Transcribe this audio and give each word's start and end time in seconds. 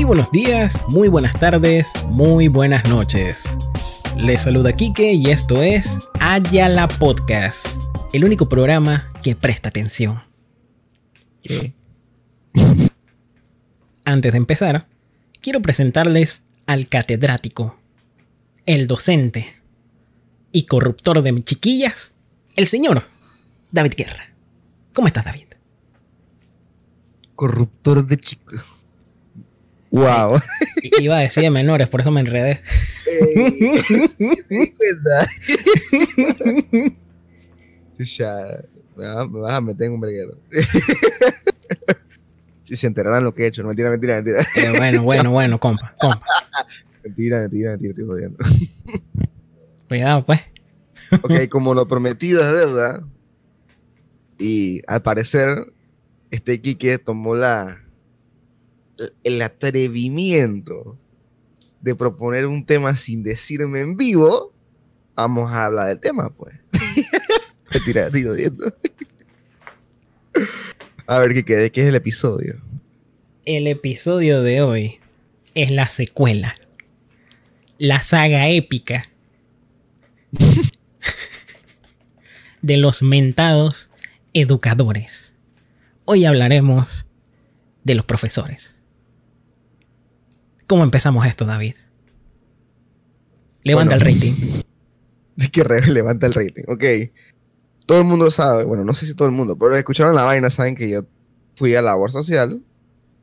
Muy 0.00 0.06
buenos 0.06 0.30
días, 0.30 0.82
muy 0.88 1.08
buenas 1.08 1.38
tardes, 1.38 1.92
muy 2.06 2.48
buenas 2.48 2.88
noches. 2.88 3.44
Les 4.16 4.40
saluda 4.40 4.74
Kike 4.74 5.12
y 5.12 5.26
esto 5.26 5.62
es 5.62 5.98
Ayala 6.20 6.88
Podcast, 6.88 7.66
el 8.14 8.24
único 8.24 8.48
programa 8.48 9.12
que 9.22 9.36
presta 9.36 9.68
atención. 9.68 10.18
Antes 14.06 14.32
de 14.32 14.38
empezar, 14.38 14.88
quiero 15.42 15.60
presentarles 15.60 16.44
al 16.66 16.88
catedrático, 16.88 17.78
el 18.64 18.86
docente 18.86 19.54
y 20.50 20.64
corruptor 20.64 21.20
de 21.20 21.32
mis 21.32 21.44
chiquillas, 21.44 22.12
el 22.56 22.66
señor 22.66 23.04
David 23.70 23.92
Guerra. 23.98 24.34
¿Cómo 24.94 25.08
estás, 25.08 25.26
David? 25.26 25.48
Corruptor 27.36 28.06
de 28.06 28.16
chicos. 28.16 28.79
Wow. 29.90 30.40
Iba 31.00 31.18
a 31.18 31.20
decir 31.20 31.42
de 31.42 31.50
menores, 31.50 31.88
por 31.88 32.00
eso 32.00 32.10
me 32.10 32.20
enredé. 32.20 32.62
ya, 37.98 38.62
me 38.96 39.40
vas 39.40 39.54
a 39.54 39.60
meter 39.60 39.88
en 39.88 39.92
un 39.94 40.00
breguero. 40.00 40.38
si 42.62 42.76
se 42.76 42.86
enteraran 42.86 43.24
lo 43.24 43.34
que 43.34 43.42
he 43.44 43.48
hecho, 43.48 43.62
no 43.62 43.68
mentira, 43.68 43.90
mentira, 43.90 44.14
mentira. 44.16 44.40
Eh, 44.40 44.72
bueno, 44.76 45.02
bueno, 45.06 45.30
bueno, 45.32 45.58
compa, 45.58 45.94
compa. 45.98 46.24
Mentira, 47.02 47.40
mentira, 47.40 47.70
mentira, 47.70 47.90
estoy 47.90 48.06
jodiendo. 48.06 48.38
Cuidado, 49.88 50.24
pues. 50.24 50.40
ok, 51.22 51.48
como 51.48 51.74
lo 51.74 51.88
prometido 51.88 52.42
es 52.42 52.52
deuda, 52.52 53.02
y 54.38 54.82
al 54.86 55.02
parecer, 55.02 55.72
este 56.30 56.60
Kike 56.60 56.98
tomó 56.98 57.34
la, 57.34 57.82
el 59.24 59.42
atrevimiento 59.42 60.98
de 61.80 61.94
proponer 61.94 62.46
un 62.46 62.64
tema 62.64 62.94
sin 62.94 63.22
decirme 63.22 63.80
en 63.80 63.96
vivo, 63.96 64.52
vamos 65.14 65.50
a 65.52 65.66
hablar 65.66 65.88
del 65.88 66.00
tema, 66.00 66.30
pues. 66.30 66.54
Mentira, 67.72 68.10
jodiendo. 68.10 68.74
A 71.06 71.18
ver, 71.18 71.34
¿qué, 71.34 71.44
qué, 71.44 71.70
¿qué 71.70 71.82
es 71.82 71.88
el 71.88 71.94
episodio? 71.94 72.60
El 73.44 73.66
episodio 73.66 74.42
de 74.42 74.62
hoy 74.62 75.00
es 75.54 75.70
la 75.70 75.88
secuela. 75.88 76.54
La 77.78 78.00
saga 78.00 78.48
épica 78.48 79.10
de 82.62 82.76
los 82.76 83.02
mentados 83.02 83.90
educadores. 84.34 85.34
Hoy 86.04 86.24
hablaremos 86.24 87.06
de 87.84 87.94
los 87.94 88.04
profesores. 88.04 88.79
¿Cómo 90.70 90.84
empezamos 90.84 91.26
esto, 91.26 91.46
David? 91.46 91.74
Levanta 93.64 93.96
el 93.96 94.00
rating. 94.02 94.34
Es 95.36 95.50
que 95.50 95.64
levanta 95.64 96.28
el 96.28 96.34
rating. 96.34 96.62
Ok. 96.68 96.84
Todo 97.86 97.98
el 97.98 98.04
mundo 98.04 98.30
sabe, 98.30 98.62
bueno, 98.62 98.84
no 98.84 98.94
sé 98.94 99.04
si 99.04 99.14
todo 99.14 99.26
el 99.26 99.34
mundo, 99.34 99.58
pero 99.58 99.74
escucharon 99.74 100.14
la 100.14 100.22
vaina, 100.22 100.48
saben 100.48 100.76
que 100.76 100.88
yo 100.88 101.06
fui 101.56 101.74
a 101.74 101.82
labor 101.82 102.12
social 102.12 102.62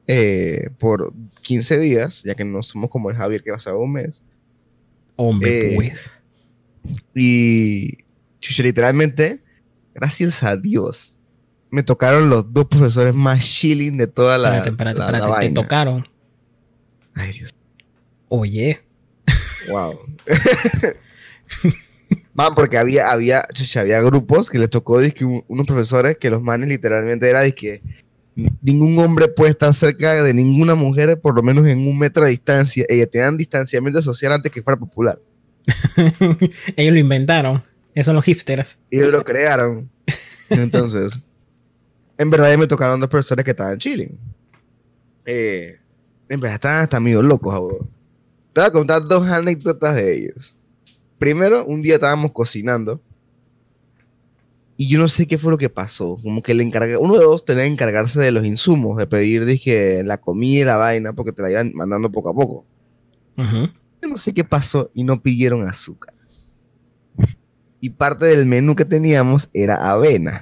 eh, 0.07 0.71
por 0.77 1.13
15 1.43 1.79
días, 1.79 2.21
ya 2.25 2.35
que 2.35 2.43
no 2.43 2.63
somos 2.63 2.89
como 2.89 3.09
el 3.09 3.15
Javier 3.15 3.41
que 3.43 3.51
va 3.51 3.57
a 3.57 3.61
ser 3.61 3.75
un 3.75 3.93
mes. 3.93 4.23
Hombre, 5.15 5.71
eh, 5.71 5.75
pues. 5.75 6.19
Y 7.15 7.99
literalmente, 8.57 9.41
gracias 9.95 10.43
a 10.43 10.57
Dios, 10.57 11.15
me 11.69 11.81
tocaron 11.81 12.29
los 12.29 12.51
dos 12.51 12.65
profesores 12.65 13.15
más 13.15 13.45
chilling 13.45 13.95
de 13.95 14.07
toda 14.07 14.37
la. 14.37 14.57
Espérate, 14.57 14.99
espérate, 14.99 15.47
te 15.47 15.53
tocaron. 15.53 16.16
Ay, 17.17 17.31
Dios. 17.31 17.53
Oye. 18.29 18.79
Wow. 19.69 19.99
Man, 22.33 22.53
porque 22.55 22.77
había, 22.77 23.09
había, 23.09 23.45
había 23.75 24.01
grupos 24.01 24.49
que 24.49 24.59
les 24.59 24.69
tocó 24.69 24.99
que 24.99 25.25
unos 25.47 25.65
profesores 25.65 26.17
que 26.17 26.29
los 26.29 26.41
manes 26.41 26.69
literalmente 26.69 27.27
era 27.27 27.49
que 27.51 27.81
ningún 28.61 28.99
hombre 28.99 29.27
puede 29.27 29.51
estar 29.51 29.73
cerca 29.73 30.23
de 30.23 30.33
ninguna 30.33 30.75
mujer 30.75 31.19
por 31.19 31.35
lo 31.35 31.41
menos 31.41 31.65
en 31.67 31.79
un 31.79 31.97
metro 31.97 32.23
de 32.23 32.29
distancia. 32.31 32.85
Ellos 32.87 33.09
tenían 33.09 33.35
distanciamiento 33.35 34.01
social 34.01 34.33
antes 34.33 34.51
que 34.51 34.61
fuera 34.61 34.77
popular. 34.77 35.19
Ellos 36.75 36.93
lo 36.93 36.99
inventaron. 36.99 37.63
Esos 37.95 38.05
son 38.05 38.15
los 38.15 38.25
hipsters. 38.25 38.77
Ellos 38.91 39.11
lo 39.11 39.23
crearon. 39.23 39.89
Entonces, 40.51 41.19
en 42.17 42.29
verdad 42.29 42.55
me 42.57 42.67
tocaron 42.67 42.99
dos 42.99 43.09
profesores 43.09 43.43
que 43.43 43.51
estaban 43.51 43.79
chilling. 43.79 44.19
Eh, 45.25 45.79
en 46.29 46.39
verdad 46.39 46.55
estaban 46.55 46.83
hasta 46.83 46.99
medio 46.99 47.21
locos, 47.21 47.53
abuelo. 47.53 47.87
Te 48.53 48.61
voy 48.61 48.67
a 48.67 48.71
contar 48.71 49.07
dos 49.07 49.25
anécdotas 49.27 49.95
de 49.95 50.17
ellos. 50.17 50.55
Primero, 51.19 51.65
un 51.65 51.81
día 51.81 51.95
estábamos 51.95 52.31
cocinando 52.31 53.01
y 54.79 54.87
yo 54.87 54.99
no 54.99 55.07
sé 55.07 55.25
qué 55.25 55.39
fue 55.39 55.51
lo 55.51 55.57
que 55.57 55.69
pasó. 55.69 56.17
Como 56.21 56.43
que 56.43 56.53
le 56.53 56.63
encarga, 56.63 56.99
uno 56.99 57.15
de 57.15 57.23
dos 57.23 57.43
tenía 57.43 57.63
que 57.63 57.71
encargarse 57.71 58.19
de 58.19 58.31
los 58.31 58.45
insumos, 58.45 58.97
de 58.97 59.07
pedir 59.07 59.45
dije, 59.45 60.03
la 60.03 60.19
comida 60.19 60.61
y 60.61 60.65
la 60.65 60.77
vaina, 60.77 61.13
porque 61.13 61.31
te 61.31 61.41
la 61.41 61.49
iban 61.49 61.71
mandando 61.73 62.11
poco 62.11 62.29
a 62.29 62.33
poco. 62.33 62.65
Yo 63.35 64.07
no 64.07 64.17
sé 64.17 64.33
qué 64.33 64.43
pasó 64.43 64.91
y 64.93 65.03
no 65.03 65.21
pidieron 65.21 65.67
azúcar. 65.67 66.13
Y 67.79 67.89
parte 67.91 68.25
del 68.25 68.45
menú 68.45 68.75
que 68.75 68.85
teníamos 68.85 69.49
era 69.53 69.89
avena. 69.89 70.41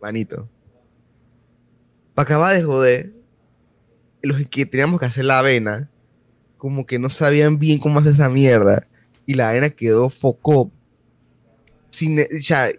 Manito. 0.00 0.48
Para 2.14 2.24
acabar 2.24 2.56
de 2.56 2.62
joder, 2.64 3.12
los 4.22 4.40
que 4.48 4.66
teníamos 4.66 5.00
que 5.00 5.06
hacer 5.06 5.24
la 5.24 5.40
avena, 5.40 5.90
como 6.56 6.86
que 6.86 6.98
no 6.98 7.08
sabían 7.08 7.58
bien 7.58 7.78
cómo 7.78 7.98
hacer 7.98 8.12
esa 8.12 8.28
mierda. 8.28 8.86
Y 9.26 9.34
la 9.34 9.50
avena 9.50 9.70
quedó 9.70 10.10
foco. 10.10 10.70
Sin, 11.90 12.18
ya, 12.40 12.70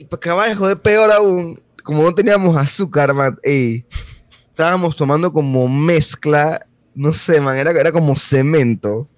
y 0.00 0.04
para 0.04 0.16
acabar 0.16 0.48
de 0.48 0.54
joder, 0.54 0.78
peor 0.78 1.10
aún, 1.10 1.60
como 1.82 2.02
no 2.02 2.14
teníamos 2.14 2.56
azúcar, 2.56 3.12
man, 3.12 3.38
ey, 3.42 3.84
estábamos 4.48 4.96
tomando 4.96 5.32
como 5.32 5.68
mezcla, 5.68 6.66
no 6.94 7.12
sé, 7.12 7.40
man, 7.40 7.56
era, 7.56 7.70
era 7.72 7.92
como 7.92 8.16
cemento. 8.16 9.08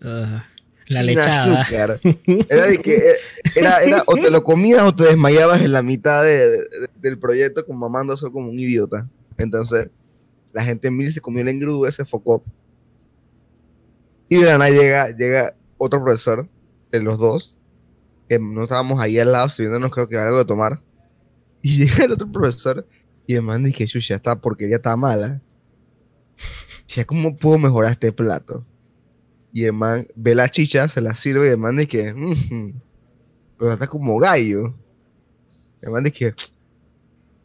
la 0.00 0.42
sin 0.86 1.06
lechada. 1.06 1.60
azúcar. 1.62 2.00
Era 2.48 2.66
de 2.66 2.78
que 2.78 3.00
era, 3.54 3.82
era, 3.82 4.02
o 4.06 4.14
te 4.16 4.30
lo 4.30 4.42
comías 4.42 4.82
o 4.82 4.94
te 4.94 5.04
desmayabas 5.04 5.62
en 5.62 5.72
la 5.72 5.82
mitad 5.82 6.24
del 6.24 7.18
proyecto 7.18 7.64
como 7.64 7.78
mamando 7.80 8.14
eso 8.14 8.32
como 8.32 8.50
un 8.50 8.58
idiota. 8.58 9.08
Entonces, 9.38 9.88
la 10.52 10.64
gente 10.64 10.88
en 10.88 10.96
mil 10.96 11.12
se 11.12 11.20
comió 11.20 11.42
el 11.42 11.48
engrudo 11.48 11.86
ese 11.86 12.04
focó. 12.04 12.42
Y 14.28 14.38
de 14.38 14.44
la 14.44 14.58
nada 14.58 14.70
llega, 14.70 15.10
llega 15.16 15.56
otro 15.76 16.02
profesor 16.02 16.48
de 16.90 17.00
los 17.00 17.18
dos, 17.18 17.56
que 18.28 18.38
no 18.38 18.62
estábamos 18.62 19.00
ahí 19.00 19.18
al 19.18 19.32
lado 19.32 19.48
sirviéndonos 19.48 19.90
creo 19.90 20.08
que 20.08 20.16
algo 20.16 20.38
de 20.38 20.44
tomar. 20.44 20.82
Y 21.62 21.76
llega 21.84 22.04
el 22.04 22.12
otro 22.12 22.30
profesor 22.30 22.86
y 23.26 23.34
el 23.34 23.42
man 23.42 23.62
dice, 23.62 23.86
ya 23.86 24.16
esta 24.16 24.40
porquería 24.40 24.76
está 24.76 24.96
mala. 24.96 25.40
Ya, 26.88 27.04
¿cómo 27.04 27.36
puedo 27.36 27.58
mejorar 27.58 27.92
este 27.92 28.12
plato? 28.12 28.64
Y 29.52 29.64
el 29.64 29.72
man 29.72 30.06
ve 30.16 30.34
la 30.34 30.48
chicha, 30.48 30.88
se 30.88 31.00
la 31.00 31.14
sirve 31.14 31.46
y 31.48 31.50
el 31.50 31.58
man 31.58 31.76
dice, 31.76 32.12
mmm, 32.14 32.72
pero 33.58 33.72
está 33.72 33.86
como 33.86 34.18
gallo. 34.18 34.74
El 35.80 35.90
man 35.90 36.04
dice, 36.04 36.34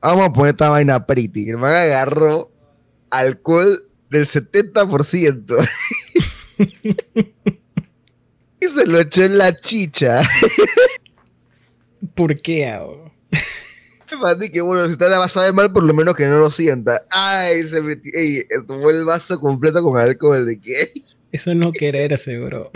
vamos 0.02 0.26
a 0.26 0.34
poner 0.34 0.52
esta 0.52 0.70
vaina 0.70 1.06
pretty. 1.06 1.50
El 1.50 1.58
man 1.58 1.74
agarró 1.74 2.52
alcohol 3.10 3.90
del 4.10 4.26
70%. 4.26 5.70
y 8.60 8.66
se 8.66 8.86
lo 8.88 9.00
echó 9.00 9.24
en 9.24 9.38
la 9.38 9.60
chicha. 9.60 10.22
¿Por 12.14 12.42
qué 12.42 12.68
hago? 12.68 13.06
que 14.52 14.62
bueno, 14.62 14.86
si 14.86 14.94
está 14.94 15.10
la 15.10 15.18
vas 15.18 15.36
a 15.38 15.42
ver 15.42 15.54
mal, 15.54 15.74
por 15.74 15.84
lo 15.84 15.94
menos 15.94 16.16
que 16.16 16.26
no 16.26 16.40
lo 16.40 16.50
sienta. 16.50 17.06
Ay, 17.12 17.64
se 17.64 17.82
metió. 17.82 18.12
Ey, 18.16 18.44
tomó 18.68 18.90
el 18.90 19.06
vaso 19.06 19.40
completo 19.40 19.82
con 19.84 20.00
alcohol. 20.00 20.46
¿De 20.46 20.60
qué? 20.60 20.90
Eso 21.32 21.54
no 21.54 21.72
quererse, 21.72 22.38
bro. 22.38 22.72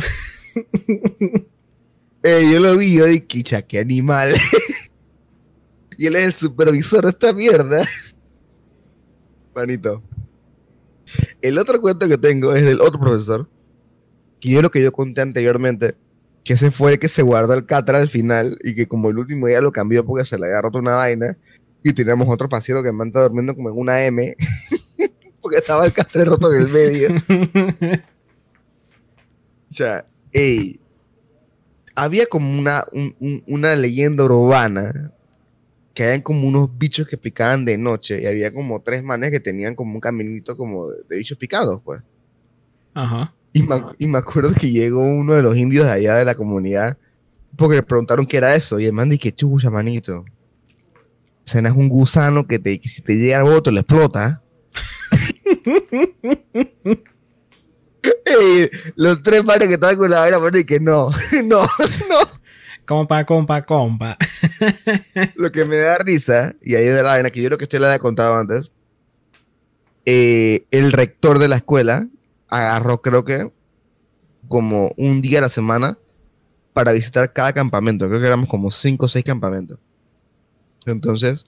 Ey, 2.23 2.51
yo 2.51 2.59
lo 2.59 2.75
vi, 2.77 2.97
yo 2.97 3.05
dije, 3.05 3.65
qué 3.67 3.79
animal. 3.79 4.35
y 5.97 6.07
él 6.07 6.15
es 6.15 6.25
el 6.25 6.33
supervisor 6.33 7.03
de 7.03 7.11
esta 7.11 7.31
mierda. 7.31 7.87
El 11.41 11.57
otro 11.57 11.79
cuento 11.81 12.07
que 12.07 12.17
tengo 12.17 12.53
es 12.53 12.65
del 12.65 12.81
otro 12.81 12.99
profesor, 12.99 13.49
que 14.39 14.49
yo 14.49 14.61
lo 14.61 14.69
que 14.69 14.81
yo 14.81 14.91
conté 14.91 15.21
anteriormente, 15.21 15.95
que 16.43 16.53
ese 16.53 16.71
fue 16.71 16.93
el 16.93 16.99
que 16.99 17.09
se 17.09 17.21
guardó 17.21 17.53
el 17.53 17.65
catra 17.65 17.97
al 17.97 18.09
final 18.09 18.57
y 18.63 18.75
que 18.75 18.87
como 18.87 19.09
el 19.09 19.17
último 19.17 19.47
día 19.47 19.61
lo 19.61 19.71
cambió 19.71 20.05
porque 20.05 20.25
se 20.25 20.37
le 20.37 20.47
había 20.47 20.61
roto 20.61 20.79
una 20.79 20.95
vaina 20.95 21.37
y 21.83 21.93
teníamos 21.93 22.27
otro 22.29 22.49
paciente 22.49 22.83
que 22.83 22.91
me 22.91 23.09
durmiendo 23.09 23.55
como 23.55 23.69
en 23.69 23.77
una 23.77 24.03
M 24.05 24.35
porque 25.41 25.57
estaba 25.57 25.85
el 25.85 25.93
catre 25.93 26.25
roto 26.25 26.51
en 26.53 26.61
el 26.61 26.67
medio. 26.69 27.09
o 29.67 29.71
sea, 29.71 30.05
había 31.95 32.25
como 32.27 32.59
una, 32.59 32.85
una 33.47 33.75
leyenda 33.75 34.23
urbana 34.25 35.13
que 35.99 36.05
habían 36.05 36.21
como 36.21 36.47
unos 36.47 36.69
bichos 36.77 37.05
que 37.05 37.17
picaban 37.17 37.65
de 37.65 37.77
noche 37.77 38.21
y 38.21 38.25
había 38.25 38.53
como 38.53 38.81
tres 38.81 39.03
manes 39.03 39.31
que 39.31 39.41
tenían 39.41 39.75
como 39.75 39.95
un 39.95 39.99
caminito 39.99 40.55
como 40.55 40.87
de, 40.87 40.99
de 41.09 41.17
bichos 41.17 41.37
picados, 41.37 41.81
pues. 41.83 42.01
Ajá. 42.93 43.33
Y 43.51 43.63
me, 43.63 43.75
ac- 43.75 43.95
y 43.99 44.07
me 44.07 44.17
acuerdo 44.17 44.53
que 44.53 44.71
llegó 44.71 45.01
uno 45.01 45.33
de 45.33 45.41
los 45.43 45.57
indios 45.57 45.83
de 45.87 45.91
allá 45.91 46.15
de 46.15 46.23
la 46.23 46.35
comunidad 46.35 46.97
porque 47.57 47.75
le 47.75 47.83
preguntaron 47.83 48.25
qué 48.25 48.37
era 48.37 48.55
eso 48.55 48.79
y 48.79 48.85
el 48.85 48.93
man 48.93 49.09
dice, 49.09 49.35
chucha, 49.35 49.69
manito. 49.69 50.23
Cena 51.43 51.67
es 51.67 51.75
un 51.75 51.89
gusano 51.89 52.47
que, 52.47 52.59
te, 52.59 52.79
que 52.79 52.87
si 52.87 53.01
te 53.01 53.17
llega 53.17 53.39
al 53.39 53.43
voto 53.43 53.69
le 53.69 53.81
explota. 53.81 54.41
Los 58.95 59.21
tres 59.21 59.43
manes 59.43 59.67
que 59.67 59.73
estaban 59.73 59.97
con 59.97 60.09
la 60.09 60.19
vaina, 60.19 60.39
man, 60.39 60.53
y 60.55 60.63
que 60.63 60.79
no, 60.79 61.09
no, 61.45 61.61
no. 61.63 62.38
Compa, 62.89 63.23
compa, 63.23 63.61
compa. 63.61 64.17
Lo 65.35 65.51
que 65.51 65.63
me 65.63 65.77
da 65.77 65.99
risa, 65.99 66.55
y 66.59 66.73
ahí 66.73 66.87
es 66.87 66.95
la 66.95 67.03
vaina 67.03 67.29
que 67.29 67.39
yo 67.39 67.45
creo 67.49 67.59
que 67.59 67.65
usted 67.65 67.79
le 67.79 67.85
había 67.85 67.99
contado 67.99 68.33
antes, 68.33 68.71
eh, 70.05 70.65
el 70.71 70.91
rector 70.91 71.37
de 71.37 71.49
la 71.49 71.57
escuela 71.57 72.07
agarró, 72.47 73.03
creo 73.03 73.23
que, 73.23 73.53
como 74.47 74.89
un 74.97 75.21
día 75.21 75.37
a 75.37 75.43
la 75.43 75.49
semana 75.49 75.99
para 76.73 76.91
visitar 76.91 77.31
cada 77.31 77.53
campamento. 77.53 78.07
Creo 78.07 78.19
que 78.19 78.25
éramos 78.25 78.49
como 78.49 78.71
cinco 78.71 79.05
o 79.05 79.09
seis 79.09 79.23
campamentos. 79.23 79.77
Entonces, 80.87 81.45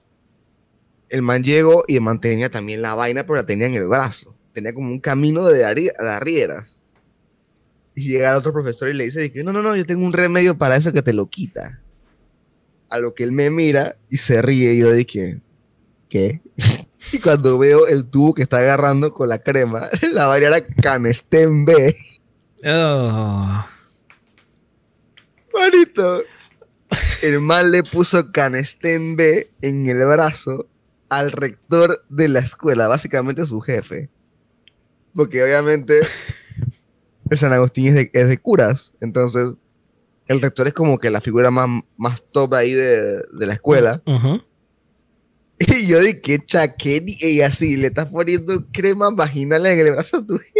el 1.08 1.22
man 1.22 1.42
llegó 1.42 1.82
y 1.88 1.96
el 1.96 2.02
man 2.02 2.20
tenía 2.20 2.50
también 2.50 2.82
la 2.82 2.94
vaina, 2.94 3.24
pero 3.24 3.34
la 3.34 3.46
tenía 3.46 3.66
en 3.66 3.74
el 3.74 3.88
brazo. 3.88 4.32
Tenía 4.52 4.72
como 4.72 4.86
un 4.86 5.00
camino 5.00 5.44
de, 5.46 5.58
de 5.58 6.08
arrieras. 6.08 6.81
Y 7.94 8.08
llega 8.08 8.30
el 8.30 8.36
otro 8.36 8.52
profesor 8.52 8.88
y 8.88 8.94
le 8.94 9.04
dice, 9.04 9.30
que 9.32 9.42
no, 9.42 9.52
no, 9.52 9.62
no, 9.62 9.76
yo 9.76 9.84
tengo 9.84 10.04
un 10.04 10.12
remedio 10.12 10.56
para 10.56 10.76
eso 10.76 10.92
que 10.92 11.02
te 11.02 11.12
lo 11.12 11.28
quita. 11.28 11.80
A 12.88 12.98
lo 12.98 13.14
que 13.14 13.24
él 13.24 13.32
me 13.32 13.50
mira 13.50 13.96
y 14.08 14.16
se 14.16 14.40
ríe 14.42 14.74
y 14.74 14.78
yo 14.78 14.92
dije, 14.92 15.40
¿qué? 16.08 16.40
y 17.12 17.18
cuando 17.18 17.58
veo 17.58 17.86
el 17.86 18.08
tubo 18.08 18.34
que 18.34 18.42
está 18.42 18.58
agarrando 18.58 19.12
con 19.12 19.28
la 19.28 19.38
crema, 19.38 19.88
la 20.12 20.26
vaina 20.26 20.48
era 20.48 20.66
Canestén 20.66 21.64
B. 21.64 21.96
Oh. 22.64 23.66
Manito. 25.54 26.22
El 27.22 27.40
man 27.40 27.70
le 27.70 27.82
puso 27.82 28.32
Canestén 28.32 29.16
B 29.16 29.50
en 29.62 29.88
el 29.88 30.04
brazo 30.06 30.66
al 31.08 31.30
rector 31.30 32.04
de 32.08 32.28
la 32.28 32.40
escuela, 32.40 32.88
básicamente 32.88 33.44
su 33.44 33.60
jefe. 33.60 34.08
Porque 35.14 35.42
obviamente 35.42 36.00
San 37.36 37.52
Agustín 37.52 37.86
es 37.88 37.94
de, 37.94 38.10
es 38.12 38.28
de 38.28 38.38
curas, 38.38 38.92
entonces 39.00 39.54
el 40.28 40.40
rector 40.40 40.66
es 40.68 40.72
como 40.72 40.98
que 40.98 41.10
la 41.10 41.20
figura 41.20 41.50
más, 41.50 41.68
más 41.96 42.24
top 42.32 42.54
ahí 42.54 42.72
de, 42.72 43.22
de 43.32 43.46
la 43.46 43.54
escuela. 43.54 44.02
Y 45.58 45.86
yo 45.86 46.00
dije, 46.00 46.40
chaquén, 46.44 47.04
y 47.06 47.40
así, 47.42 47.76
le 47.76 47.86
estás 47.86 48.08
poniendo 48.08 48.66
crema 48.72 49.10
vaginal 49.10 49.64
en 49.66 49.78
el 49.86 49.92
brazo 49.92 50.16
a 50.16 50.26
tu 50.26 50.40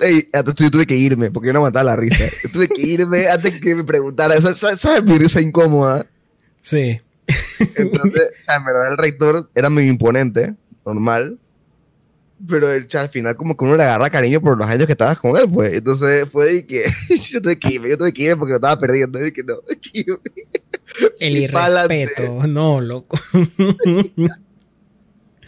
ey, 0.00 0.28
yo 0.56 0.70
tuve 0.70 0.86
que 0.86 0.96
irme 0.96 1.30
porque 1.30 1.48
yo 1.48 1.52
no 1.52 1.58
aguantaba 1.60 1.84
la 1.84 1.96
risa. 1.96 2.24
Yo 2.42 2.50
tuve 2.52 2.68
que 2.68 2.82
irme 2.82 3.26
antes 3.28 3.60
que 3.60 3.74
me 3.74 3.84
preguntara. 3.84 4.40
¿Sabes, 4.40 4.58
sabes- 4.58 4.78
sabes 4.80 5.02
mi 5.02 5.18
risa 5.18 5.40
incómoda? 5.40 6.06
Sí. 6.56 7.00
Entonces, 7.76 8.22
en 8.48 8.64
verdad, 8.64 8.92
el 8.92 8.98
rector 8.98 9.50
era 9.54 9.70
muy 9.70 9.88
imponente, 9.88 10.54
normal. 10.84 11.38
Pero 12.48 12.70
el, 12.70 12.86
al 12.92 13.08
final, 13.08 13.36
como 13.36 13.56
que 13.56 13.64
uno 13.64 13.76
le 13.76 13.82
agarra 13.84 14.10
cariño 14.10 14.40
por 14.40 14.58
los 14.58 14.68
años 14.68 14.86
que 14.86 14.92
estabas 14.92 15.18
con 15.18 15.36
él, 15.36 15.50
pues. 15.50 15.74
Entonces, 15.74 16.28
fue 16.30 16.52
de 16.52 16.66
que 16.66 16.82
yo 17.30 17.40
tuve 17.40 17.58
que 17.58 17.74
irme, 17.74 17.88
yo 17.88 17.98
tuve 17.98 18.12
que 18.12 18.24
irme 18.24 18.36
porque 18.36 18.50
lo 18.50 18.56
estaba 18.56 18.78
perdiendo. 18.78 19.24
Y 19.24 19.32
que 19.32 19.42
no, 19.42 19.60
que. 19.80 20.04
El 21.20 21.36
irrespeto. 21.36 22.46
No, 22.46 22.80
loco. 22.80 23.18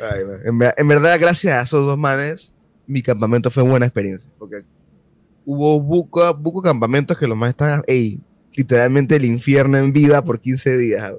Ay, 0.00 0.23
en, 0.44 0.61
en 0.76 0.88
verdad, 0.88 1.19
gracias 1.20 1.55
a 1.55 1.62
esos 1.62 1.85
dos 1.85 1.99
manes, 1.99 2.55
mi 2.87 3.02
campamento 3.02 3.50
fue 3.50 3.62
buena 3.64 3.87
experiencia. 3.87 4.32
Porque 4.38 4.62
hubo 5.44 5.81
buco, 5.81 6.35
buco 6.35 6.62
campamentos 6.62 7.17
que 7.19 7.26
los 7.26 7.37
más 7.37 7.49
están, 7.50 7.82
ey, 7.87 8.20
literalmente 8.55 9.17
el 9.17 9.25
infierno 9.25 9.79
en 9.79 9.93
vida 9.93 10.23
por 10.23 10.40
15 10.40 10.76
días. 10.76 11.12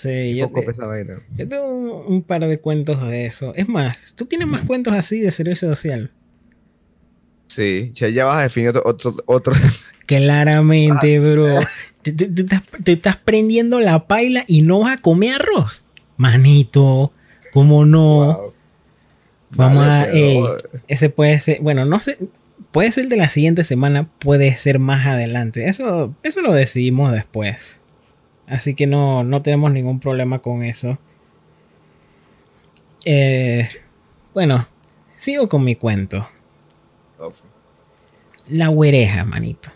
Sí, 0.00 0.34
yo, 0.36 0.48
Poco 0.50 0.72
te- 0.72 0.86
vaina. 0.86 1.22
yo 1.36 1.46
tengo 1.48 1.66
un, 1.68 2.14
un 2.14 2.22
par 2.22 2.46
de 2.46 2.58
cuentos 2.58 3.00
de 3.08 3.26
eso. 3.26 3.52
Es 3.54 3.68
más, 3.68 4.14
tú 4.16 4.24
tienes 4.26 4.48
más 4.48 4.64
cuentos 4.64 4.94
así 4.94 5.20
de 5.20 5.30
servicio 5.30 5.68
social. 5.68 6.10
Sí, 7.48 7.90
ya, 7.94 8.08
ya 8.08 8.24
vas 8.24 8.36
a 8.36 8.42
definir 8.42 8.70
otro, 8.70 8.82
otro, 8.86 9.16
otro. 9.26 9.54
Claramente, 10.06 11.16
Ah. 11.16 11.20
bro. 11.20 11.46
Te, 12.02 12.12
te- 12.12 12.24
estás, 12.40 12.62
te 12.82 12.92
estás 12.92 13.16
prendiendo 13.18 13.78
la 13.78 14.06
paila 14.06 14.44
y 14.46 14.62
no 14.62 14.78
vas 14.80 14.96
a 14.96 15.00
comer 15.02 15.34
arroz. 15.34 15.82
Manito, 16.16 17.12
¿cómo 17.52 17.84
no? 17.84 18.24
Wow. 18.38 18.52
Vamos 19.50 19.86
Vale, 19.86 20.38
a. 20.38 20.80
ese 20.88 21.10
puede 21.10 21.38
ser. 21.40 21.60
Bueno, 21.60 21.84
no 21.84 22.00
sé. 22.00 22.16
Puede 22.72 22.90
ser 22.92 23.08
de 23.08 23.16
la 23.18 23.28
siguiente 23.28 23.64
semana, 23.64 24.08
puede 24.18 24.54
ser 24.54 24.78
más 24.78 25.06
adelante. 25.06 25.66
Eso, 25.68 26.14
eso 26.22 26.40
lo 26.40 26.52
decidimos 26.54 27.12
después. 27.12 27.79
Así 28.50 28.74
que 28.74 28.86
no, 28.86 29.22
no 29.24 29.42
tenemos 29.42 29.70
ningún 29.72 30.00
problema 30.00 30.40
con 30.40 30.62
eso. 30.64 30.98
Eh, 33.04 33.68
bueno, 34.34 34.66
sigo 35.16 35.48
con 35.48 35.64
mi 35.64 35.76
cuento. 35.76 36.28
La 38.48 38.68
güereja, 38.68 39.24
manito. 39.24 39.70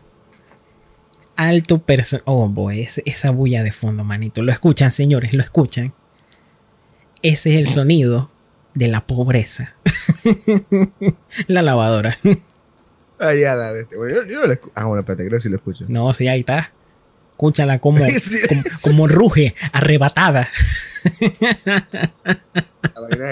Alto 1.37 1.79
person... 1.83 2.23
Oh, 2.27 2.49
boy, 2.49 2.81
ese- 2.81 3.03
esa 3.07 3.31
bulla 3.31 3.63
de 3.63 3.73
fondo, 3.73 4.05
manito. 4.05 4.43
Lo 4.43 4.53
escuchan, 4.53 4.93
señores, 4.93 5.35
lo 5.35 5.43
escuchan. 5.43 5.95
Ese 7.23 7.51
es 7.51 7.57
el 7.57 7.69
sonido 7.69 8.31
de 8.75 8.89
la 8.89 9.07
pobreza. 9.07 9.75
la 11.47 11.63
lavadora. 11.63 12.17
Ah, 13.19 13.35
ya, 13.35 13.55
la 13.55 13.73
bestia. 13.73 13.97
Bueno, 13.97 14.15
yo, 14.17 14.25
yo 14.27 14.41
no 14.41 14.47
lo 14.47 14.53
escucho. 14.53 14.73
Ah, 14.77 14.85
bueno, 14.87 15.01
espérate, 15.01 15.27
creo 15.27 15.39
que 15.39 15.43
sí 15.43 15.49
lo 15.49 15.57
escucho. 15.57 15.85
No, 15.89 16.13
sí, 16.13 16.29
ahí 16.29 16.41
está. 16.41 16.73
Escúchala 17.49 17.79
como, 17.79 18.05
Sí. 18.09 18.39
como, 18.49 18.63
como 18.83 19.07
ruge, 19.09 19.55
arrebatada. 19.73 20.49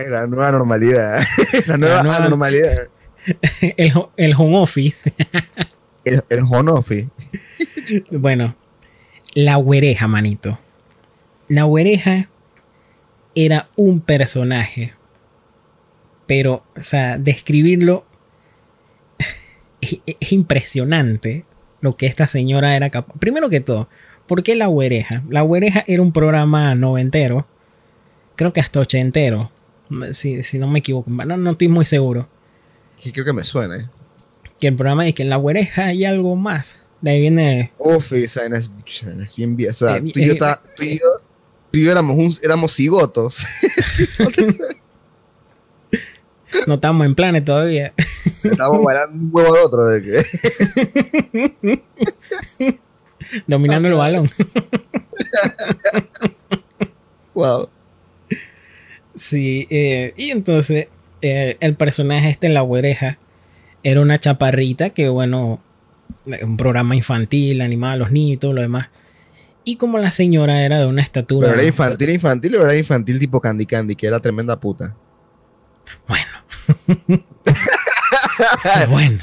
La 0.08 0.26
nueva 0.26 0.52
normalidad. 0.52 1.22
la 1.66 1.76
nueva 1.78 2.02
nueva- 2.02 2.16
anormalidad. 2.26 2.88
El, 3.76 3.92
el 4.16 4.34
home 4.36 4.56
office. 4.56 5.12
El, 6.04 6.20
el 6.28 6.40
Honofi. 6.50 7.08
Bueno, 8.10 8.56
la 9.34 9.54
güereja, 9.54 10.08
manito. 10.08 10.58
La 11.46 11.62
güereja 11.62 12.28
era 13.36 13.70
un 13.76 14.00
personaje. 14.00 14.94
Pero, 16.26 16.64
o 16.76 16.82
sea, 16.82 17.16
describirlo 17.16 18.04
es, 19.80 20.00
es 20.04 20.32
impresionante 20.32 21.44
lo 21.82 21.96
que 21.96 22.06
esta 22.06 22.26
señora 22.26 22.74
era 22.76 22.88
capaz. 22.88 23.12
Primero 23.18 23.50
que 23.50 23.60
todo, 23.60 23.88
¿por 24.26 24.42
qué 24.42 24.56
la 24.56 24.66
güereja? 24.68 25.22
La 25.28 25.42
güereja 25.42 25.84
era 25.86 26.00
un 26.00 26.12
programa 26.12 26.74
noventero. 26.74 27.46
Creo 28.36 28.54
que 28.54 28.60
hasta 28.60 28.80
ochentero. 28.80 29.52
Si, 30.12 30.42
si 30.42 30.58
no 30.58 30.66
me 30.68 30.78
equivoco. 30.78 31.10
No, 31.10 31.36
no 31.36 31.50
estoy 31.50 31.68
muy 31.68 31.84
seguro. 31.84 32.26
Que 33.02 33.12
creo 33.12 33.26
que 33.26 33.34
me 33.34 33.44
suena, 33.44 33.76
¿eh? 33.76 33.86
Que 34.58 34.68
el 34.68 34.74
programa 34.76 35.06
es 35.06 35.14
que 35.14 35.22
en 35.22 35.28
la 35.28 35.36
güereja 35.36 35.86
hay 35.86 36.04
algo 36.06 36.34
más. 36.36 36.86
De 37.02 37.10
ahí 37.10 37.20
viene 37.20 37.72
Uf, 37.78 38.12
esa 38.12 38.46
es 38.46 38.70
bien 39.36 39.56
vieja. 39.56 39.70
O 39.70 39.74
sea, 39.74 39.96
Eh, 39.96 40.02
tú 40.02 40.20
y 40.20 40.24
yo, 40.24 40.32
eh, 40.34 40.36
ta- 40.36 40.62
tú 40.76 40.84
y 40.84 40.92
yo, 41.00 41.04
tú 41.72 41.78
y 41.80 41.84
yo 41.84 41.90
éramos, 41.90 42.16
un- 42.16 42.32
éramos 42.44 42.74
cigotos. 42.76 43.44
No 46.66 46.74
estamos 46.74 47.06
en 47.06 47.14
planes 47.14 47.44
todavía. 47.44 47.94
Estábamos 48.44 48.82
bailando 48.82 49.22
un 49.22 49.30
huevo 49.32 49.54
al 49.54 49.64
otro. 49.64 49.86
De 49.86 50.02
que, 50.02 50.22
Dominando 53.46 53.88
el 53.88 53.94
balón. 53.94 54.28
wow. 57.34 57.68
Sí, 59.14 59.66
eh, 59.70 60.12
y 60.16 60.30
entonces 60.30 60.88
eh, 61.20 61.56
el 61.60 61.76
personaje 61.76 62.30
este 62.30 62.46
en 62.46 62.54
la 62.54 62.62
güereja 62.62 63.18
era 63.82 64.00
una 64.00 64.18
chaparrita 64.18 64.90
que, 64.90 65.08
bueno, 65.08 65.60
un 66.42 66.56
programa 66.56 66.96
infantil, 66.96 67.60
animaba 67.60 67.94
a 67.94 67.96
los 67.96 68.10
niños 68.10 68.36
y 68.36 68.38
todo 68.38 68.52
lo 68.52 68.62
demás. 68.62 68.88
Y 69.64 69.76
como 69.76 69.98
la 69.98 70.10
señora 70.10 70.64
era 70.64 70.80
de 70.80 70.86
una 70.86 71.02
estatura. 71.02 71.48
¿Pero 71.48 71.60
era 71.60 71.68
infantil, 71.68 72.10
infantil 72.10 72.56
o 72.56 72.62
era 72.62 72.76
infantil 72.76 73.18
tipo 73.18 73.40
Candy 73.40 73.66
Candy, 73.66 73.94
que 73.94 74.06
era 74.06 74.18
tremenda 74.18 74.58
puta? 74.58 74.96
Bueno. 76.08 76.31
Bueno. 78.88 79.22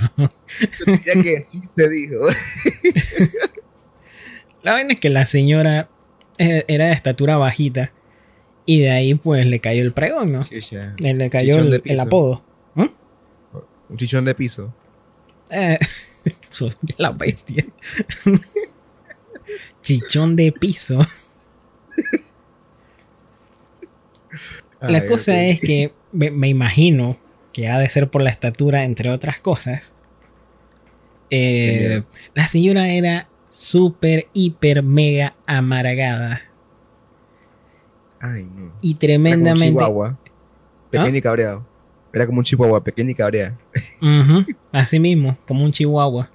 Ya 0.86 1.22
que 1.22 1.42
sí 1.42 1.62
se 1.76 1.90
dijo. 1.90 2.18
La 4.64 4.74
vaina 4.74 4.94
es 4.94 5.00
que 5.00 5.10
la 5.10 5.26
señora 5.26 5.90
eh, 6.38 6.66
era 6.68 6.88
de 6.88 6.94
estatura 6.94 7.38
bajita. 7.38 7.94
Y 8.66 8.82
de 8.82 8.92
ahí, 8.92 9.16
pues, 9.16 9.46
le 9.46 9.60
cayó 9.60 9.82
el 9.82 9.94
pregón, 9.94 10.32
¿no? 10.32 10.44
Chicha. 10.44 10.96
Eh, 11.04 11.14
Le 11.14 11.30
cayó 11.30 11.58
el, 11.58 12.00
apodo. 12.00 12.46
¿Mm? 12.76 12.86
Un 13.90 13.98
chichón 13.98 14.26
de 14.26 14.36
piso. 14.36 14.74
Eh, 15.50 15.78
la 16.98 17.12
bestia. 17.12 17.66
Chichón 19.82 20.36
de 20.36 20.52
piso. 20.52 21.00
La 24.82 25.06
cosa 25.08 25.44
es 25.44 25.60
que 25.60 25.92
me, 26.14 26.32
me 26.32 26.48
imagino 26.48 27.18
que 27.60 27.68
ha 27.68 27.78
de 27.78 27.90
ser 27.90 28.10
por 28.10 28.22
la 28.22 28.30
estatura, 28.30 28.86
entre 28.86 29.10
otras 29.10 29.42
cosas. 29.42 29.94
Eh, 31.30 32.04
la 32.34 32.48
señora 32.48 32.88
era 32.88 33.28
súper, 33.52 34.28
hiper, 34.32 34.82
mega 34.82 35.34
amargada. 35.46 36.40
Ay, 38.22 38.44
no. 38.56 38.62
Y 38.62 38.62
Era 38.62 38.72
como 38.72 38.94
un 38.94 38.98
tremendamente. 39.00 39.68
chihuahua. 39.68 40.18
Pequeño 40.90 41.14
¿Ah? 41.14 41.18
y 41.18 41.22
cabreado. 41.22 41.68
Era 42.14 42.26
como 42.28 42.38
un 42.40 42.46
chihuahua, 42.46 42.82
pequeño 42.82 43.10
y 43.10 43.16
cabreado. 43.16 43.58
Así 44.72 44.98
mismo, 44.98 45.38
como 45.46 45.66
un 45.66 45.74
chihuahua. 45.74 46.32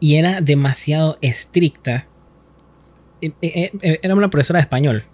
Y 0.00 0.16
era 0.16 0.40
demasiado 0.40 1.18
estricta. 1.20 2.08
Eh, 3.20 3.30
eh, 3.40 4.00
Era 4.02 4.16
una 4.16 4.28
profesora 4.28 4.58
de 4.58 4.62
español. 4.62 5.04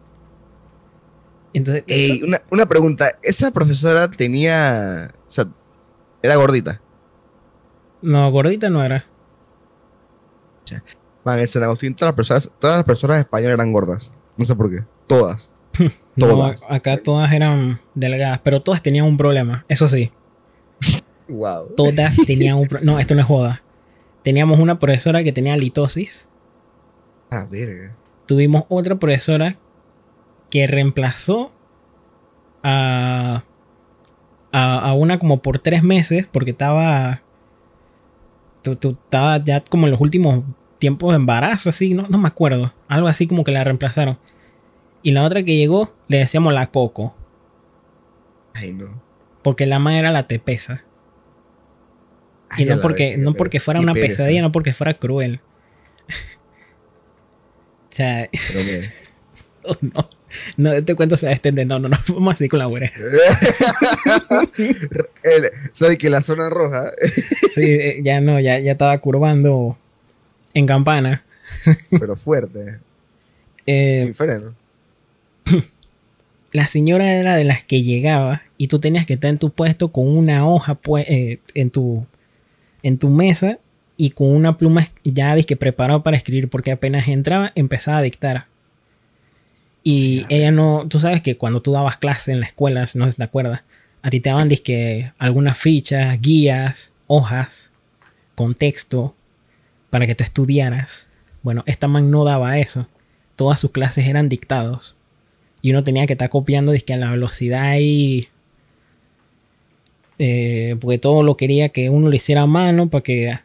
Entonces, 1.54 1.84
Ey, 1.86 2.22
una, 2.22 2.40
una 2.50 2.66
pregunta. 2.66 3.18
¿Esa 3.22 3.50
profesora 3.50 4.08
tenía. 4.10 5.10
O 5.26 5.30
sea, 5.30 5.46
era 6.22 6.36
gordita? 6.36 6.80
no, 8.02 8.30
gordita 8.30 8.68
no 8.70 8.82
era. 8.84 9.04
Man, 11.24 11.38
en 11.40 11.48
San 11.48 11.62
Agustín 11.64 11.94
todas 11.94 12.10
las 12.10 12.16
personas, 12.16 12.50
todas 12.58 12.76
las 12.76 12.84
personas 12.84 13.18
españolas 13.18 13.54
eran 13.54 13.72
gordas. 13.72 14.10
No 14.36 14.44
sé 14.44 14.54
por 14.54 14.70
qué. 14.70 14.84
Todas. 15.06 15.50
No, 16.16 16.26
Todas. 16.26 16.66
acá 16.68 16.96
todas 17.00 17.30
eran 17.32 17.78
delgadas, 17.94 18.40
pero 18.42 18.60
todas 18.62 18.82
tenían 18.82 19.06
un 19.06 19.16
problema. 19.16 19.64
Eso 19.68 19.86
sí, 19.86 20.10
Wow. 21.28 21.68
todas 21.76 22.16
tenían 22.26 22.56
un 22.56 22.66
problema. 22.66 22.92
No, 22.94 22.98
esto 22.98 23.14
no 23.14 23.20
es 23.20 23.26
joda. 23.28 23.62
Teníamos 24.24 24.58
una 24.58 24.80
profesora 24.80 25.22
que 25.22 25.30
tenía 25.30 25.56
litosis. 25.56 26.26
Ah, 27.30 27.46
verga. 27.48 27.94
Tuvimos 28.26 28.64
otra 28.68 28.96
profesora 28.98 29.56
que 30.50 30.66
reemplazó 30.66 31.52
a, 32.62 33.44
a, 34.52 34.78
a 34.80 34.94
una 34.94 35.18
como 35.18 35.40
por 35.42 35.58
tres 35.58 35.82
meses 35.82 36.28
porque 36.30 36.50
estaba, 36.52 37.22
tu- 38.62 38.76
tu- 38.76 38.90
estaba 39.04 39.38
ya 39.42 39.60
como 39.60 39.86
en 39.86 39.92
los 39.92 40.00
últimos 40.00 40.44
tiempos 40.78 41.10
de 41.10 41.16
embarazo, 41.16 41.68
así, 41.70 41.94
no, 41.94 42.06
no 42.08 42.18
me 42.18 42.28
acuerdo. 42.28 42.72
Algo 42.88 43.08
así 43.08 43.26
como 43.26 43.44
que 43.44 43.52
la 43.52 43.64
reemplazaron. 43.64 44.18
Y 45.02 45.12
la 45.12 45.24
otra 45.24 45.42
que 45.42 45.56
llegó 45.56 45.94
le 46.08 46.18
decíamos 46.18 46.52
la 46.52 46.66
Coco, 46.68 47.14
Ay, 48.54 48.72
no. 48.72 49.00
porque 49.44 49.66
la 49.66 49.78
más 49.78 49.94
era 49.94 50.10
la 50.10 50.26
tepesa. 50.26 50.84
Y 52.56 52.62
Ay, 52.62 52.68
a 52.70 52.76
no 52.76 52.80
porque, 52.82 53.16
no 53.18 53.34
porque 53.34 53.60
fuera 53.60 53.78
una 53.80 53.92
pereza. 53.92 54.16
pesadilla, 54.18 54.42
no 54.42 54.50
porque 54.52 54.72
fuera 54.72 54.94
cruel. 54.94 55.40
o 57.90 57.90
sea, 57.90 58.28
Pero. 58.30 58.60
oh, 59.68 59.76
no. 59.80 60.08
No, 60.56 60.72
este 60.72 60.94
cuento 60.94 61.16
se 61.16 61.26
va 61.26 61.30
a 61.30 61.34
extender. 61.34 61.66
No, 61.66 61.78
no, 61.78 61.88
no. 61.88 61.96
Vamos 62.08 62.34
a 62.34 62.36
seguir 62.36 62.50
con 62.50 62.58
la. 62.60 62.66
El- 65.22 65.50
¿Sabes 65.72 65.98
que 65.98 66.10
la 66.10 66.22
zona 66.22 66.50
roja? 66.50 66.90
Sí, 67.54 67.62
eh, 67.64 68.00
ya 68.02 68.20
no, 68.20 68.38
ya, 68.40 68.58
ya 68.58 68.72
estaba 68.72 68.96
curvando 68.98 69.78
en 70.54 70.66
campana. 70.66 71.24
pero 71.98 72.16
fuerte. 72.16 72.78
Eh, 73.66 74.02
sin 74.04 74.14
freno. 74.14 74.54
la 76.52 76.66
señora 76.66 77.12
era 77.14 77.36
de 77.36 77.44
las 77.44 77.62
que 77.64 77.82
llegaba 77.82 78.42
y 78.56 78.68
tú 78.68 78.78
tenías 78.80 79.06
que 79.06 79.14
estar 79.14 79.30
en 79.30 79.38
tu 79.38 79.50
puesto 79.50 79.88
con 79.92 80.08
una 80.08 80.46
hoja 80.48 80.80
pue- 80.80 81.04
eh, 81.06 81.40
en, 81.54 81.70
tu, 81.70 82.06
en 82.82 82.98
tu 82.98 83.08
mesa 83.10 83.58
y 83.96 84.10
con 84.10 84.28
una 84.28 84.56
pluma 84.56 84.88
ya 85.04 85.34
que 85.42 85.56
preparado 85.56 86.02
para 86.02 86.16
escribir 86.16 86.48
porque 86.48 86.70
apenas 86.72 87.08
entraba 87.08 87.52
empezaba 87.54 87.98
a 87.98 88.02
dictar. 88.02 88.46
Y 89.84 90.26
ella 90.28 90.50
no, 90.50 90.86
tú 90.88 91.00
sabes 91.00 91.22
que 91.22 91.36
cuando 91.36 91.62
tú 91.62 91.72
dabas 91.72 91.96
clase 91.98 92.32
en 92.32 92.40
la 92.40 92.46
escuela, 92.46 92.86
si 92.86 92.98
no 92.98 93.04
sé 93.06 93.12
si 93.12 93.16
te 93.18 93.22
acuerdas, 93.24 93.62
a 94.02 94.10
ti 94.10 94.20
te 94.20 94.28
daban 94.30 94.48
disque 94.48 95.12
algunas 95.18 95.56
fichas, 95.56 96.20
guías, 96.20 96.92
hojas, 97.06 97.72
contexto 98.34 99.16
para 99.90 100.06
que 100.06 100.14
tú 100.14 100.24
estudiaras. 100.24 101.06
Bueno, 101.42 101.62
esta 101.66 101.88
man 101.88 102.10
no 102.10 102.24
daba 102.24 102.58
eso. 102.58 102.86
Todas 103.36 103.60
sus 103.60 103.70
clases 103.70 104.06
eran 104.06 104.28
dictados. 104.28 104.96
Y 105.62 105.70
uno 105.70 105.84
tenía 105.84 106.06
que 106.06 106.12
estar 106.12 106.28
copiando 106.28 106.72
disque 106.72 106.92
a 106.94 106.98
la 106.98 107.10
velocidad 107.10 107.76
y. 107.80 108.28
eh, 110.18 110.76
porque 110.80 110.98
todo 110.98 111.22
lo 111.22 111.36
quería 111.36 111.68
que 111.70 111.90
uno 111.90 112.08
lo 112.08 112.14
hiciera 112.16 112.42
a 112.42 112.46
mano 112.46 112.88
para 112.90 113.02
que. 113.02 113.38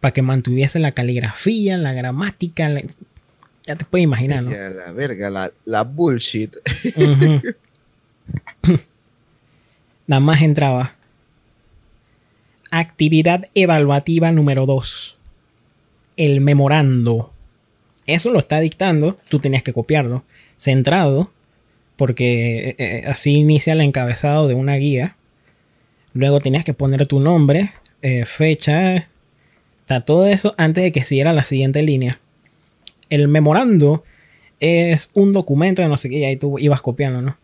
Para 0.00 0.12
que 0.12 0.22
mantuviese 0.22 0.78
la 0.78 0.92
caligrafía, 0.92 1.76
la 1.76 1.92
gramática. 1.92 2.68
la- 2.70 2.82
ya 3.66 3.76
te 3.76 3.84
puedes 3.84 4.04
imaginar, 4.04 4.42
¿no? 4.42 4.50
Ya, 4.50 4.70
la 4.70 4.92
verga, 4.92 5.30
la, 5.30 5.52
la 5.64 5.84
bullshit. 5.84 6.56
Nada 10.06 10.20
más 10.20 10.42
entraba. 10.42 10.96
Actividad 12.70 13.46
evaluativa 13.54 14.32
número 14.32 14.66
2. 14.66 15.18
El 16.16 16.40
memorando. 16.40 17.32
Eso 18.06 18.32
lo 18.32 18.38
está 18.38 18.60
dictando, 18.60 19.18
tú 19.28 19.38
tenías 19.38 19.62
que 19.62 19.72
copiarlo. 19.72 20.24
Centrado, 20.56 21.30
porque 21.96 22.70
eh, 22.70 22.76
eh, 22.78 23.02
así 23.06 23.32
inicia 23.32 23.72
el 23.72 23.80
encabezado 23.82 24.48
de 24.48 24.54
una 24.54 24.76
guía. 24.76 25.16
Luego 26.12 26.40
tenías 26.40 26.64
que 26.64 26.74
poner 26.74 27.06
tu 27.06 27.20
nombre, 27.20 27.72
eh, 28.02 28.24
fecha, 28.24 29.08
está 29.80 30.04
todo 30.04 30.26
eso 30.26 30.54
antes 30.56 30.82
de 30.82 30.92
que 30.92 31.04
siguiera 31.04 31.32
la 31.32 31.44
siguiente 31.44 31.82
línea. 31.82 32.19
El 33.10 33.28
memorando 33.28 34.04
es 34.60 35.08
un 35.14 35.32
documento 35.32 35.82
de 35.82 35.88
no 35.88 35.96
sé 35.96 36.08
qué, 36.08 36.18
y 36.18 36.24
ahí 36.24 36.36
tú 36.36 36.58
ibas 36.58 36.80
copiando, 36.82 37.20
¿no? 37.22 37.36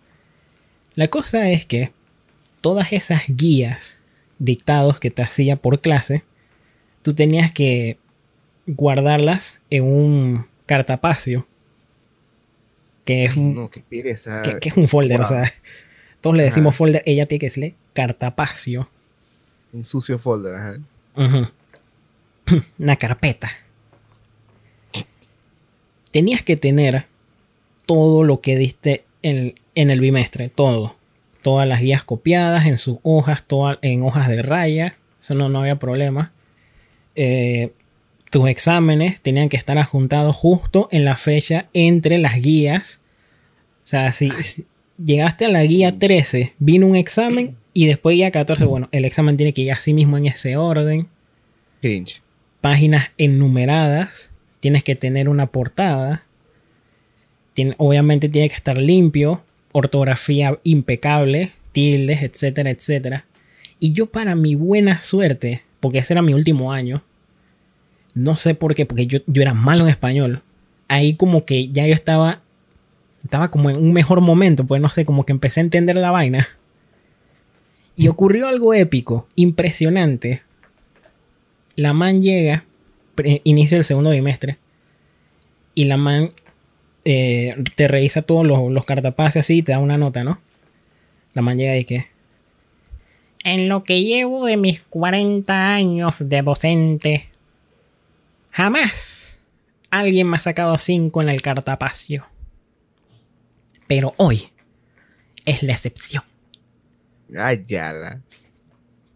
La 0.95 1.09
cosa 1.09 1.51
es 1.51 1.67
que 1.67 1.93
todas 2.61 2.93
esas 2.93 3.23
guías 3.29 3.99
dictados 4.39 4.99
que 5.01 5.11
te 5.11 5.23
hacía 5.23 5.57
por 5.57 5.81
clase, 5.81 6.25
tú 7.03 7.15
tenías 7.15 7.53
que 7.53 7.99
guardarlas 8.67 9.61
en 9.71 9.85
un 9.85 10.47
cartapacio. 10.67 11.47
Que 13.05 13.25
es 13.25 13.37
un, 13.37 13.55
No, 13.55 13.71
que, 13.71 13.83
que 14.61 14.69
es 14.69 14.77
un 14.77 14.89
folder, 14.89 15.19
Wow. 15.19 15.25
o 15.27 15.29
sea, 15.29 15.53
todos 16.21 16.37
le 16.37 16.43
decimos 16.43 16.73
Ajá. 16.73 16.79
folder, 16.79 17.03
ella 17.07 17.27
tiene 17.27 17.39
que 17.41 17.47
decirle 17.47 17.75
cartapacio. 17.93 18.91
Un 19.73 19.85
sucio 19.85 20.19
folder, 20.19 20.55
ajá. 20.57 20.81
Una 22.79 22.97
carpeta. 22.97 23.51
Tenías 26.17 26.41
que 26.41 26.57
tener 26.57 27.05
todo 27.85 28.25
lo 28.25 28.41
que 28.41 28.57
diste 28.57 29.05
en, 29.21 29.55
en 29.75 29.91
el 29.91 30.01
bimestre, 30.01 30.49
todo. 30.49 30.97
Todas 31.43 31.69
las 31.69 31.83
guías 31.83 32.05
copiadas 32.05 32.65
en 32.65 32.79
sus 32.79 32.97
hojas, 33.03 33.43
todas 33.47 33.77
en 33.83 34.03
hojas 34.03 34.27
de 34.29 34.41
raya. 34.41 34.97
Eso 35.21 35.35
no, 35.35 35.51
no 35.51 35.61
había 35.61 35.79
problema. 35.79 36.33
Eh, 37.17 37.71
tus 38.31 38.49
exámenes 38.49 39.21
tenían 39.21 39.51
que 39.51 39.59
estar 39.59 39.77
adjuntados 39.77 40.35
justo 40.35 40.89
en 40.91 41.05
la 41.05 41.17
fecha 41.17 41.69
entre 41.75 42.17
las 42.17 42.41
guías. 42.41 43.01
O 43.85 43.87
sea, 43.87 44.11
si, 44.11 44.31
si 44.43 44.65
llegaste 44.97 45.45
a 45.45 45.51
la 45.51 45.65
guía 45.65 45.99
13, 45.99 46.55
vino 46.59 46.87
un 46.87 46.97
examen 46.97 47.59
y 47.75 47.85
después 47.85 48.17
guía 48.17 48.31
14, 48.31 48.65
bueno, 48.65 48.89
el 48.93 49.05
examen 49.05 49.37
tiene 49.37 49.53
que 49.53 49.61
ir 49.61 49.73
así 49.73 49.93
mismo 49.93 50.17
en 50.17 50.25
ese 50.25 50.57
orden 50.57 51.09
Cringe. 51.83 52.23
páginas 52.63 53.11
enumeradas, 53.19 54.31
tienes 54.67 54.83
que 54.83 54.97
tener 54.97 55.29
una 55.29 55.47
portada, 55.47 56.25
obviamente 57.77 58.29
tiene 58.29 58.49
que 58.49 58.57
estar 58.57 58.79
limpio, 58.79 59.45
ortografía 59.71 60.59
impecable, 60.65 61.53
tildes, 61.71 62.25
etcétera, 62.25 62.71
etcétera. 62.71 63.27
Y 63.79 63.93
yo 63.93 64.07
para 64.07 64.35
mi 64.35 64.57
buena 64.57 65.01
suerte, 65.01 65.63
porque 65.79 65.99
ese 65.99 66.15
era 66.15 66.23
mi 66.23 66.35
último 66.35 66.73
año, 66.73 67.05
no 68.13 68.37
sé 68.37 68.57
por 68.57 68.75
qué, 68.75 68.87
porque 68.87 69.07
yo, 69.07 69.21
yo 69.29 69.41
era 69.41 69.55
malo 69.55 69.85
en 69.85 69.91
español, 69.91 70.43
ahí 70.89 71.15
como 71.15 71.45
que 71.45 71.69
ya 71.69 71.87
yo 71.87 71.95
estaba, 71.95 72.43
estaba 73.23 73.53
como 73.53 73.71
en 73.71 73.77
un 73.77 73.93
mejor 73.93 74.21
momento, 74.21 74.67
pues 74.67 74.83
no 74.83 74.89
sé, 74.89 75.05
como 75.05 75.25
que 75.25 75.31
empecé 75.31 75.61
a 75.61 75.63
entender 75.63 75.97
la 75.97 76.11
vaina. 76.11 76.45
Y 77.95 78.09
ocurrió 78.09 78.49
algo 78.49 78.75
épico, 78.75 79.29
impresionante. 79.37 80.43
La 81.77 81.93
man 81.93 82.21
llega, 82.21 82.65
inicio 83.45 83.77
del 83.77 83.85
segundo 83.85 84.11
bimestre, 84.11 84.59
y 85.75 85.85
la 85.85 85.97
man 85.97 86.33
eh, 87.05 87.55
te 87.75 87.87
revisa 87.87 88.23
todos 88.23 88.47
los, 88.47 88.71
los 88.71 88.85
así 89.37 89.59
y 89.59 89.63
te 89.63 89.73
da 89.73 89.79
una 89.79 89.99
nota, 89.99 90.25
¿no? 90.25 90.41
La 91.35 91.43
man 91.43 91.59
llega 91.59 91.77
y 91.77 91.85
que... 91.85 92.09
En 93.45 93.69
lo 93.69 93.85
que 93.85 94.03
llevo 94.03 94.47
de 94.47 94.57
mis 94.57 94.81
40 94.83 95.75
años 95.75 96.29
de 96.29 96.43
docente, 96.43 97.29
jamás 98.51 99.39
alguien 99.91 100.29
me 100.29 100.37
ha 100.37 100.41
sacado 100.41 100.77
5 100.77 101.23
en 101.23 101.29
el 101.29 101.43
cartapacio. 101.43 102.27
Pero 103.87 104.15
hoy 104.17 104.49
es 105.45 105.63
la 105.63 105.73
excepción. 105.73 106.25
Ay, 107.37 107.63
ya 107.67 107.93
la. 107.93 108.21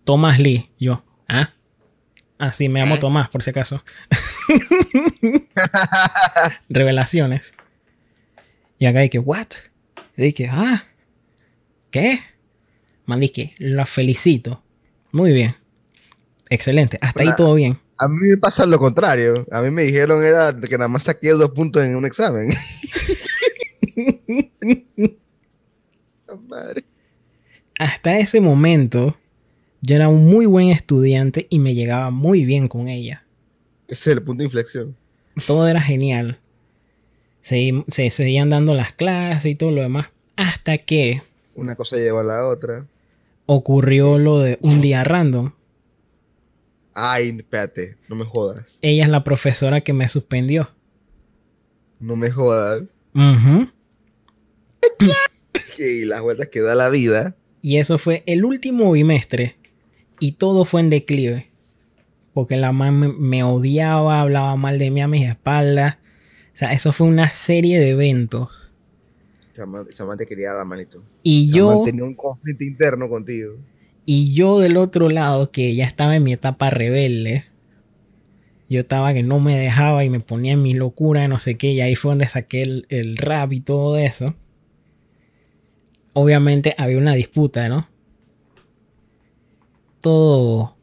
Thomas 0.05 0.39
Lee, 0.39 0.71
yo, 0.79 1.03
¿ah? 1.29 1.53
Ah, 2.43 2.53
sí, 2.53 2.71
me 2.71 2.81
llamo 2.81 2.99
Tomás, 2.99 3.29
por 3.29 3.43
si 3.43 3.51
acaso. 3.51 3.85
Revelaciones. 6.71 7.53
Y 8.79 8.87
acá 8.87 9.01
dije, 9.01 9.19
¿what? 9.19 9.49
Y 10.17 10.23
dije, 10.23 10.49
ah, 10.51 10.83
¿qué? 11.91 12.19
Man, 13.05 13.21
dije, 13.21 13.55
lo 13.59 13.85
felicito. 13.85 14.65
Muy 15.13 15.35
bien. 15.35 15.55
Excelente. 16.49 16.99
Hasta 17.03 17.25
ahí 17.25 17.29
todo 17.37 17.57
bien. 17.57 17.79
A 17.99 18.09
mí 18.09 18.17
me 18.17 18.39
pasa 18.39 18.65
lo 18.65 18.79
contrario. 18.79 19.47
A 19.53 19.61
mí 19.61 19.71
me 19.71 19.83
dijeron 19.83 20.25
era 20.25 20.59
que 20.59 20.79
nada 20.79 20.89
más 20.89 21.03
saqué 21.03 21.33
dos 21.33 21.51
puntos 21.51 21.85
en 21.85 21.95
un 21.95 22.07
examen. 22.07 22.49
Madre. 26.49 26.85
Hasta 27.79 28.19
ese 28.19 28.41
momento, 28.41 29.20
yo 29.83 29.97
era 29.97 30.09
un 30.09 30.27
muy 30.29 30.47
buen 30.47 30.69
estudiante 30.69 31.47
y 31.51 31.59
me 31.59 31.75
llegaba 31.75 32.11
muy 32.11 32.45
bien 32.45 32.69
con 32.69 32.89
ella. 32.89 33.25
Ese 33.89 34.11
es 34.11 34.17
el 34.19 34.23
punto 34.23 34.41
de 34.41 34.45
inflexión. 34.45 34.97
Todo 35.47 35.67
era 35.67 35.81
genial. 35.81 36.39
Se, 37.41 37.85
se 37.89 38.11
seguían 38.11 38.51
dando 38.51 38.75
las 38.75 38.93
clases 38.93 39.51
y 39.51 39.55
todo 39.55 39.71
lo 39.71 39.83
demás. 39.83 40.09
Hasta 40.37 40.79
que 40.79 41.23
Una 41.55 41.75
cosa 41.77 41.97
lleva 41.97 42.21
a 42.21 42.25
la 42.25 42.47
otra. 42.47 42.87
ocurrió 43.47 44.19
lo 44.19 44.41
de 44.41 44.59
un 44.61 44.81
día 44.81 45.03
random. 45.05 45.53
Ay, 46.93 47.35
espérate, 47.39 47.97
no 48.09 48.17
me 48.17 48.25
jodas. 48.25 48.79
Ella 48.83 49.05
es 49.05 49.11
la 49.11 49.25
profesora 49.25 49.81
que 49.81 49.93
me 49.93 50.09
suspendió. 50.09 50.71
No 51.99 52.17
me 52.17 52.31
jodas. 52.31 52.83
Y 55.79 56.05
las 56.05 56.21
vueltas 56.21 56.49
que 56.49 56.61
da 56.61 56.75
la 56.75 56.91
vida. 56.91 57.37
Y 57.63 57.79
eso 57.79 57.97
fue 57.97 58.23
el 58.27 58.45
último 58.45 58.93
bimestre. 58.93 59.57
Y 60.21 60.33
todo 60.33 60.65
fue 60.65 60.83
en 60.83 60.91
declive. 60.91 61.51
Porque 62.33 62.57
la 62.57 62.73
mamá 62.73 63.09
me, 63.19 63.43
odiaba, 63.43 64.21
hablaba 64.21 64.55
mal 64.57 64.79
de 64.79 64.91
mí 64.91 65.01
a 65.01 65.09
mis 65.09 65.29
espaldas. 65.29 65.97
O 66.55 66.57
sea, 66.57 66.73
eso 66.73 66.93
fue 66.93 67.09
una 67.09 67.29
serie 67.29 67.81
de 67.81 67.91
eventos. 67.91 68.73
Te 70.17 70.27
quería 70.27 70.53
dar, 70.53 70.65
manito. 70.65 71.03
Y 71.23 71.51
yo, 71.51 71.83
tenía 71.85 72.05
un 72.05 72.15
conflicto 72.15 72.65
interno 72.65 73.09
contigo. 73.09 73.57
y 74.07 74.33
yo 74.33 74.59
del 74.59 74.77
otro 74.77 75.11
lado, 75.11 75.51
que 75.51 75.75
ya 75.75 75.85
estaba 75.85 76.17
en 76.17 76.23
mi 76.23 76.33
etapa 76.33 76.71
rebelde. 76.71 77.47
Yo 78.69 78.81
estaba 78.81 79.13
que 79.13 79.25
no 79.25 79.41
me 79.41 79.59
dejaba 79.59 80.05
y 80.05 80.11
me 80.11 80.21
ponía 80.21 80.53
en 80.53 80.63
mi 80.63 80.75
locura, 80.75 81.27
no 81.27 81.41
sé 81.41 81.57
qué. 81.57 81.73
Y 81.73 81.81
ahí 81.81 81.97
fue 81.97 82.13
donde 82.13 82.29
saqué 82.29 82.63
el, 82.63 82.87
el 82.89 83.17
rap 83.17 83.53
y 83.53 83.61
todo 83.61 83.97
eso. 83.97 84.35
Obviamente 86.13 86.75
había 86.79 86.99
una 86.99 87.15
disputa, 87.15 87.69
¿no? 87.69 87.89
Todo, 90.01 90.77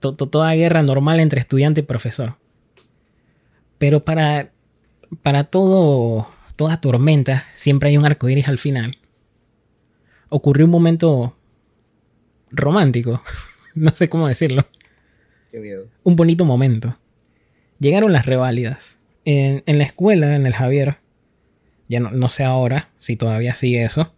to- 0.00 0.12
to- 0.14 0.28
toda 0.28 0.54
guerra 0.54 0.82
normal 0.82 1.20
entre 1.20 1.40
estudiante 1.40 1.80
y 1.80 1.84
profesor. 1.84 2.36
Pero 3.78 4.04
para, 4.04 4.52
para 5.22 5.44
todo, 5.44 6.28
toda 6.56 6.80
tormenta 6.80 7.44
siempre 7.54 7.88
hay 7.90 7.96
un 7.96 8.04
arco 8.06 8.28
iris 8.28 8.48
al 8.48 8.58
final. 8.58 8.98
Ocurrió 10.28 10.64
un 10.66 10.70
momento 10.72 11.36
romántico, 12.50 13.22
no 13.74 13.94
sé 13.94 14.08
cómo 14.08 14.28
decirlo, 14.28 14.64
Qué 15.50 15.60
miedo. 15.60 15.86
un 16.04 16.16
bonito 16.16 16.44
momento. 16.44 16.98
Llegaron 17.78 18.12
las 18.12 18.26
reválidas. 18.26 18.98
En, 19.24 19.62
en 19.66 19.78
la 19.78 19.84
escuela, 19.84 20.34
en 20.34 20.46
el 20.46 20.52
Javier, 20.54 20.96
ya 21.88 22.00
no, 22.00 22.10
no 22.10 22.28
sé 22.28 22.42
ahora 22.44 22.90
si 22.98 23.16
todavía 23.16 23.54
sigue 23.54 23.84
eso. 23.84 24.12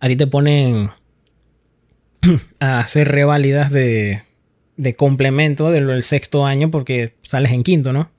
A 0.00 0.08
ti 0.08 0.16
te 0.16 0.26
ponen 0.26 0.90
a 2.60 2.80
hacer 2.80 3.08
reválidas 3.08 3.70
de, 3.70 4.22
de 4.76 4.94
complemento 4.94 5.70
del 5.70 6.02
sexto 6.02 6.46
año 6.46 6.70
porque 6.70 7.14
sales 7.22 7.52
en 7.52 7.62
quinto, 7.62 7.92
¿no? 7.92 8.10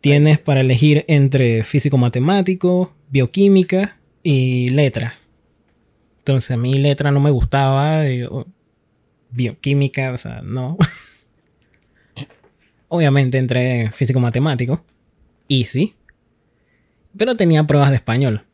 Tienes 0.00 0.38
para 0.38 0.60
elegir 0.60 1.04
entre 1.08 1.64
físico-matemático, 1.64 2.94
bioquímica 3.10 3.98
y 4.22 4.68
letra. 4.68 5.14
Entonces 6.18 6.50
a 6.50 6.56
mí 6.56 6.74
letra 6.74 7.10
no 7.10 7.20
me 7.20 7.30
gustaba, 7.30 8.02
o- 8.30 8.46
bioquímica, 9.30 10.12
o 10.12 10.18
sea, 10.18 10.42
no. 10.42 10.76
Obviamente 12.88 13.38
entré 13.38 13.80
en 13.80 13.92
físico-matemático, 13.92 14.84
easy, 15.48 15.94
pero 17.16 17.36
tenía 17.36 17.64
pruebas 17.64 17.90
de 17.90 17.96
español. 17.96 18.44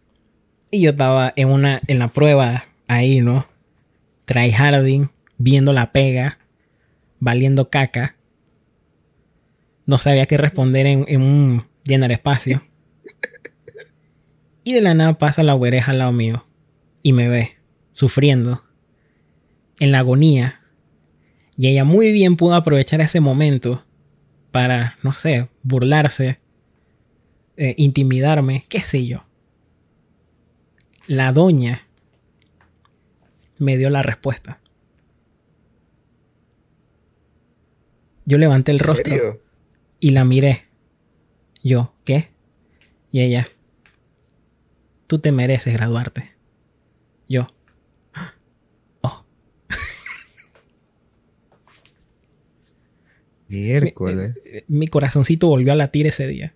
Y 0.71 0.83
yo 0.83 0.91
estaba 0.91 1.33
en 1.37 1.49
una 1.49 1.81
en 1.89 1.99
la 1.99 2.09
prueba 2.09 2.65
ahí, 2.87 3.21
¿no? 3.21 3.45
Tryharding, 4.31 5.11
viendo 5.39 5.73
la 5.73 5.91
pega, 5.91 6.39
valiendo 7.19 7.69
caca. 7.69 8.15
No 9.87 9.99
sabía 9.99 10.27
qué 10.27 10.37
responder 10.37 10.87
en, 10.87 11.21
un 11.21 11.67
llenar 11.85 12.13
espacio. 12.13 12.63
Y 14.63 14.73
de 14.73 14.83
la 14.83 14.95
nada 14.95 15.19
pasa 15.19 15.43
la 15.43 15.55
güereja 15.55 15.91
al 15.91 15.99
lado 15.99 16.13
mío 16.13 16.47
y 17.03 17.13
me 17.13 17.29
ve 17.29 17.57
sufriendo 17.93 18.63
en 19.81 19.91
la 19.91 19.99
agonía. 19.99 20.61
Y 21.57 21.67
ella 21.67 21.83
muy 21.83 22.13
bien 22.13 22.37
pudo 22.37 22.55
aprovechar 22.55 23.01
ese 23.01 23.19
momento 23.19 23.85
para, 24.53 24.97
no 25.03 25.13
sé, 25.13 25.49
burlarse, 25.65 26.39
eh, 27.57 27.75
intimidarme, 27.79 28.65
qué 28.69 28.79
sé 28.79 29.05
yo. 29.07 29.27
La 31.09 31.33
doña 31.33 31.90
me 33.61 33.77
dio 33.77 33.91
la 33.91 34.03
respuesta. 34.03 34.61
Yo 38.25 38.39
levanté 38.39 38.73
el 38.73 38.79
¿En 38.79 38.85
rostro 38.85 39.15
serio? 39.15 39.43
y 40.01 40.11
la 40.11 40.25
miré. 40.25 40.67
Yo, 41.63 41.95
¿qué? 42.05 42.31
Y 43.13 43.21
ella, 43.23 43.49
tú 45.07 45.19
te 45.19 45.33
mereces 45.33 45.75
graduarte. 45.75 46.31
Yo, 47.29 47.49
oh, 49.03 49.25
Miércoles. 53.49 54.39
eh, 54.45 54.65
mi 54.69 54.87
corazoncito 54.87 55.49
volvió 55.49 55.73
a 55.73 55.77
latir 55.77 56.07
ese 56.07 56.27
día. 56.29 56.55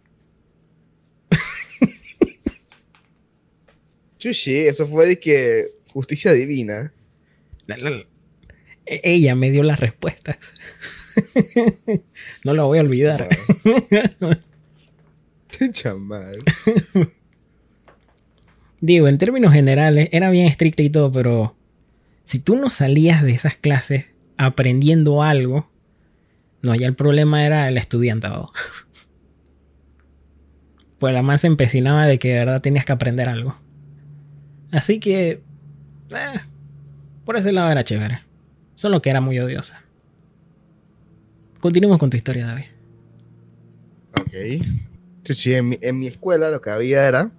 Chuchi, 4.18 4.56
eso 4.58 4.86
fue 4.86 5.06
de 5.06 5.18
que 5.20 5.64
justicia 5.94 6.32
divina. 6.32 6.92
La- 7.66 7.78
la- 7.78 7.90
la- 7.90 8.06
e- 8.84 9.00
Ella 9.04 9.34
me 9.34 9.50
dio 9.50 9.62
las 9.62 9.80
respuestas. 9.80 10.36
no 12.44 12.52
lo 12.52 12.66
voy 12.66 12.78
a 12.78 12.82
olvidar. 12.82 13.28
Chamal. 15.72 16.42
Digo, 18.80 19.06
en 19.08 19.18
términos 19.18 19.52
generales, 19.52 20.08
era 20.12 20.30
bien 20.30 20.46
estricta 20.46 20.82
y 20.82 20.90
todo, 20.90 21.10
pero 21.12 21.56
si 22.24 22.38
tú 22.40 22.56
no 22.56 22.70
salías 22.70 23.22
de 23.22 23.32
esas 23.32 23.56
clases 23.56 24.10
aprendiendo 24.36 25.22
algo, 25.22 25.70
no, 26.60 26.74
ya 26.74 26.86
el 26.86 26.94
problema 26.94 27.46
era 27.46 27.68
el 27.68 27.76
estudiantado. 27.78 28.50
Pues 30.96 31.12
la 31.12 31.22
más 31.22 31.42
se 31.42 31.48
empecinaba 31.48 32.06
de 32.06 32.18
que 32.18 32.28
de 32.28 32.38
verdad 32.38 32.62
tenías 32.62 32.86
que 32.86 32.92
aprender 32.92 33.28
algo. 33.28 33.60
Así 34.70 35.00
que, 35.00 35.42
eh, 36.16 36.40
por 37.24 37.36
ese 37.36 37.52
lado 37.52 37.70
era 37.70 37.84
chévere. 37.84 38.22
Solo 38.74 39.00
que 39.00 39.10
era 39.10 39.20
muy 39.20 39.38
odiosa. 39.38 39.82
Continuemos 41.60 41.98
con 41.98 42.10
tu 42.10 42.16
historia, 42.16 42.46
David. 42.46 42.64
Ok. 44.20 44.34
En 45.46 45.68
mi, 45.70 45.78
en 45.80 45.98
mi 45.98 46.06
escuela 46.06 46.50
lo 46.50 46.60
que 46.60 46.68
había 46.68 47.08
era 47.08 47.30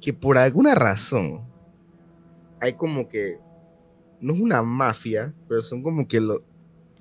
que 0.00 0.12
por 0.12 0.36
alguna 0.36 0.74
razón 0.74 1.44
hay 2.60 2.72
como 2.72 3.08
que, 3.08 3.38
no 4.20 4.34
es 4.34 4.40
una 4.40 4.62
mafia, 4.62 5.32
pero 5.48 5.62
son 5.62 5.82
como 5.82 6.08
que 6.08 6.20
lo- 6.20 6.42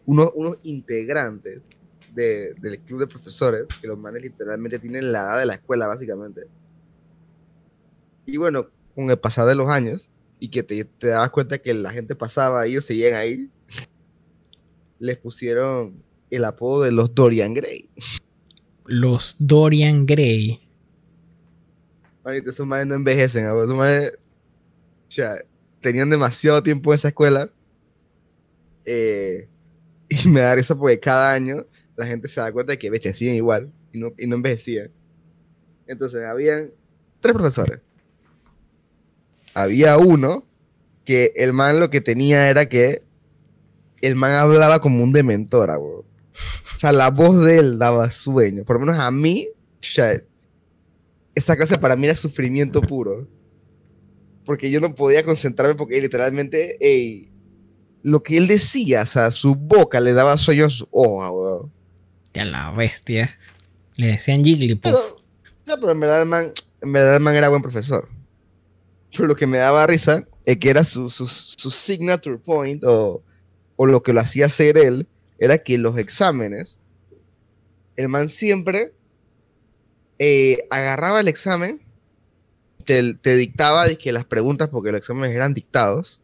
unos, 0.05 0.31
unos 0.35 0.57
integrantes 0.63 1.65
de- 2.13 2.53
del 2.55 2.79
club 2.81 2.99
de 2.99 3.07
profesores, 3.07 3.65
que 3.81 3.87
los 3.87 3.97
manes 3.97 4.21
literalmente 4.21 4.77
tienen 4.77 5.11
la 5.11 5.21
edad 5.21 5.39
de 5.39 5.45
la 5.47 5.53
escuela, 5.55 5.87
básicamente. 5.87 6.41
Y 8.27 8.37
bueno, 8.37 8.67
con 8.93 9.09
el 9.09 9.17
pasar 9.17 9.47
de 9.47 9.55
los 9.55 9.67
años, 9.69 10.10
y 10.41 10.49
que 10.49 10.63
te, 10.63 10.83
te 10.83 11.07
dabas 11.07 11.29
cuenta 11.29 11.59
que 11.59 11.71
la 11.71 11.91
gente 11.91 12.15
pasaba, 12.15 12.65
ellos 12.65 12.83
seguían 12.83 13.13
ahí, 13.13 13.47
les 14.97 15.15
pusieron 15.19 16.03
el 16.31 16.45
apodo 16.45 16.81
de 16.81 16.91
los 16.91 17.13
Dorian 17.13 17.53
Gray. 17.53 17.87
Los 18.87 19.35
Dorian 19.37 20.07
Gray. 20.07 20.67
Manito, 22.25 22.49
esos 22.49 22.65
manes 22.65 22.87
no 22.87 22.95
envejecen, 22.95 23.45
abuelo. 23.45 23.65
Esos 23.65 23.77
manes, 23.77 24.11
o 24.13 25.11
sea, 25.11 25.35
tenían 25.79 26.09
demasiado 26.09 26.63
tiempo 26.63 26.91
en 26.91 26.95
esa 26.95 27.09
escuela. 27.09 27.51
eh, 28.83 29.47
y 30.09 30.27
me 30.27 30.41
da 30.41 30.55
risa 30.55 30.75
porque 30.75 30.99
cada 30.99 31.33
año 31.33 31.67
la 31.95 32.07
gente 32.07 32.27
se 32.27 32.41
da 32.41 32.51
cuenta 32.51 32.71
de 32.71 32.79
que 32.79 33.13
siguen 33.13 33.35
igual 33.35 33.71
y 33.93 33.99
no, 33.99 34.11
y 34.17 34.25
no 34.25 34.37
envejecían. 34.37 34.89
Entonces, 35.85 36.25
habían 36.25 36.71
tres 37.19 37.33
profesores. 37.33 37.79
Había 39.53 39.97
uno 39.97 40.45
que 41.05 41.33
el 41.35 41.53
man 41.53 41.79
lo 41.79 41.89
que 41.89 42.01
tenía 42.01 42.49
era 42.49 42.69
que 42.69 43.03
el 44.01 44.15
man 44.15 44.31
hablaba 44.31 44.81
como 44.81 45.03
un 45.03 45.11
dementora, 45.11 45.77
weón. 45.77 46.01
O 46.01 46.79
sea, 46.79 46.91
la 46.91 47.09
voz 47.09 47.43
de 47.43 47.59
él 47.59 47.77
daba 47.77 48.09
sueño. 48.09 48.63
Por 48.63 48.79
lo 48.79 48.85
menos 48.85 48.99
a 48.99 49.11
mí, 49.11 49.47
chucha, 49.79 50.13
esa 51.35 51.55
clase 51.55 51.77
para 51.77 51.95
mí 51.95 52.07
era 52.07 52.15
sufrimiento 52.15 52.81
puro. 52.81 53.27
Porque 54.45 54.71
yo 54.71 54.79
no 54.79 54.95
podía 54.95 55.23
concentrarme 55.23 55.75
porque 55.75 56.01
literalmente, 56.01 56.77
ey, 56.79 57.29
lo 58.01 58.23
que 58.23 58.37
él 58.37 58.47
decía, 58.47 59.03
o 59.03 59.05
sea, 59.05 59.31
su 59.31 59.55
boca 59.55 59.99
le 59.99 60.13
daba 60.13 60.37
sueño 60.37 60.65
a 60.65 60.69
su 60.69 60.87
hoja, 60.89 61.31
weón. 61.31 61.71
Ya 62.33 62.45
la 62.45 62.71
bestia. 62.71 63.37
Le 63.97 64.07
decían 64.07 64.43
Jigglypuff. 64.43 64.83
Pero, 64.83 65.15
ya, 65.65 65.77
pero 65.77 65.91
en 65.91 65.99
verdad 65.99 66.21
el 66.23 66.27
man, 66.27 66.51
en 66.81 66.93
verdad 66.93 67.17
el 67.17 67.21
man 67.21 67.35
era 67.35 67.49
buen 67.49 67.61
profesor. 67.61 68.09
Pero 69.11 69.27
lo 69.27 69.35
que 69.35 69.47
me 69.47 69.57
daba 69.57 69.85
risa 69.87 70.25
es 70.45 70.57
que 70.57 70.69
era 70.69 70.83
su, 70.83 71.09
su, 71.09 71.27
su 71.27 71.69
signature 71.71 72.37
point 72.37 72.83
o, 72.85 73.23
o 73.75 73.85
lo 73.85 74.01
que 74.03 74.13
lo 74.13 74.21
hacía 74.21 74.45
hacer 74.47 74.77
él, 74.77 75.07
era 75.37 75.57
que 75.57 75.77
los 75.77 75.97
exámenes, 75.97 76.79
el 77.95 78.07
man 78.09 78.29
siempre 78.29 78.93
eh, 80.19 80.59
agarraba 80.69 81.19
el 81.19 81.27
examen, 81.27 81.81
te, 82.85 83.13
te 83.15 83.35
dictaba 83.35 83.87
que 83.95 84.11
las 84.11 84.25
preguntas, 84.25 84.69
porque 84.69 84.91
los 84.91 84.99
exámenes 84.99 85.35
eran 85.35 85.53
dictados, 85.53 86.21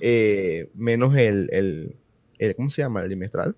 eh, 0.00 0.70
menos 0.74 1.16
el, 1.16 1.48
el, 1.52 1.96
el- 2.38 2.54
¿cómo 2.56 2.68
se 2.70 2.82
llama? 2.82 3.00
El 3.00 3.06
trimestral. 3.08 3.56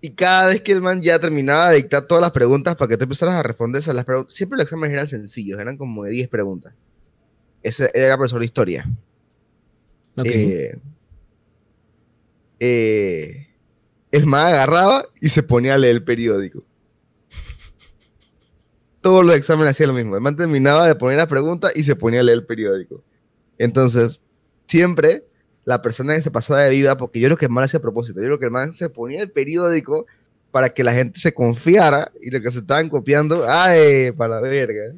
Y 0.00 0.10
cada 0.10 0.48
vez 0.48 0.62
que 0.62 0.72
el 0.72 0.82
man 0.82 1.00
ya 1.00 1.18
terminaba 1.18 1.70
de 1.70 1.76
dictar 1.76 2.06
todas 2.06 2.20
las 2.20 2.32
preguntas 2.32 2.76
para 2.76 2.88
que 2.88 2.96
tú 2.96 3.04
empezaras 3.04 3.34
a 3.34 3.42
responder 3.42 3.80
esas 3.80 3.94
las 3.94 4.04
preguntas, 4.04 4.34
siempre 4.34 4.56
los 4.56 4.64
exámenes 4.64 4.94
eran 4.94 5.08
sencillos, 5.08 5.58
eran 5.58 5.76
como 5.76 6.04
de 6.04 6.10
10 6.10 6.28
preguntas. 6.28 6.74
Ese 7.62 7.90
era 7.94 8.16
profesor 8.16 8.40
de 8.40 8.44
historia. 8.44 8.88
Ok. 10.16 10.26
Eh, 10.26 10.78
eh, 12.60 13.48
el 14.12 14.26
man 14.26 14.46
agarraba 14.46 15.06
y 15.20 15.28
se 15.28 15.42
ponía 15.42 15.74
a 15.74 15.78
leer 15.78 15.96
el 15.96 16.04
periódico. 16.04 16.62
Todos 19.00 19.24
los 19.24 19.34
exámenes 19.34 19.72
hacían 19.72 19.88
lo 19.88 19.94
mismo. 19.94 20.16
El 20.16 20.22
man 20.22 20.36
terminaba 20.36 20.86
de 20.86 20.94
poner 20.94 21.18
la 21.18 21.28
pregunta 21.28 21.70
y 21.74 21.82
se 21.82 21.96
ponía 21.96 22.20
a 22.20 22.22
leer 22.22 22.38
el 22.38 22.46
periódico. 22.46 23.02
Entonces, 23.58 24.20
siempre 24.66 25.26
la 25.66 25.82
persona 25.82 26.14
que 26.14 26.22
se 26.22 26.30
pasaba 26.30 26.62
de 26.62 26.70
vida, 26.70 26.96
porque 26.96 27.20
yo 27.20 27.26
creo 27.26 27.36
que 27.36 27.44
el 27.46 27.50
man 27.50 27.64
hacía 27.64 27.78
a 27.78 27.82
propósito, 27.82 28.20
yo 28.20 28.26
creo 28.26 28.38
que 28.38 28.44
el 28.46 28.50
man 28.52 28.72
se 28.72 28.88
ponía 28.88 29.20
el 29.20 29.30
periódico 29.32 30.06
para 30.52 30.70
que 30.70 30.82
la 30.84 30.92
gente 30.92 31.20
se 31.20 31.34
confiara 31.34 32.10
y 32.22 32.30
lo 32.30 32.40
que 32.40 32.50
se 32.50 32.60
estaban 32.60 32.88
copiando, 32.88 33.44
¡ay! 33.46 34.12
Para 34.12 34.36
la 34.36 34.40
verga. 34.40 34.94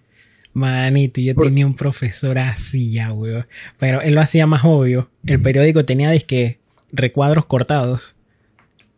Manito, 0.52 1.20
yo 1.20 1.34
Por- 1.34 1.46
tenía 1.46 1.66
un 1.66 1.74
profesor 1.74 2.38
así 2.38 2.92
ya, 2.92 3.12
weón. 3.12 3.46
Pero 3.78 4.02
él 4.02 4.14
lo 4.14 4.20
hacía 4.20 4.46
más 4.46 4.60
obvio. 4.64 5.10
El 5.26 5.40
periódico 5.40 5.84
tenía 5.84 6.10
disque 6.10 6.60
recuadros 6.92 7.46
cortados. 7.46 8.14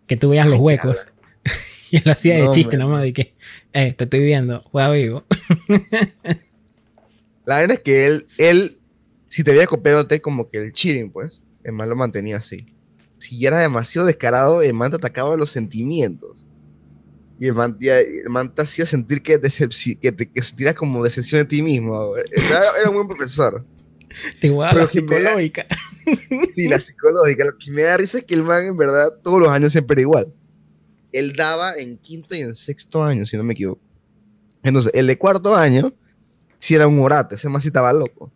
Que 0.07 0.17
tú 0.17 0.31
veas 0.31 0.49
los 0.49 0.59
huecos. 0.59 1.07
Y 1.93 1.97
él 1.97 2.03
lo 2.05 2.13
hacía 2.13 2.37
de 2.37 2.49
chiste 2.51 2.77
man. 2.79 2.87
nomás 2.87 3.03
de 3.03 3.13
que, 3.13 3.35
eh, 3.73 3.93
te 3.95 4.05
estoy 4.05 4.21
viendo, 4.23 4.61
juega 4.61 4.93
vivo. 4.93 5.25
La 7.45 7.61
verdad 7.61 7.79
es 7.79 7.83
que 7.83 8.07
él, 8.07 8.27
él, 8.39 8.79
si 9.29 9.43
te 9.43 9.53
veía 9.53 9.67
copiándote 9.67 10.21
como 10.21 10.49
que 10.49 10.59
el 10.59 10.73
cheating, 10.73 11.11
pues, 11.11 11.43
el 11.65 11.73
man 11.73 11.89
lo 11.89 11.97
mantenía 11.97 12.37
así. 12.39 12.67
Si 13.19 13.45
era 13.45 13.59
demasiado 13.59 14.07
descarado, 14.07 14.63
el 14.63 14.73
man 14.75 14.91
te 14.91 14.97
atacaba 14.97 15.37
los 15.37 15.51
sentimientos. 15.51 16.47
Y 17.39 17.47
el 17.47 17.55
man, 17.55 17.77
ya- 17.81 17.99
el 18.01 18.29
man 18.29 18.55
te 18.55 18.63
hacía 18.63 18.85
sentir 18.87 19.23
que, 19.23 19.41
que, 19.41 20.13
te, 20.13 20.31
que 20.31 20.43
sentieras 20.43 20.75
como 20.75 21.03
decepción 21.03 21.41
de 21.41 21.45
ti 21.47 21.63
mismo. 21.63 22.15
Era, 22.17 22.63
era 22.81 22.91
un 22.91 22.97
buen 22.97 23.09
profesor. 23.09 23.65
Te 24.41 24.49
jugaba 24.51 24.73
Pero 24.73 24.85
la 24.85 24.91
si 24.91 25.01
me 25.03 25.07
da- 25.09 25.17
psicológica. 25.31 25.67
Sí, 26.55 26.69
la 26.69 26.81
psicológica. 26.81 27.45
Lo 27.45 27.53
que 27.59 27.71
me 27.71 27.83
da 27.83 27.97
risa 27.97 28.19
es 28.19 28.25
que 28.25 28.35
el 28.35 28.43
man, 28.43 28.65
en 28.67 28.77
verdad, 28.77 29.09
todos 29.23 29.39
los 29.41 29.49
años 29.51 29.73
siempre 29.73 29.95
era 29.95 30.03
igual. 30.03 30.35
Él 31.13 31.33
daba 31.37 31.77
en 31.77 31.97
quinto 31.99 32.35
y 32.35 32.41
en 32.41 32.55
sexto 32.55 33.03
año, 33.03 33.25
si 33.25 33.37
no 33.37 33.43
me 33.43 33.53
equivoco. 33.55 33.81
Entonces, 34.63 34.93
el 34.95 35.07
de 35.07 35.17
cuarto 35.17 35.55
año, 35.57 35.93
si 36.59 36.75
era 36.75 36.87
un 36.87 36.99
orate, 36.99 37.37
ese 37.37 37.49
man 37.49 37.61
sí 37.63 37.69
estaba 37.69 37.93
loco. 37.93 38.33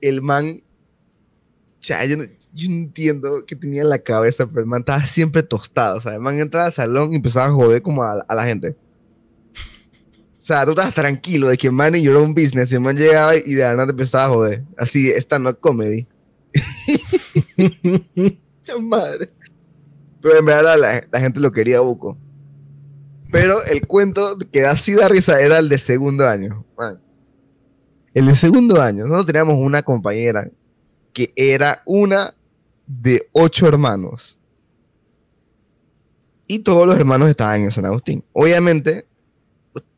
El 0.00 0.22
man, 0.22 0.62
ya, 1.80 2.04
yo 2.04 2.16
no, 2.16 2.24
yo 2.52 2.68
no 2.68 2.74
entiendo 2.76 3.44
qué 3.46 3.54
tenía 3.56 3.82
en 3.82 3.88
la 3.88 3.98
cabeza, 3.98 4.46
pero 4.46 4.60
el 4.60 4.66
man 4.66 4.80
estaba 4.80 5.04
siempre 5.04 5.42
tostado. 5.42 5.98
O 5.98 6.00
sea, 6.00 6.14
el 6.14 6.20
man 6.20 6.38
entraba 6.38 6.66
al 6.66 6.72
salón 6.72 7.12
y 7.12 7.16
empezaba 7.16 7.46
a 7.46 7.52
joder 7.52 7.82
como 7.82 8.02
a, 8.02 8.24
a 8.26 8.34
la 8.34 8.44
gente. 8.44 8.76
O 10.36 10.40
sea, 10.40 10.64
tú 10.64 10.70
estabas 10.70 10.94
tranquilo 10.94 11.48
de 11.48 11.56
que 11.56 11.66
el 11.66 11.72
man 11.72 11.94
y 11.94 12.02
yo 12.02 12.12
era 12.12 12.20
un 12.20 12.34
business, 12.34 12.72
y 12.72 12.76
el 12.76 12.80
man 12.80 12.96
llegaba 12.96 13.36
y 13.36 13.54
de 13.54 13.62
la 13.62 13.74
nada 13.74 13.90
empezaba 13.90 14.24
a 14.24 14.28
joder. 14.28 14.64
Así, 14.76 15.10
esta 15.10 15.38
no 15.38 15.50
es 15.50 15.56
comedy. 15.56 16.06
Madre. 18.80 19.30
Pero 20.20 20.38
en 20.38 20.44
verdad 20.44 20.78
la, 20.78 21.06
la 21.10 21.20
gente 21.20 21.40
lo 21.40 21.52
quería 21.52 21.80
buco. 21.80 22.18
Pero 23.30 23.62
el 23.64 23.86
cuento 23.86 24.38
que 24.52 24.66
así 24.66 24.94
da 24.94 25.08
risa 25.08 25.40
era 25.40 25.58
el 25.58 25.68
de 25.68 25.78
segundo 25.78 26.26
año. 26.26 26.64
man. 26.76 27.00
El 28.14 28.26
de 28.26 28.34
segundo 28.34 28.80
año, 28.80 29.04
nosotros 29.04 29.26
teníamos 29.26 29.56
una 29.56 29.82
compañera 29.82 30.50
que 31.12 31.32
era 31.36 31.82
una 31.86 32.34
de 32.86 33.28
ocho 33.32 33.66
hermanos. 33.66 34.38
Y 36.46 36.60
todos 36.60 36.86
los 36.86 36.96
hermanos 36.96 37.28
estaban 37.28 37.62
en 37.62 37.70
San 37.70 37.84
Agustín. 37.84 38.24
Obviamente, 38.32 39.06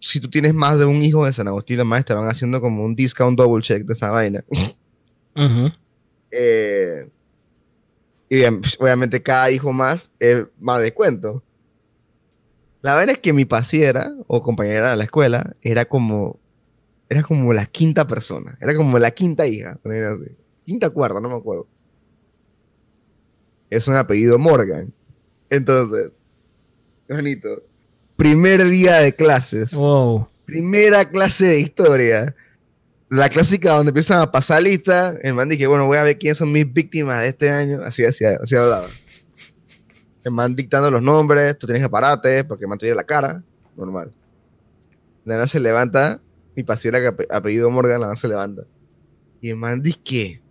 si 0.01 0.21
tú 0.21 0.29
tienes 0.29 0.53
más 0.55 0.79
de 0.79 0.85
un 0.85 1.01
hijo 1.03 1.25
de 1.25 1.33
San 1.33 1.47
Agustín, 1.47 1.77
los 1.79 1.87
más 1.87 2.05
te 2.05 2.15
van 2.15 2.29
haciendo 2.29 2.61
como 2.61 2.85
un 2.85 2.97
discount 2.97 3.39
double 3.39 3.63
check 3.63 3.85
de 3.85 3.93
esa 3.93 4.11
vaina. 4.11 4.45
Ujú. 5.37 5.71
Eh, 6.31 7.09
y 8.29 8.45
obviamente 8.45 9.23
cada 9.23 9.51
hijo 9.51 9.73
más 9.73 10.13
es 10.19 10.47
más 10.59 10.81
descuento. 10.81 11.43
La 12.83 12.97
verdad 12.97 13.17
es 13.17 13.21
que 13.21 13.33
mi 13.33 13.45
pasiera 13.45 14.13
o 14.27 14.41
compañera 14.41 14.91
de 14.91 14.97
la 14.97 15.05
escuela 15.05 15.55
era 15.63 15.85
como 15.85 16.39
era 17.09 17.25
como 17.25 17.53
la 17.53 17.67
quinta 17.67 18.07
persona, 18.07 18.57
era 18.61 18.75
como 18.75 18.99
la 18.99 19.11
quinta 19.11 19.47
hija, 19.47 19.79
así. 19.83 20.37
Quinta 20.65 20.91
cuarta, 20.91 21.21
no 21.21 21.29
me 21.29 21.37
acuerdo. 21.37 21.67
Es 23.69 23.87
un 23.89 23.97
apellido 23.97 24.39
Morgan. 24.39 24.93
Entonces, 25.49 26.13
bonito. 27.09 27.63
Primer 28.17 28.65
día 28.65 28.97
de 28.99 29.15
clases. 29.15 29.73
Wow. 29.75 30.29
Primera 30.45 31.09
clase 31.09 31.47
de 31.47 31.61
historia. 31.61 32.35
La 33.09 33.29
clásica 33.29 33.73
donde 33.73 33.91
empiezan 33.91 34.21
a 34.21 34.31
pasar 34.31 34.63
lista. 34.63 35.17
El 35.23 35.35
man 35.35 35.49
dije, 35.49 35.67
bueno, 35.67 35.87
voy 35.87 35.99
a 35.99 36.05
ver 36.05 36.19
quiénes 36.19 36.39
son 36.39 36.53
mis 36.53 36.71
víctimas 36.73 37.21
de 37.21 37.29
este 37.29 37.51
año. 37.51 37.83
Así, 37.83 38.05
así, 38.05 38.25
así 38.25 38.55
hablaba. 38.57 38.87
El 40.25 40.33
man 40.33 40.55
dictando 40.55 40.91
los 40.91 41.03
nombres, 41.03 41.59
tú 41.59 41.67
tienes 41.67 41.83
que 41.83 41.89
pararte 41.89 42.45
porque 42.45 42.65
el 42.65 42.69
man 42.69 42.79
la 42.83 43.05
cara. 43.05 43.43
Normal. 43.77 44.13
La 45.25 45.35
nana 45.35 45.47
se 45.47 45.61
levanta, 45.61 46.21
mi 46.55 46.63
pasiera 46.63 47.01
que 47.01 47.09
ape- 47.09 47.27
apellido 47.31 47.71
Morgan, 47.71 48.01
la 48.01 48.07
nana 48.09 48.17
se 48.17 48.29
levanta. 48.29 48.63
Y 49.41 49.51
el 49.51 49.57
man 49.57 49.81
dice 49.81 49.99
que. 50.05 50.43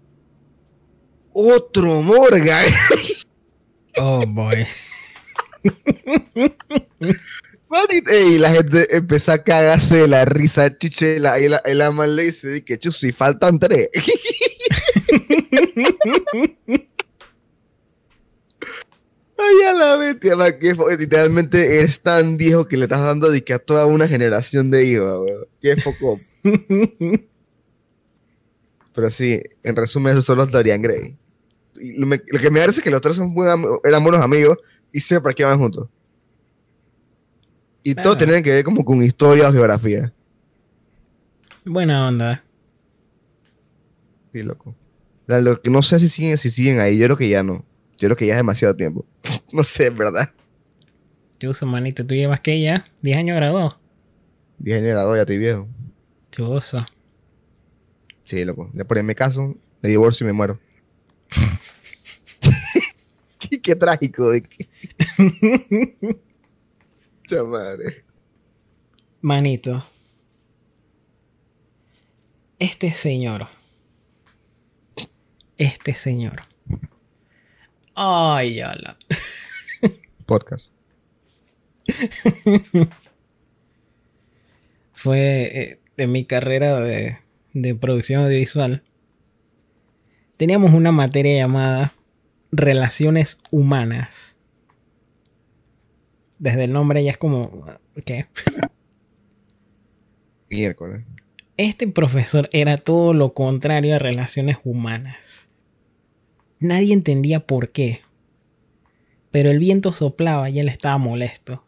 ¡Otro 1.33 2.01
Morgan! 2.01 2.65
Oh 3.97 4.21
boy. 4.27 4.65
Y, 8.11 8.39
la 8.39 8.51
gente 8.51 8.95
empezó 8.95 9.33
a 9.33 9.43
cagarse 9.43 9.97
de 9.97 10.07
la 10.07 10.25
risa, 10.25 10.75
chiche, 10.77 11.19
la, 11.19 11.39
y 11.39 11.47
la, 11.47 11.61
y 11.65 11.75
la 11.75 11.91
man 11.91 12.15
le 12.15 12.23
dice 12.23 12.49
di 12.49 12.61
que 12.61 12.79
chusi, 12.79 13.11
faltan 13.11 13.59
tres. 13.59 13.89
Ay, 19.41 19.55
a 19.67 19.73
la 19.73 19.95
bestia, 19.95 20.35
que 20.59 20.75
literalmente 20.97 21.79
eres 21.79 22.01
tan 22.01 22.37
viejo 22.37 22.67
que 22.67 22.75
le 22.75 22.83
estás 22.83 22.99
dando 23.01 23.29
de 23.29 23.41
que 23.43 23.53
a 23.53 23.59
toda 23.59 23.85
una 23.85 24.07
generación 24.07 24.71
de 24.71 24.85
hijos, 24.85 25.25
weón. 25.25 25.45
Qué 25.61 25.77
foco. 25.77 26.19
Pero 28.99 29.09
sí, 29.09 29.41
en 29.63 29.75
resumen, 29.77 30.11
esos 30.11 30.25
son 30.25 30.39
los 30.39 30.51
Dorian 30.51 30.81
Gray. 30.81 31.15
Y 31.79 31.97
lo, 32.01 32.05
me- 32.05 32.21
lo 32.27 32.37
que 32.37 32.51
me 32.51 32.59
parece 32.59 32.79
es 32.79 32.83
que 32.83 32.91
los 32.91 32.99
tres 32.99 33.15
son 33.15 33.33
eran 33.85 34.03
buenos 34.03 34.19
amigos 34.19 34.57
y 34.91 34.99
siempre 34.99 35.23
practicaban 35.23 35.57
juntos. 35.57 35.87
Y 37.81 37.95
todos 37.95 38.15
Ah. 38.15 38.17
tenían 38.17 38.43
que 38.43 38.51
ver 38.51 38.65
como 38.65 38.83
con 38.83 39.01
historia 39.01 39.47
o 39.47 39.53
geografía. 39.53 40.13
Buena 41.63 42.09
onda. 42.09 42.43
Sí, 44.33 44.43
loco. 44.43 44.75
La- 45.27 45.39
lo 45.39 45.61
que 45.61 45.69
no 45.69 45.81
sé 45.81 45.97
si 45.99 46.09
siguen, 46.09 46.37
si 46.37 46.49
siguen 46.49 46.81
ahí. 46.81 46.97
Yo 46.97 47.05
creo 47.05 47.15
que 47.17 47.29
ya 47.29 47.41
no. 47.41 47.63
Yo 47.97 48.07
creo 48.07 48.17
que 48.17 48.27
ya 48.27 48.33
es 48.33 48.39
demasiado 48.39 48.75
tiempo. 48.75 49.05
no 49.53 49.63
sé, 49.63 49.87
en 49.87 49.97
verdad. 49.97 50.29
Chuso, 51.39 51.65
manito, 51.65 52.05
tú 52.05 52.15
llevas 52.15 52.41
que 52.41 52.59
ya 52.61 52.85
10 53.01 53.17
años 53.17 53.37
graduado. 53.37 53.79
10 54.57 54.79
años 54.79 54.89
grado, 54.91 55.15
ya 55.15 55.21
estoy 55.21 55.37
viejo. 55.37 55.67
Chuso. 56.31 56.85
Sí, 58.29 58.45
loco. 58.45 58.71
Ahí 58.95 59.01
me 59.01 59.15
caso, 59.15 59.55
me 59.81 59.89
divorcio 59.89 60.23
y 60.23 60.27
me 60.27 60.33
muero. 60.33 60.59
qué, 63.39 63.59
qué 63.59 63.75
trágico. 63.75 64.29
De 64.29 64.43
que... 64.43 64.69
Cha 67.27 67.43
madre. 67.43 68.05
Manito. 69.21 69.83
Este 72.59 72.91
señor. 72.91 73.47
Este 75.57 75.95
señor. 75.95 76.43
Ay, 77.95 78.57
ya 78.57 78.75
la. 78.75 78.95
Podcast. 80.27 80.71
Fue 84.93 85.49
eh, 85.51 85.81
de 85.97 86.05
mi 86.05 86.25
carrera 86.25 86.79
de, 86.79 87.17
de 87.61 87.75
producción 87.75 88.23
audiovisual. 88.23 88.83
Teníamos 90.37 90.73
una 90.73 90.91
materia 90.91 91.35
llamada 91.35 91.93
Relaciones 92.51 93.39
Humanas. 93.51 94.37
Desde 96.37 96.63
el 96.63 96.71
nombre 96.71 97.03
ya 97.03 97.11
es 97.11 97.17
como. 97.17 97.65
¿Qué? 98.05 98.27
Miércoles. 100.49 101.03
Este 101.57 101.87
profesor 101.87 102.49
era 102.53 102.77
todo 102.77 103.13
lo 103.13 103.33
contrario 103.33 103.95
a 103.95 103.99
relaciones 103.99 104.57
humanas. 104.63 105.49
Nadie 106.59 106.93
entendía 106.93 107.41
por 107.45 107.71
qué. 107.71 108.01
Pero 109.31 109.51
el 109.51 109.59
viento 109.59 109.91
soplaba 109.91 110.49
y 110.49 110.59
él 110.59 110.69
estaba 110.69 110.97
molesto. 110.97 111.65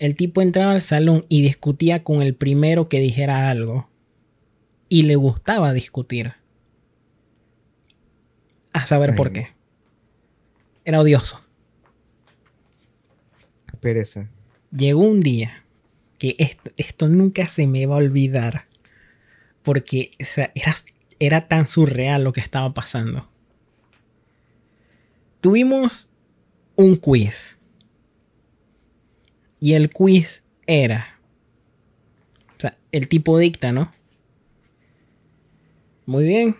El 0.00 0.16
tipo 0.16 0.40
entraba 0.40 0.72
al 0.72 0.80
salón 0.80 1.26
y 1.28 1.42
discutía 1.42 2.02
con 2.02 2.22
el 2.22 2.34
primero 2.34 2.88
que 2.88 3.00
dijera 3.00 3.50
algo. 3.50 3.90
Y 4.88 5.02
le 5.02 5.14
gustaba 5.14 5.74
discutir. 5.74 6.32
A 8.72 8.86
saber 8.86 9.14
por 9.14 9.30
qué. 9.30 9.48
Era 10.86 11.00
odioso. 11.00 11.42
Pereza. 13.80 14.30
Llegó 14.74 15.00
un 15.00 15.20
día 15.20 15.64
que 16.18 16.34
esto, 16.38 16.70
esto 16.78 17.06
nunca 17.06 17.46
se 17.46 17.66
me 17.66 17.84
va 17.84 17.96
a 17.96 17.98
olvidar. 17.98 18.64
Porque 19.62 20.12
o 20.18 20.24
sea, 20.24 20.50
era, 20.54 20.74
era 21.18 21.46
tan 21.46 21.68
surreal 21.68 22.24
lo 22.24 22.32
que 22.32 22.40
estaba 22.40 22.72
pasando. 22.72 23.28
Tuvimos 25.42 26.08
un 26.76 26.96
quiz. 26.96 27.59
Y 29.60 29.74
el 29.74 29.90
quiz 29.90 30.42
era. 30.66 31.20
O 32.56 32.60
sea, 32.60 32.76
el 32.92 33.08
tipo 33.08 33.38
dicta, 33.38 33.72
¿no? 33.72 33.92
Muy 36.06 36.24
bien. 36.24 36.56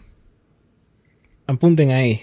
Apunten 1.46 1.90
ahí. 1.90 2.20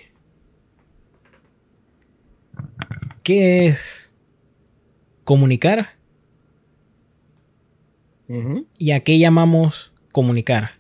¿Qué 3.23 3.65
es 3.65 4.11
comunicar? 5.25 5.97
¿Y 8.77 8.91
a 8.91 9.01
qué 9.01 9.19
llamamos 9.19 9.91
comunicar? 10.11 10.71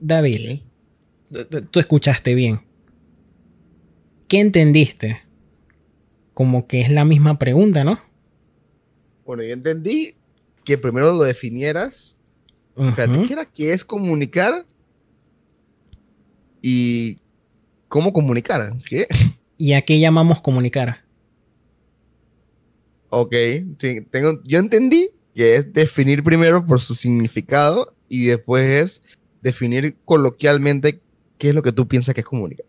David, 0.00 0.60
tú 1.70 1.80
escuchaste 1.80 2.34
bien. 2.34 2.60
¿Qué 4.28 4.40
entendiste? 4.40 5.22
Como 6.38 6.68
que 6.68 6.80
es 6.80 6.88
la 6.88 7.04
misma 7.04 7.36
pregunta, 7.36 7.82
¿no? 7.82 7.98
Bueno, 9.26 9.42
yo 9.42 9.52
entendí 9.52 10.14
que 10.62 10.78
primero 10.78 11.12
lo 11.12 11.24
definieras. 11.24 12.16
Espérate, 12.76 13.18
Ujú. 13.18 13.26
¿qué 13.26 13.32
era? 13.32 13.44
¿Qué 13.44 13.72
es 13.72 13.84
comunicar? 13.84 14.64
Y 16.62 17.18
cómo 17.88 18.12
comunicar. 18.12 18.72
¿Qué? 18.88 19.08
¿Y 19.56 19.72
a 19.72 19.82
qué 19.82 19.98
llamamos 19.98 20.40
comunicar? 20.40 21.02
Ok, 23.10 23.34
sí, 23.80 24.02
tengo, 24.08 24.40
yo 24.44 24.60
entendí 24.60 25.10
que 25.34 25.56
es 25.56 25.72
definir 25.72 26.22
primero 26.22 26.64
por 26.64 26.80
su 26.80 26.94
significado 26.94 27.96
y 28.08 28.26
después 28.26 28.62
es 28.62 29.02
definir 29.42 29.96
coloquialmente 30.04 31.00
qué 31.36 31.48
es 31.48 31.54
lo 31.56 31.64
que 31.64 31.72
tú 31.72 31.88
piensas 31.88 32.14
que 32.14 32.20
es 32.20 32.26
comunicar. 32.26 32.66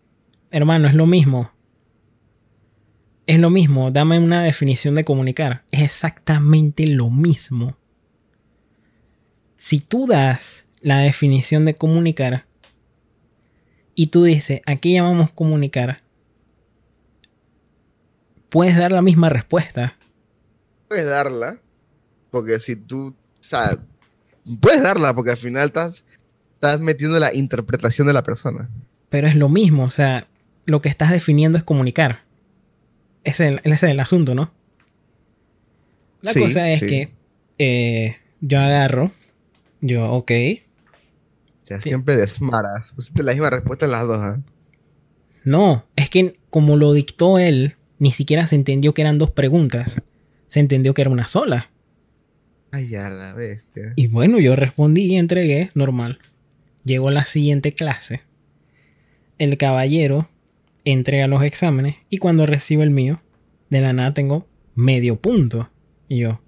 Hermano, 0.50 0.88
es 0.88 0.96
lo 0.96 1.06
mismo. 1.06 1.52
Es 3.30 3.38
lo 3.38 3.52
mismo. 3.52 3.92
Dame 3.92 4.18
una 4.18 4.42
definición 4.42 4.96
de 4.96 5.06
comunicar. 5.06 5.64
Es 5.70 5.84
exactamente 5.84 6.88
lo 6.88 7.12
mismo. 7.12 7.78
Si 9.56 9.80
tú 9.80 10.08
das 10.08 10.66
la 10.82 10.98
definición 10.98 11.64
de 11.64 11.76
comunicar 11.76 12.48
y 13.94 14.08
tú 14.08 14.24
dices, 14.24 14.62
¿a 14.66 14.78
qué 14.78 14.94
llamamos 14.94 15.32
comunicar? 15.32 16.02
Puedes 18.50 18.76
dar 18.76 18.92
la 18.92 19.04
misma 19.04 19.30
respuesta. 19.30 19.96
Puedes 20.88 21.06
darla, 21.06 21.62
porque 22.32 22.60
si 22.60 22.76
tú, 22.76 23.10
o 23.10 23.44
sea, 23.44 23.78
puedes 24.60 24.82
darla 24.82 25.14
porque 25.14 25.30
al 25.30 25.38
final 25.38 25.68
estás, 25.68 26.04
estás 26.56 26.80
metiendo 26.80 27.20
la 27.20 27.32
interpretación 27.32 28.08
de 28.08 28.14
la 28.14 28.24
persona. 28.24 28.72
Pero 29.10 29.28
es 29.28 29.36
lo 29.36 29.50
mismo. 29.50 29.84
O 29.84 29.92
sea, 29.92 30.28
lo 30.66 30.82
que 30.82 30.90
estás 30.90 31.12
definiendo 31.12 31.60
es 31.60 31.64
comunicar. 31.64 32.28
Ese 33.24 33.46
es 33.48 33.52
el, 33.54 33.60
ese 33.64 33.74
es 33.88 33.92
el 33.92 34.00
asunto, 34.00 34.36
¿no? 34.36 34.52
La 36.22 36.34
Sí, 36.34 36.42
cosa 36.42 36.70
es 36.72 36.80
sí. 36.80 36.88
que 36.88 37.10
eh, 37.58 38.18
yo 38.42 38.60
agarro, 38.60 39.12
yo, 39.82 40.12
ok, 40.12 40.32
sea, 41.64 41.80
siempre 41.82 42.16
desmaras. 42.16 42.92
Pusiste 42.94 43.24
la 43.24 43.32
misma 43.32 43.50
respuesta 43.50 43.86
en 43.86 43.92
las 43.92 44.08
dos, 44.08 44.18
¿ah? 44.22 44.42
No, 45.44 45.86
es 45.96 46.10
que 46.10 46.38
como 46.50 46.76
lo 46.78 46.94
dictó 46.94 47.38
él, 47.40 47.76
ni 48.00 48.12
siquiera 48.12 48.48
se 48.48 48.56
entendió 48.56 48.94
que 48.94 49.02
eran 49.02 49.18
dos 49.18 49.32
preguntas. 49.32 50.02
Se 50.48 50.60
entendió 50.60 50.94
que 50.94 51.02
era 51.02 51.12
una 51.12 51.28
sola. 51.28 51.70
Ay, 52.72 52.90
ya 52.90 53.10
la 53.10 53.34
bestia. 53.34 53.94
Y 53.96 54.08
bueno, 54.08 54.40
yo 54.40 54.56
respondí 54.56 55.04
y 55.14 55.18
entregué, 55.18 55.70
normal. 55.76 56.20
Llegó 56.84 57.12
la 57.12 57.26
siguiente 57.26 57.74
clase. 57.74 58.22
El 59.38 59.58
caballero 59.58 60.28
entrega 60.86 61.28
los 61.28 61.44
exámenes 61.44 61.98
y 62.10 62.18
cuando 62.18 62.46
recibo 62.46 62.84
el 62.84 62.92
mío, 62.92 63.22
de 63.70 63.82
la 63.82 63.94
nada 63.94 64.14
tengo 64.14 64.48
medio 64.76 65.20
punto. 65.20 65.70
Y 66.08 66.20
yo. 66.20 66.42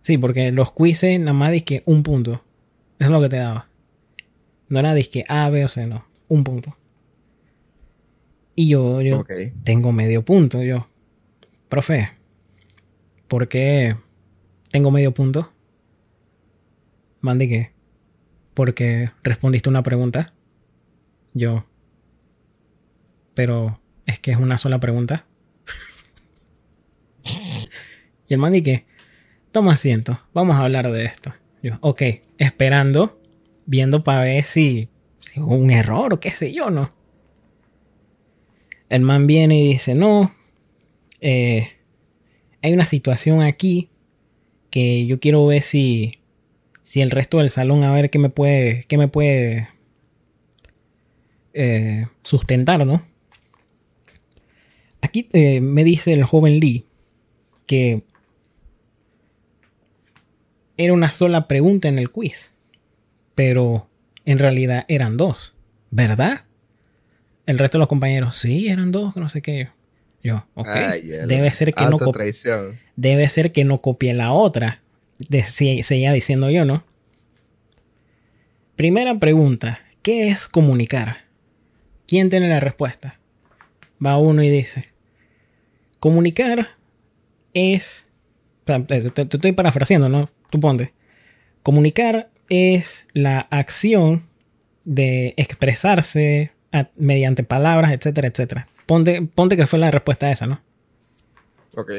Sí, 0.00 0.18
porque 0.18 0.52
los 0.52 0.72
quizzes 0.72 1.18
nada 1.18 1.32
más 1.32 1.62
que 1.62 1.82
un 1.84 2.02
punto. 2.02 2.44
Eso 2.98 3.08
es 3.08 3.10
lo 3.10 3.20
que 3.20 3.28
te 3.28 3.36
daba. 3.36 3.68
No 4.68 4.78
era 4.78 4.94
disque 4.94 5.24
A, 5.28 5.48
B 5.50 5.64
o 5.64 5.68
C, 5.68 5.86
no. 5.86 6.06
Un 6.28 6.44
punto. 6.44 6.76
Y 8.54 8.68
yo, 8.68 9.00
yo, 9.02 9.24
tengo 9.62 9.92
medio 9.92 10.24
punto. 10.24 10.62
Yo, 10.62 10.88
profe, 11.68 12.10
¿por 13.28 13.48
qué 13.48 13.96
tengo 14.70 14.90
medio 14.90 15.14
punto? 15.14 15.52
Mande 17.20 17.48
que, 17.48 17.72
porque 18.54 19.10
respondiste 19.22 19.68
una 19.68 19.84
pregunta. 19.84 20.34
Yo, 21.34 21.67
pero 23.38 23.80
es 24.04 24.18
que 24.18 24.32
es 24.32 24.36
una 24.36 24.58
sola 24.58 24.80
pregunta. 24.80 25.24
y 28.26 28.34
el 28.34 28.38
man 28.38 28.60
que, 28.64 28.84
toma 29.52 29.74
asiento, 29.74 30.20
vamos 30.34 30.56
a 30.56 30.64
hablar 30.64 30.90
de 30.90 31.04
esto. 31.04 31.32
Yo, 31.62 31.78
ok, 31.80 32.02
esperando, 32.38 33.22
viendo 33.64 34.02
para 34.02 34.22
ver 34.22 34.42
si, 34.42 34.88
hubo 35.36 35.54
un 35.54 35.70
error 35.70 36.14
o 36.14 36.18
qué 36.18 36.30
sé 36.30 36.52
yo, 36.52 36.70
¿no? 36.70 36.92
El 38.88 39.02
man 39.02 39.28
viene 39.28 39.56
y 39.56 39.68
dice, 39.68 39.94
no, 39.94 40.34
eh, 41.20 41.74
hay 42.60 42.72
una 42.72 42.86
situación 42.86 43.42
aquí 43.42 43.88
que 44.68 45.06
yo 45.06 45.20
quiero 45.20 45.46
ver 45.46 45.62
si, 45.62 46.18
si 46.82 47.02
el 47.02 47.12
resto 47.12 47.38
del 47.38 47.50
salón, 47.50 47.84
a 47.84 47.92
ver 47.92 48.10
qué 48.10 48.18
me 48.18 48.30
puede, 48.30 48.82
qué 48.88 48.98
me 48.98 49.06
puede 49.06 49.68
eh, 51.52 52.08
sustentar, 52.24 52.84
¿no? 52.84 53.00
Aquí 55.18 55.28
eh, 55.32 55.60
me 55.60 55.82
dice 55.82 56.12
el 56.12 56.22
joven 56.22 56.60
Lee 56.60 56.84
que 57.66 58.04
era 60.76 60.92
una 60.92 61.10
sola 61.10 61.48
pregunta 61.48 61.88
en 61.88 61.98
el 61.98 62.08
quiz, 62.08 62.52
pero 63.34 63.90
en 64.24 64.38
realidad 64.38 64.84
eran 64.88 65.16
dos, 65.16 65.54
¿verdad? 65.90 66.44
El 67.46 67.58
resto 67.58 67.78
de 67.78 67.80
los 67.80 67.88
compañeros, 67.88 68.38
sí, 68.38 68.68
eran 68.68 68.92
dos, 68.92 69.12
que 69.12 69.20
no 69.20 69.28
sé 69.28 69.42
qué. 69.42 69.70
Yo, 70.22 70.46
ok. 70.54 70.68
Ay, 70.68 71.02
debe 71.02 71.50
ser 71.50 71.74
que 71.74 71.84
no 71.84 71.98
debe 72.96 73.28
ser 73.28 73.52
que 73.52 73.64
no 73.64 73.80
copié 73.80 74.14
la 74.14 74.32
otra. 74.32 74.82
Seguía 75.48 76.12
diciendo 76.12 76.48
yo, 76.50 76.64
¿no? 76.64 76.84
Primera 78.76 79.18
pregunta. 79.18 79.80
¿Qué 80.02 80.28
es 80.28 80.46
comunicar? 80.46 81.24
¿Quién 82.06 82.30
tiene 82.30 82.48
la 82.48 82.60
respuesta? 82.60 83.18
Va 84.04 84.16
uno 84.16 84.42
y 84.42 84.48
dice. 84.48 84.97
Comunicar 85.98 86.68
es... 87.54 88.06
sea, 88.66 88.84
Te, 88.84 89.10
te- 89.10 89.24
te 89.26 89.36
estoy 89.36 89.52
parafraseando, 89.52 90.08
¿no? 90.08 90.28
Tú 90.50 90.60
ponte. 90.60 90.92
Comunicar 91.62 92.30
es 92.48 93.06
la 93.12 93.40
acción 93.50 94.26
de 94.84 95.34
expresarse 95.36 96.52
a- 96.72 96.88
mediante 96.96 97.42
palabras, 97.44 97.92
etcétera, 97.92 98.28
etcétera. 98.28 98.68
Ponte, 98.86 99.22
ponte 99.22 99.56
que 99.56 99.66
fue 99.66 99.78
la 99.78 99.90
respuesta 99.90 100.30
esa, 100.30 100.46
¿no? 100.46 100.60
Ok. 101.74 101.90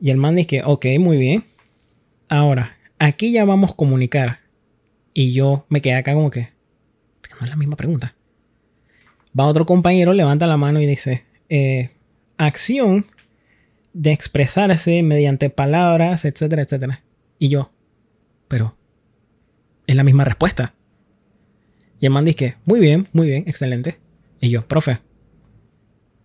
Y 0.00 0.10
el 0.10 0.16
man 0.16 0.34
dice, 0.36 0.62
ok, 0.64 0.86
muy 0.98 1.16
bien. 1.18 1.44
Ahora, 2.28 2.76
aquí 2.98 3.32
ya 3.32 3.44
vamos 3.44 3.72
a 3.72 3.76
comunicar. 3.76 4.40
Y 5.12 5.32
yo 5.32 5.66
me 5.68 5.80
quedé 5.82 5.94
acá 5.94 6.14
como 6.14 6.30
que, 6.30 6.48
no 7.38 7.44
es 7.44 7.48
la 7.50 7.56
misma 7.56 7.76
pregunta. 7.76 8.14
Va 9.38 9.46
otro 9.46 9.66
compañero, 9.66 10.12
levanta 10.12 10.46
la 10.46 10.56
mano 10.56 10.80
y 10.80 10.86
dice, 10.86 11.24
eh, 11.48 11.90
acción 12.46 13.06
de 13.92 14.12
expresarse 14.12 15.02
mediante 15.02 15.50
palabras, 15.50 16.24
etcétera, 16.24 16.62
etcétera. 16.62 17.02
Y 17.38 17.48
yo, 17.48 17.72
pero 18.48 18.76
es 19.86 19.96
la 19.96 20.04
misma 20.04 20.24
respuesta. 20.24 20.74
Y 22.00 22.06
el 22.06 22.12
man 22.12 22.24
dice, 22.24 22.56
muy 22.64 22.80
bien, 22.80 23.06
muy 23.12 23.28
bien, 23.28 23.44
excelente. 23.46 23.98
Y 24.40 24.50
yo, 24.50 24.66
profe, 24.66 25.00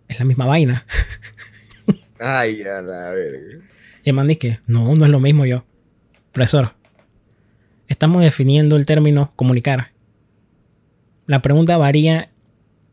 es 0.08 0.20
la 0.20 0.26
misma 0.26 0.46
vaina. 0.46 0.86
Ay, 2.20 2.62
a 2.64 2.82
la 2.82 3.12
verga. 3.12 3.66
Y 4.04 4.10
el 4.10 4.16
man 4.16 4.28
dice, 4.28 4.62
no, 4.68 4.96
no 4.96 5.06
es 5.06 5.12
lo 5.12 5.20
mismo 5.20 5.46
yo. 5.46 5.66
Profesor, 6.32 6.76
estamos 7.88 8.22
definiendo 8.22 8.78
el 8.78 8.86
término 8.86 9.34
comunicar. 9.36 9.92
La 11.26 11.42
pregunta 11.42 11.78
varía 11.78 12.30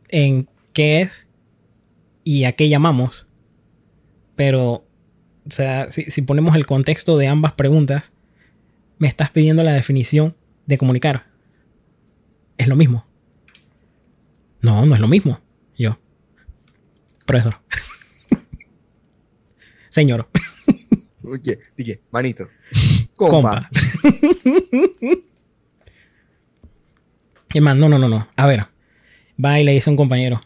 en 0.09 0.49
qué 0.73 1.03
es 1.03 1.27
y 2.25 2.45
a 2.45 2.53
qué 2.53 2.69
llamamos. 2.69 3.29
Pero, 4.37 4.73
o 4.73 5.51
sea, 5.51 5.91
si, 5.91 6.05
si 6.05 6.23
ponemos 6.23 6.57
el 6.57 6.67
contexto 6.67 7.17
de 7.17 7.29
ambas 7.29 7.53
preguntas, 7.53 8.13
me 8.99 9.09
estás 9.09 9.31
pidiendo 9.31 9.63
la 9.63 9.73
definición 9.73 10.37
de 10.67 10.79
comunicar. 10.79 11.27
Es 12.59 12.69
lo 12.69 12.77
mismo. 12.77 13.07
No, 14.61 14.87
no 14.87 14.95
es 14.95 15.01
lo 15.01 15.09
mismo. 15.09 15.41
Yo. 15.77 15.99
Profesor. 17.27 17.61
Señor. 19.89 20.29
Oye, 21.25 21.59
dije, 21.77 22.01
manito. 22.11 22.49
Compa. 23.17 23.69
Compa. 23.71 23.71
No, 27.55 27.75
no, 27.75 27.99
no, 27.99 28.09
no. 28.09 28.27
A 28.37 28.47
ver. 28.47 28.65
Va 29.43 29.61
y 29.61 29.65
le 29.65 29.73
dice 29.73 29.91
a 29.91 29.93
un 29.93 29.97
compañero. 29.99 30.41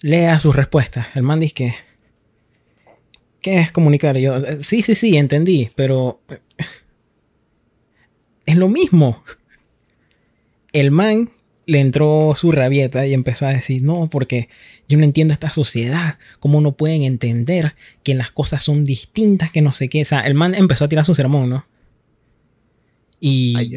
Lea 0.00 0.38
sus 0.40 0.54
respuestas. 0.54 1.06
El 1.14 1.22
man 1.22 1.40
dice 1.40 1.54
que. 1.54 1.74
¿Qué 3.40 3.58
es 3.60 3.70
comunicar? 3.72 4.16
Y 4.16 4.22
yo, 4.22 4.36
"Eh, 4.38 4.62
sí, 4.62 4.82
sí, 4.82 4.94
sí, 4.94 5.16
entendí, 5.16 5.70
pero. 5.74 6.20
eh, 6.28 6.38
Es 8.46 8.56
lo 8.56 8.68
mismo. 8.68 9.22
El 10.72 10.90
man 10.92 11.30
le 11.66 11.80
entró 11.80 12.34
su 12.36 12.52
rabieta 12.52 13.04
y 13.06 13.12
empezó 13.12 13.44
a 13.46 13.50
decir, 13.52 13.82
no, 13.82 14.08
porque 14.08 14.48
yo 14.88 14.98
no 14.98 15.04
entiendo 15.04 15.34
esta 15.34 15.50
sociedad, 15.50 16.16
cómo 16.38 16.60
no 16.60 16.76
pueden 16.76 17.02
entender 17.02 17.74
que 18.04 18.14
las 18.14 18.30
cosas 18.30 18.62
son 18.62 18.84
distintas, 18.84 19.50
que 19.50 19.62
no 19.62 19.72
sé 19.72 19.88
qué. 19.88 20.02
O 20.02 20.04
sea, 20.04 20.20
el 20.20 20.34
man 20.34 20.54
empezó 20.54 20.84
a 20.84 20.88
tirar 20.88 21.04
su 21.04 21.16
sermón, 21.16 21.50
¿no? 21.50 21.66
Y, 23.18 23.54
Ay, 23.56 23.76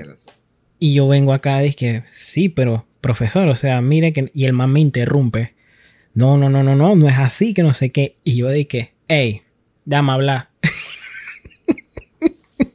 y 0.78 0.94
yo 0.94 1.08
vengo 1.08 1.34
acá 1.34 1.66
y 1.66 1.74
que 1.74 2.04
sí, 2.12 2.48
pero 2.50 2.86
profesor, 3.02 3.48
o 3.48 3.56
sea, 3.56 3.82
mire 3.82 4.14
que... 4.14 4.30
Y 4.36 4.46
el 4.46 4.54
man 4.54 4.72
me 4.72 4.82
interrumpe. 4.82 5.56
No, 6.20 6.36
no, 6.38 6.50
no, 6.50 6.64
no, 6.64 6.76
no, 6.76 6.98
no 6.98 7.08
es 7.08 7.18
así, 7.18 7.54
que 7.54 7.64
no 7.64 7.74
sé 7.74 7.92
qué. 7.92 8.18
Y 8.26 8.36
yo 8.36 8.50
dije, 8.50 8.94
hey, 9.08 9.44
déjame 9.86 10.12
hablar. 10.12 10.50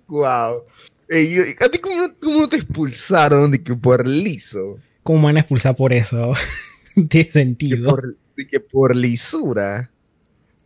Wow. 0.08 0.62
Ey, 1.10 1.34
yo- 1.34 1.42
¿A 1.60 1.68
ti 1.68 1.78
cómo, 1.78 1.94
cómo 2.22 2.48
te 2.48 2.56
expulsaron 2.56 3.50
de 3.50 3.62
que 3.62 3.74
por 3.74 4.06
liso? 4.06 4.78
¿Cómo 5.02 5.18
me 5.18 5.24
van 5.26 5.36
a 5.36 5.40
expulsar 5.40 5.74
por 5.76 5.92
eso? 5.92 6.32
de 6.96 7.08
Que 7.08 7.30
sentido. 7.30 7.90
por, 7.90 8.16
de 8.36 8.46
que 8.46 8.60
por 8.60 8.94
lisura. 8.96 9.90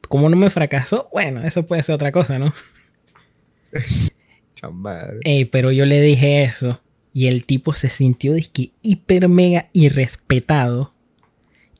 Como 0.08 0.28
no 0.28 0.36
me 0.36 0.50
fracasó, 0.50 1.08
bueno, 1.12 1.42
eso 1.42 1.66
puede 1.66 1.82
ser 1.82 1.94
otra 1.96 2.12
cosa, 2.12 2.38
¿no? 2.38 2.52
Ey, 5.24 5.44
pero 5.46 5.72
yo 5.72 5.84
le 5.86 6.00
dije 6.00 6.44
eso. 6.44 6.80
Y 7.12 7.26
el 7.26 7.44
tipo 7.44 7.74
se 7.74 7.88
sintió 7.88 8.34
disque 8.34 8.72
hiper 8.82 9.28
mega 9.28 9.68
irrespetado. 9.72 10.94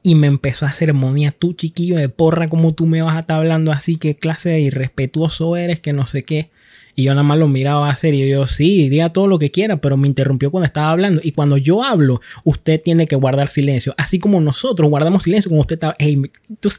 Y 0.02 0.14
me 0.14 0.26
empezó 0.28 0.64
a 0.64 0.68
hacer 0.68 0.94
monía, 0.94 1.32
tú 1.32 1.52
chiquillo 1.54 1.96
de 1.96 2.08
porra, 2.08 2.48
como 2.48 2.72
tú 2.72 2.87
me 2.87 3.02
vas 3.02 3.16
a 3.16 3.20
estar 3.20 3.38
hablando 3.38 3.72
así, 3.72 3.96
qué 3.96 4.14
clase 4.16 4.48
de 4.50 4.61
irrespetuoso 4.61 5.56
eres, 5.56 5.80
que 5.80 5.92
no 5.92 6.06
sé 6.06 6.22
qué. 6.24 6.50
Y 6.94 7.04
yo 7.04 7.12
nada 7.12 7.22
más 7.24 7.38
lo 7.38 7.46
miraba 7.46 7.88
a 7.90 7.94
serio. 7.96 8.26
Y 8.26 8.30
yo, 8.30 8.46
sí, 8.46 8.88
diga 8.88 9.12
todo 9.12 9.26
lo 9.28 9.38
que 9.38 9.50
quiera, 9.52 9.76
pero 9.80 9.96
me 9.96 10.08
interrumpió 10.08 10.50
cuando 10.50 10.66
estaba 10.66 10.90
hablando. 10.90 11.20
Y 11.22 11.30
cuando 11.32 11.56
yo 11.56 11.84
hablo, 11.84 12.20
usted 12.44 12.80
tiene 12.82 13.06
que 13.06 13.14
guardar 13.16 13.48
silencio. 13.48 13.94
Así 13.98 14.18
como 14.18 14.40
nosotros 14.40 14.88
guardamos 14.88 15.22
silencio 15.24 15.48
cuando 15.48 15.61
usted 15.62 15.74
está. 15.76 15.94
Ey, 15.98 16.20
tú- 16.58 16.70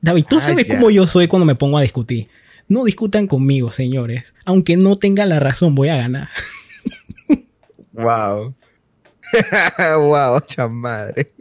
David, 0.00 0.24
tú 0.28 0.36
Ah, 0.38 0.40
sabes 0.40 0.68
cómo 0.70 0.90
yo 0.90 1.06
soy 1.06 1.26
cuando 1.28 1.44
me 1.46 1.54
pongo 1.54 1.76
a 1.78 1.82
discutir. 1.82 2.28
No 2.66 2.84
discutan 2.84 3.26
conmigo, 3.26 3.70
señores. 3.72 4.34
Aunque 4.46 4.76
no 4.76 4.96
tenga 4.96 5.26
la 5.26 5.38
razón, 5.40 5.74
voy 5.74 5.88
a 5.88 5.96
ganar. 5.96 6.28
Wow. 7.92 8.54
wow, 9.98 10.40
chamadre. 10.46 11.32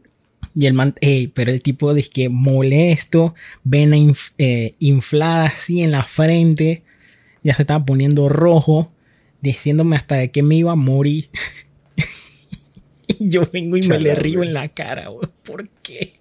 Y 0.60 0.66
el 0.66 0.74
man, 0.74 0.96
ey, 1.02 1.28
pero 1.28 1.52
el 1.52 1.62
tipo 1.62 1.94
dice 1.94 2.10
que 2.10 2.30
molesto, 2.30 3.36
vena 3.64 3.96
inf- 3.96 4.34
eh, 4.40 4.74
inflada 4.80 5.46
así 5.46 5.84
en 5.84 5.92
la 5.92 6.02
frente, 6.02 6.82
ya 7.44 7.54
se 7.54 7.62
estaba 7.62 7.86
poniendo 7.86 8.28
rojo, 8.28 8.92
diciéndome 9.40 9.96
hasta 9.98 10.16
de 10.16 10.32
que 10.32 10.42
me 10.42 10.56
iba 10.56 10.72
a 10.72 10.76
morir. 10.76 11.30
y 13.20 13.30
yo 13.30 13.44
vengo 13.54 13.78
y 13.78 13.84
me 13.88 14.00
le 14.00 14.16
río 14.16 14.42
en 14.42 14.56
la 14.56 14.68
cara, 14.70 15.10
güey. 15.10 15.30
¿Por 15.44 15.70
qué? 15.84 16.14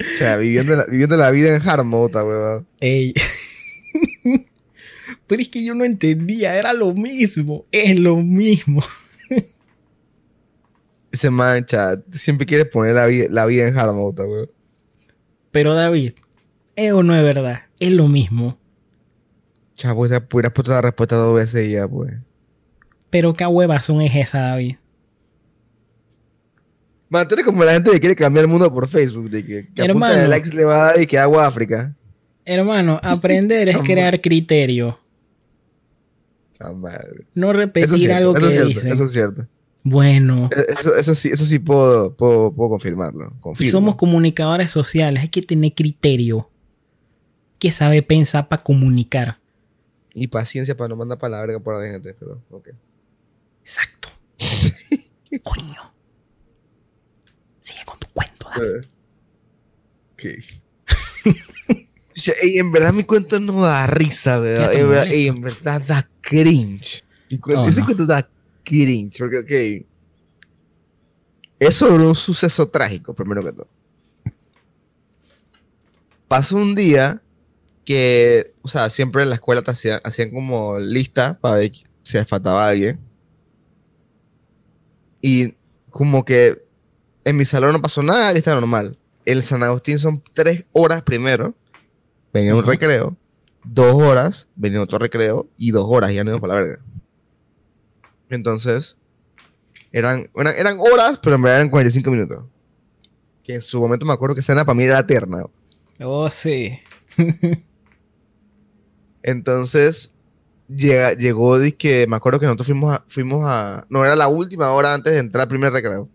O 0.00 0.16
sea, 0.18 0.36
viviendo 0.36 0.74
la, 0.74 0.86
viviendo 0.86 1.16
la 1.16 1.30
vida 1.30 1.54
en 1.54 1.62
Harmota, 1.68 2.24
weón. 2.24 2.66
Ey. 2.80 3.14
pero 5.28 5.40
es 5.40 5.48
que 5.48 5.64
yo 5.64 5.74
no 5.74 5.84
entendía, 5.84 6.56
era 6.58 6.72
lo 6.72 6.94
mismo, 6.94 7.64
es 7.70 7.96
lo 7.96 8.16
mismo. 8.16 8.82
Ese 11.12 11.30
mancha, 11.30 12.00
siempre 12.10 12.46
quiere 12.46 12.64
poner 12.64 12.94
la, 12.94 13.06
vi- 13.06 13.28
la 13.28 13.44
vida 13.46 13.66
en 13.66 13.76
Harmota, 13.78 14.24
weón. 14.24 14.50
Pero 15.50 15.74
David, 15.74 16.12
¿es 16.76 16.92
o 16.92 17.02
no 17.02 17.14
es 17.16 17.22
verdad? 17.24 17.62
Es 17.80 17.90
lo 17.92 18.06
mismo. 18.08 18.58
Chavo, 19.74 20.06
esa 20.06 20.24
hubieras 20.32 20.52
puesto 20.52 20.70
la 20.72 20.82
respuesta 20.82 21.16
dos 21.16 21.34
veces 21.34 21.66
y 21.68 21.72
ya, 21.72 21.88
pues. 21.88 22.12
Pero 23.10 23.32
qué 23.32 23.44
huevazón 23.46 24.02
es 24.02 24.14
esa, 24.14 24.40
David. 24.40 24.76
Man, 27.08 27.26
tú 27.26 27.34
eres 27.34 27.44
como 27.44 27.64
la 27.64 27.72
gente 27.72 27.90
que 27.90 27.98
quiere 27.98 28.14
cambiar 28.14 28.44
el 28.44 28.50
mundo 28.50 28.72
por 28.72 28.86
Facebook, 28.88 29.28
de 29.30 29.44
que, 29.44 29.66
que 29.74 29.82
punta 29.92 30.10
de 30.10 30.14
Hermano. 30.16 30.28
likes 30.28 30.50
le 30.54 30.64
va 30.64 30.74
a 30.76 30.84
dar 30.92 31.00
y 31.00 31.06
que 31.08 31.18
agua 31.18 31.46
África. 31.46 31.96
Hermano, 32.44 33.00
aprender 33.02 33.68
es 33.68 33.76
crear 33.84 34.20
criterio. 34.20 35.00
Chamadre. 36.52 37.26
No 37.34 37.48
Eso 37.50 37.58
repetir 37.58 37.94
es 37.94 38.00
cierto, 38.00 38.16
algo 38.16 38.36
eso 38.36 38.40
que 38.42 38.46
es 38.48 38.54
cierto, 38.54 38.68
dicen. 38.74 38.92
eso 38.92 39.04
es 39.04 39.12
cierto. 39.12 39.46
Bueno, 39.82 40.50
Eh, 40.54 40.66
Eso, 40.68 40.94
eso 40.94 41.14
sí, 41.14 41.28
eso 41.30 41.44
sí 41.44 41.58
puedo, 41.58 42.14
puedo, 42.14 42.52
puedo 42.52 42.70
confirmarlo. 42.70 43.32
Confirmo. 43.40 43.70
somos 43.70 43.96
comunicadores 43.96 44.70
sociales, 44.70 45.22
hay 45.22 45.28
que 45.28 45.42
tener 45.42 45.72
criterio. 45.74 46.50
Que 47.58 47.70
sabe 47.72 48.02
pensar 48.02 48.48
para 48.48 48.62
comunicar. 48.62 49.38
Y 50.14 50.26
paciencia 50.28 50.76
para 50.76 50.88
no 50.88 50.96
mandar 50.96 51.18
para 51.18 51.36
la 51.36 51.40
verga 51.42 51.60
por 51.60 51.76
la 51.78 51.90
gente, 51.90 52.14
pero 52.18 52.42
ok. 52.50 52.68
Exacto. 53.62 54.08
Coño. 55.42 55.94
Sigue 57.60 57.84
con 57.84 57.98
tu 57.98 58.06
cuento, 58.14 58.48
David. 58.50 58.76
Eh. 58.76 58.80
Ok. 60.12 60.24
Ey, 62.42 62.58
en 62.58 62.72
verdad 62.72 62.92
mi 62.92 63.04
cuento 63.04 63.38
no 63.40 63.62
da 63.62 63.86
risa, 63.86 64.38
¿verdad? 64.38 64.74
En 64.74 64.88
verdad, 64.88 65.06
ey, 65.06 65.28
en 65.28 65.40
verdad 65.40 65.80
da 65.86 66.08
cringe. 66.20 67.04
Oh, 67.54 67.66
ese 67.66 67.80
no. 67.80 67.86
cuento 67.86 68.06
da 68.06 68.28
cringe, 68.64 69.18
porque, 69.18 69.38
ok. 69.38 69.86
Es 71.58 71.74
sobre 71.74 72.06
un 72.06 72.14
suceso 72.14 72.68
trágico, 72.68 73.14
primero 73.14 73.44
que 73.44 73.52
todo. 73.52 73.68
Pasó 76.26 76.56
un 76.56 76.74
día 76.74 77.22
que, 77.84 78.54
o 78.62 78.68
sea, 78.68 78.88
siempre 78.88 79.22
en 79.22 79.28
la 79.28 79.34
escuela 79.34 79.62
te 79.62 79.72
hacían, 79.72 80.00
hacían 80.04 80.30
como 80.30 80.78
lista 80.78 81.38
para 81.40 81.56
ver 81.56 81.72
si 82.02 82.24
faltaba 82.24 82.68
alguien. 82.68 83.00
Y 85.20 85.54
como 85.90 86.24
que 86.24 86.64
en 87.24 87.36
mi 87.36 87.44
salón 87.44 87.72
no 87.72 87.82
pasó 87.82 88.02
nada, 88.02 88.32
lista 88.32 88.54
normal. 88.54 88.96
En 89.24 89.42
San 89.42 89.62
Agustín 89.62 89.98
son 89.98 90.22
tres 90.32 90.66
horas 90.72 91.02
primero, 91.02 91.54
venía 92.32 92.54
un 92.54 92.64
recreo, 92.64 93.16
dos 93.64 93.94
horas, 93.94 94.48
venía 94.56 94.80
otro 94.80 94.98
recreo, 94.98 95.48
y 95.58 95.72
dos 95.72 95.84
horas, 95.88 96.12
ya 96.12 96.24
no 96.24 96.30
íbamos 96.30 96.40
para 96.40 96.54
la 96.54 96.60
verga. 96.60 96.82
Entonces, 98.30 98.96
eran, 99.92 100.30
eran, 100.36 100.54
eran 100.56 100.78
horas, 100.78 101.18
pero 101.22 101.36
en 101.36 101.42
verdad 101.42 101.58
eran 101.60 101.70
45 101.70 102.10
minutos. 102.10 102.44
Que 103.42 103.54
en 103.54 103.60
su 103.60 103.80
momento 103.80 104.06
me 104.06 104.12
acuerdo 104.12 104.34
que 104.34 104.40
esa 104.40 104.52
era 104.52 104.64
para 104.64 104.76
mí 104.76 104.84
era 104.84 105.00
eterna. 105.00 105.44
Oh, 106.00 106.30
sí. 106.30 106.78
Entonces, 109.22 110.12
llega, 110.68 111.12
llegó, 111.12 111.58
que 111.76 112.06
me 112.08 112.16
acuerdo 112.16 112.38
que 112.38 112.46
nosotros 112.46 112.68
fuimos 112.68 112.94
a, 112.94 113.04
fuimos 113.06 113.44
a, 113.44 113.86
no, 113.90 114.04
era 114.04 114.16
la 114.16 114.28
última 114.28 114.70
hora 114.70 114.94
antes 114.94 115.12
de 115.12 115.18
entrar 115.18 115.42
al 115.42 115.48
primer 115.48 115.72
recreo. 115.72 116.08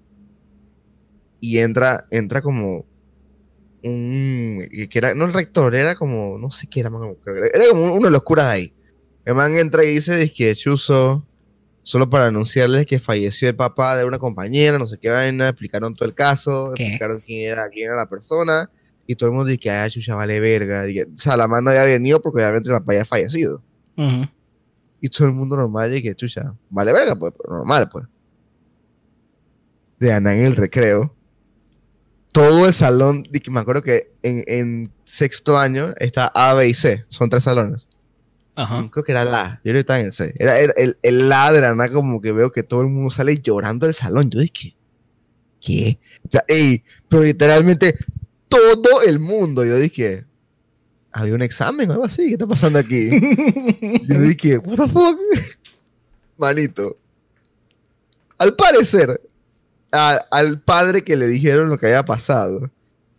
Y 1.39 1.59
entra, 1.59 2.07
entra 2.09 2.41
como 2.41 2.86
un, 3.84 4.68
que 4.89 4.97
era, 4.97 5.13
no 5.13 5.26
el 5.26 5.34
rector, 5.34 5.76
era 5.76 5.95
como, 5.95 6.38
no 6.39 6.49
sé 6.49 6.66
qué 6.68 6.80
era, 6.80 6.89
man, 6.89 7.16
creo 7.22 7.36
que 7.36 7.41
era, 7.41 7.49
era 7.53 7.70
como 7.70 7.93
uno 7.93 8.05
de 8.05 8.11
los 8.11 8.24
curas 8.24 8.47
de 8.47 8.51
ahí. 8.51 8.74
El 9.26 9.36
man 9.36 9.55
entra 9.55 9.84
y 9.84 9.95
dice, 9.95 10.32
que 10.32 10.55
Chuzo, 10.55 11.25
solo 11.86 12.10
para 12.10 12.26
anunciarles 12.26 12.88
que 12.88 12.98
falleció 12.98 13.48
el 13.48 13.56
papá 13.56 13.96
de 13.96 14.06
una 14.06 14.18
compañera, 14.18 14.80
no 14.80 14.88
sé 14.88 14.98
qué 14.98 15.10
vaina, 15.10 15.50
explicaron 15.50 15.94
todo 15.94 16.10
el 16.10 16.16
caso, 16.16 16.74
¿Qué? 16.76 16.82
explicaron 16.82 17.20
quién 17.20 17.52
era, 17.52 17.70
quién 17.70 17.86
era 17.86 17.96
la 17.96 18.10
persona, 18.10 18.72
y 19.06 19.14
todo 19.14 19.30
el 19.30 19.36
mundo 19.36 19.50
dice 19.50 19.60
que, 19.60 19.70
ay, 19.70 19.92
chucha, 19.92 20.16
vale 20.16 20.40
verga. 20.40 20.82
Dije, 20.82 21.04
o 21.04 21.16
sea, 21.16 21.38
la 21.38 21.48
mano 21.48 21.70
había 21.70 21.84
venido 21.84 22.20
porque 22.24 22.40
obviamente 22.40 22.70
el 22.70 22.76
papá 22.78 22.94
había 22.94 23.06
fallecido. 23.06 23.62
Ujú. 23.98 24.28
Y 25.00 25.10
todo 25.10 25.28
el 25.28 25.36
mundo 25.36 25.56
normal, 25.56 25.96
y 25.96 26.02
que, 26.02 26.16
chucha, 26.16 26.56
vale 26.72 26.92
verga, 26.92 27.16
pues, 27.16 27.34
pero 27.40 27.58
normal, 27.58 27.88
pues. 27.88 28.06
De 30.00 30.12
Ana 30.12 30.34
en 30.34 30.48
el 30.48 30.56
recreo. 30.56 31.16
Todo 32.32 32.66
el 32.66 32.74
salón, 32.74 33.28
me 33.52 33.60
acuerdo 33.60 33.84
que 33.84 34.12
en, 34.24 34.44
en 34.48 34.92
sexto 35.04 35.56
año 35.56 35.94
está 36.00 36.32
A, 36.34 36.56
B 36.56 36.68
y 36.68 36.74
C, 36.74 37.06
son 37.10 37.30
tres 37.30 37.44
salones. 37.44 37.88
Ajá. 38.56 38.88
Creo 38.91 39.03
que 39.03 39.12
era 39.12 39.26
la. 39.26 39.60
Yo 39.64 39.72
estaba 39.74 39.99
en 39.99 40.06
el 40.08 40.12
C. 40.12 40.34
Era 40.38 40.60
el, 40.60 40.72
el, 40.78 40.97
el 41.01 41.28
la 41.30 41.51
de 41.51 41.62
la 41.62 41.76
nada, 41.76 41.91
como 41.91 42.22
que 42.22 42.32
veo 42.32 42.51
que 42.51 42.64
todo 42.64 42.82
el 42.82 42.88
mundo 42.88 43.10
sale 43.10 43.38
llorando 43.38 43.86
del 43.86 43.93
salón. 43.93 44.30
Yo 44.30 44.39
dije, 44.39 44.76
¿qué? 45.62 45.99
O 46.28 46.32
sea, 46.32 46.43
ey, 46.47 46.84
pero 47.10 47.24
literalmente 47.24 47.97
todo 48.47 49.01
el 49.06 49.20
mundo. 49.20 49.66
Yo 49.66 49.78
dije, 49.78 50.26
¿había 51.12 51.34
un 51.36 51.41
examen 51.41 51.89
o 51.89 51.93
algo 51.93 52.06
así? 52.06 52.28
¿Qué 52.28 52.34
está 52.34 52.47
pasando 52.47 52.80
aquí? 52.80 53.10
Yo 54.08 54.20
dije, 54.22 54.58
¿what 54.60 54.78
the 54.78 54.88
fuck? 54.88 55.18
Manito. 56.38 56.97
Al 58.38 58.56
parecer, 58.56 59.22
a- 59.91 60.22
al 60.32 60.62
padre 60.62 61.03
que 61.03 61.16
le 61.16 61.28
dijeron 61.28 61.70
lo 61.70 61.78
que 61.78 61.86
había 61.88 62.03
pasado, 62.06 62.70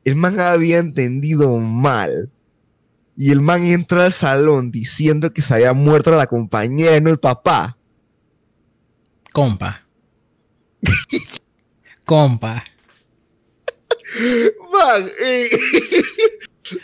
el 0.05 0.17
man 0.17 0.39
había 0.41 0.79
entendido 0.79 1.57
mal. 1.59 2.31
Y 3.17 3.33
el 3.33 3.41
man 3.41 3.65
entró 3.65 4.03
al 4.03 4.13
salón 4.13 4.71
diciendo 4.71 5.33
que 5.33 5.41
se 5.41 5.55
había 5.55 5.73
muerto 5.73 6.11
la 6.11 6.27
compañera, 6.27 7.01
no 7.01 7.11
el 7.11 7.19
papá. 7.19 7.79
Compa. 9.33 9.87
Compa. 12.05 12.63
Man, 14.73 15.11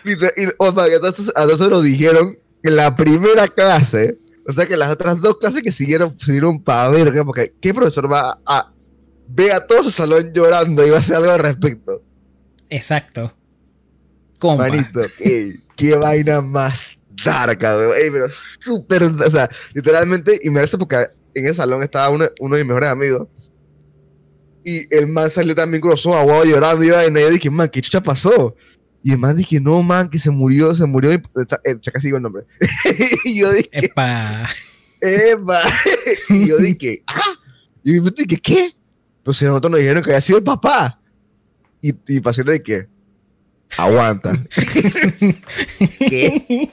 y, 0.05 0.13
y- 0.13 0.49
oh, 0.59 0.73
man, 0.73 0.89
a 0.91 1.01
todos, 1.01 1.33
a 1.37 1.47
nos 1.47 1.83
dijeron 1.83 2.37
en 2.63 2.77
la 2.77 2.97
primera 2.97 3.47
clase, 3.49 4.17
o 4.47 4.53
sea 4.53 4.67
que 4.67 4.77
las 4.77 4.91
otras 4.91 5.21
dos 5.21 5.39
clases 5.39 5.63
que 5.63 5.73
siguieron, 5.73 6.19
siguieron 6.19 6.63
para 6.63 6.89
verga, 6.89 7.25
porque 7.25 7.55
¿qué 7.61 7.73
profesor 7.75 8.11
va 8.11 8.39
a, 8.47 8.73
ver 9.29 9.53
a 9.53 9.67
todo 9.67 9.85
su 9.85 9.91
salón 9.91 10.33
llorando 10.33 10.87
y 10.87 10.91
va 10.91 10.97
a 10.97 11.01
hacer 11.01 11.17
algo 11.17 11.31
al 11.31 11.41
respecto? 11.41 12.03
Exacto. 12.69 13.35
Compa. 14.43 14.67
Manito, 14.69 15.01
ey, 15.21 15.53
qué 15.77 15.95
vaina 15.95 16.41
más 16.41 16.99
darka, 17.25 17.77
weón. 17.77 17.93
Ey, 17.97 18.11
pero 18.11 18.27
súper, 18.35 19.05
o 19.05 19.31
sea, 19.31 19.49
literalmente, 19.73 20.37
y 20.43 20.51
me 20.51 20.57
parece 20.57 20.77
porque 20.79 20.97
en 21.33 21.45
ese 21.47 21.55
salón 21.55 21.81
estaba 21.85 22.11
uno, 22.11 22.25
uno 22.41 22.57
de 22.57 22.65
mis 22.65 22.69
mejores 22.69 22.89
amigos. 22.91 23.29
Y 24.65 24.93
el 24.93 25.07
man 25.07 25.31
salió 25.31 25.55
también 25.55 25.81
ojos 25.85 26.05
aguados 26.07 26.49
llorando 26.49 26.83
y 26.83 26.91
vaina, 26.91 27.21
y 27.21 27.23
yo 27.23 27.31
dije, 27.31 27.51
man, 27.51 27.69
¿qué 27.69 27.81
chucha 27.81 28.03
pasó? 28.03 28.57
Y 29.01 29.13
el 29.13 29.19
man 29.19 29.37
dije, 29.37 29.61
no, 29.61 29.81
man, 29.81 30.11
que 30.11 30.19
se 30.19 30.31
murió, 30.33 30.75
se 30.75 30.87
murió, 30.87 31.13
y, 31.13 31.23
está- 31.41 31.61
eh, 31.65 31.77
ya 31.81 31.93
casi 31.93 32.09
digo 32.09 32.17
el 32.17 32.25
nombre. 32.25 32.45
y 33.25 33.39
yo 33.41 33.53
dije, 33.53 33.71
Epa. 33.71 34.49
Eva. 35.01 35.61
y 36.31 36.49
yo 36.49 36.57
dije, 36.59 37.05
ah. 37.07 37.21
Y 37.85 37.95
yo 37.97 38.03
dije, 38.11 38.41
¿qué? 38.41 38.73
Pues 39.23 39.37
si 39.37 39.45
nosotros 39.45 39.71
nos 39.71 39.79
dijeron 39.79 40.03
que 40.03 40.11
había 40.11 40.21
sido 40.21 40.39
el 40.39 40.45
papá. 40.45 41.01
Y, 41.81 41.95
y 42.09 42.21
pasó 42.21 42.43
de 42.43 42.61
que, 42.61 42.89
aguanta. 43.79 44.33
¿Qué? 45.99 46.71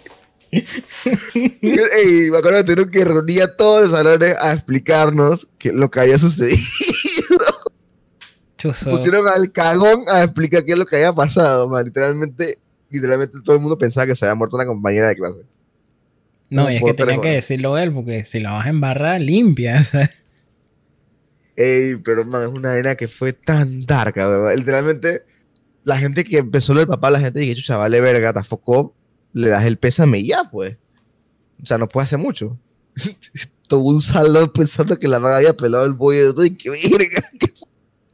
Ey, 0.52 2.32
me 2.32 2.38
acuerdo 2.38 2.58
que 2.58 2.64
tuvieron 2.64 2.92
que 2.92 3.06
reunir 3.06 3.44
a 3.44 3.56
todos 3.56 3.82
los 3.82 3.92
salones 3.92 4.36
a 4.40 4.54
explicarnos 4.54 5.48
que 5.58 5.72
lo 5.72 5.92
que 5.92 6.00
había 6.00 6.18
sucedido. 6.18 6.58
Pusieron 8.84 9.28
al 9.28 9.52
cagón 9.52 10.04
a 10.08 10.24
explicar 10.24 10.66
qué 10.66 10.74
es 10.74 10.78
lo 10.78 10.86
que 10.86 10.98
había 10.98 11.14
pasado, 11.14 11.70
man. 11.70 11.86
Literalmente, 11.86 12.58
literalmente 12.90 13.38
todo 13.44 13.56
el 13.56 13.62
mundo 13.62 13.78
pensaba 13.78 14.08
que 14.08 14.16
se 14.16 14.26
había 14.26 14.36
muerto 14.36 14.58
una 14.58 14.66
compañera 14.66 15.08
de 15.08 15.16
clase. 15.16 15.46
No, 16.50 16.70
y 16.70 16.78
es 16.78 16.84
que 16.84 16.94
tenía 16.94 17.22
que 17.22 17.30
decirlo 17.30 17.78
él, 17.78 17.94
porque 17.94 18.26
si 18.26 18.40
la 18.40 18.52
vas 18.52 18.66
a 18.66 18.70
embarrar, 18.70 19.22
limpia. 19.22 19.84
¿sabes? 19.86 20.26
Ey, 21.56 21.98
pero 21.98 22.26
man, 22.26 22.44
es 22.44 22.50
una 22.50 22.72
arena 22.72 22.96
que 22.96 23.08
fue 23.08 23.34
tan 23.34 23.86
darka, 23.86 24.28
weón. 24.28 24.56
Literalmente, 24.56 25.24
la 25.90 25.98
gente 25.98 26.24
que 26.24 26.38
empezó 26.38 26.74
lo 26.76 26.82
del 26.82 26.88
papá, 26.88 27.10
la 27.10 27.20
gente 27.20 27.40
dije, 27.40 27.56
chucha, 27.56 27.76
vale 27.76 28.00
verga, 28.00 28.32
te 28.32 28.40
afocó, 28.40 28.94
le 29.34 29.50
das 29.50 29.66
el 29.66 29.80
pésame 29.80 30.20
y 30.20 30.28
ya, 30.28 30.44
pues. 30.52 30.78
O 31.62 31.66
sea, 31.66 31.80
no 31.80 31.90
puede 31.90 32.06
hacer 32.06 32.20
mucho. 32.20 32.60
Todo 33.68 33.82
un 33.82 34.02
salón 34.02 34.52
pensando 34.54 34.98
que 34.98 35.08
la 35.08 35.20
man 35.20 35.34
había 35.34 35.58
pelado 35.58 35.86
el 35.86 35.94
bollo 35.94 36.34
y 36.44 36.56
que 36.56 36.70
verga. 36.70 37.22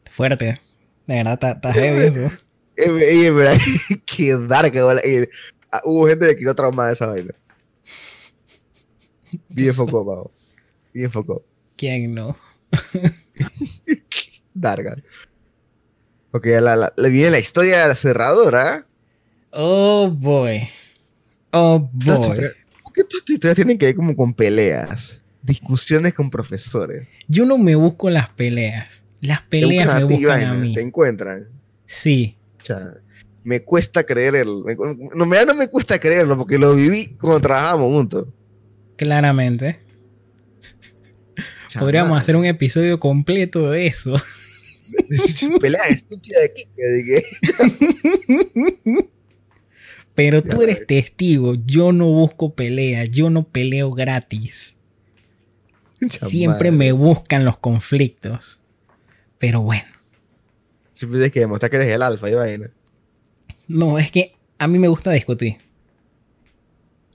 Fuerte. 0.09 0.61
De 1.05 1.15
verdad, 1.15 1.39
está 1.55 1.73
heavy 1.73 2.05
eso. 2.05 2.32
Ey, 2.78 3.26
en 3.26 3.36
verdad, 3.36 3.57
qué. 4.05 4.32
Ey, 5.03 5.28
ah, 5.71 5.82
Hubo 5.84 6.07
gente 6.07 6.28
que 6.30 6.38
quedó 6.38 6.55
traumada 6.55 6.88
de 6.88 6.93
esa 6.93 7.07
vaina. 7.07 7.36
Bien 9.49 9.73
focó, 9.73 10.05
pavo. 10.05 10.32
Bien 10.93 11.11
focó. 11.11 11.43
¿Quién 11.76 12.15
no? 12.15 12.38
Darga. 14.53 14.95
Ok, 16.36 16.48
la, 16.48 16.76
la, 16.76 16.94
le 16.98 17.10
viene 17.10 17.30
la 17.30 17.40
historia 17.40 17.84
de 17.84 17.88
la 17.88 17.96
cerradora. 17.96 18.86
Oh 19.52 20.10
boy. 20.10 20.68
Oh 21.52 21.90
boy. 21.94 22.38
¿Por 22.84 22.92
qué 22.92 23.06
todas 23.06 23.24
tus 23.24 23.36
historias 23.36 23.56
tienen 23.56 23.78
que 23.78 23.86
ver 23.86 23.96
como 23.96 24.14
con 24.18 24.34
peleas? 24.34 25.22
Discusiones 25.42 26.14
con 26.14 26.30
profesores. 26.30 27.08
Yo 27.30 27.46
no 27.46 27.58
me 27.58 27.76
busco 27.76 28.10
las 28.10 28.28
peleas. 28.32 29.06
Las 29.22 29.44
peleas 29.44 29.86
buscan 29.86 30.08
me 30.08 30.14
a 30.14 30.18
buscan 30.18 30.44
a 30.44 30.54
mí. 30.56 30.74
Te 30.74 30.82
encuentran. 30.82 31.48
Sí. 31.86 32.36
Me 33.46 33.62
cuesta 33.62 34.04
creerlo. 34.04 34.66
No, 35.16 35.26
me, 35.26 35.46
no 35.46 35.54
me 35.54 35.70
cuesta 35.70 35.98
creerlo 36.00 36.38
porque 36.38 36.58
lo 36.58 36.76
viví 36.76 37.16
cuando 37.16 37.40
trabajamos 37.40 37.94
juntos. 37.94 38.28
Claramente. 38.98 39.80
Podríamos 41.80 42.20
hacer 42.20 42.36
un 42.36 42.44
episodio 42.44 43.00
completo 43.00 43.72
de 43.72 43.88
eso. 43.88 44.16
Pelea 45.62 45.82
estúpida 45.90 46.38
de. 46.40 47.24
Pero 50.16 50.42
tú 50.42 50.62
eres 50.62 50.88
testigo. 50.88 51.56
Yo 51.66 51.92
no 51.92 52.10
busco 52.10 52.56
pelea. 52.56 53.04
Yo 53.06 53.30
no 53.30 53.44
peleo 53.48 53.92
gratis. 53.92 54.78
Siempre 56.10 56.72
me 56.72 56.94
buscan 56.94 57.44
los 57.44 57.58
conflictos. 57.58 58.62
Pero 59.38 59.62
bueno. 59.62 59.84
Siempre 60.94 61.18
tienes 61.20 61.34
que 61.34 61.42
demostrar 61.42 61.70
que 61.70 61.78
eres 61.78 61.90
el 61.90 62.02
alfa 62.02 62.30
vaina. 62.30 62.72
No, 63.68 64.00
es 64.00 64.12
que 64.12 64.36
a 64.58 64.68
mí 64.68 64.80
me 64.80 64.88
gusta 64.88 65.12
discutir. 65.12 65.58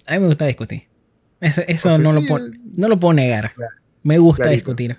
A 0.06 0.14
mí 0.14 0.20
me 0.20 0.26
gusta 0.26 0.46
discutir. 0.46 0.88
Eso, 1.40 1.62
eso 1.66 1.88
Pues 1.88 2.00
no, 2.00 2.12
lo 2.12 2.22
puedo, 2.26 2.50
no 2.74 2.88
lo 2.88 3.00
puedo 3.00 3.14
negar. 3.14 3.54
Claro. 3.54 3.74
Me 4.02 4.18
gusta 4.18 4.44
Clarito. 4.44 4.56
discutir. 4.56 4.98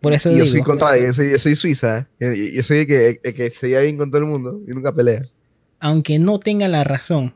Por 0.00 0.12
eso 0.12 0.30
yo 0.30 0.36
digo, 0.36 0.46
soy 0.46 0.62
contrario, 0.62 1.06
yo 1.06 1.12
soy, 1.12 1.30
yo 1.30 1.38
soy 1.38 1.54
suiza. 1.54 2.08
Yo, 2.18 2.32
yo 2.32 2.62
soy 2.62 2.78
el 2.78 2.86
que, 2.86 3.20
el 3.22 3.34
que 3.34 3.50
se 3.50 3.68
lleva 3.68 3.82
bien 3.82 3.98
con 3.98 4.10
todo 4.10 4.22
el 4.22 4.26
mundo 4.26 4.60
y 4.66 4.70
nunca 4.70 4.94
pelea. 4.94 5.22
aunque 5.78 6.18
no 6.18 6.38
tenga 6.38 6.68
la 6.68 6.84
razón, 6.84 7.34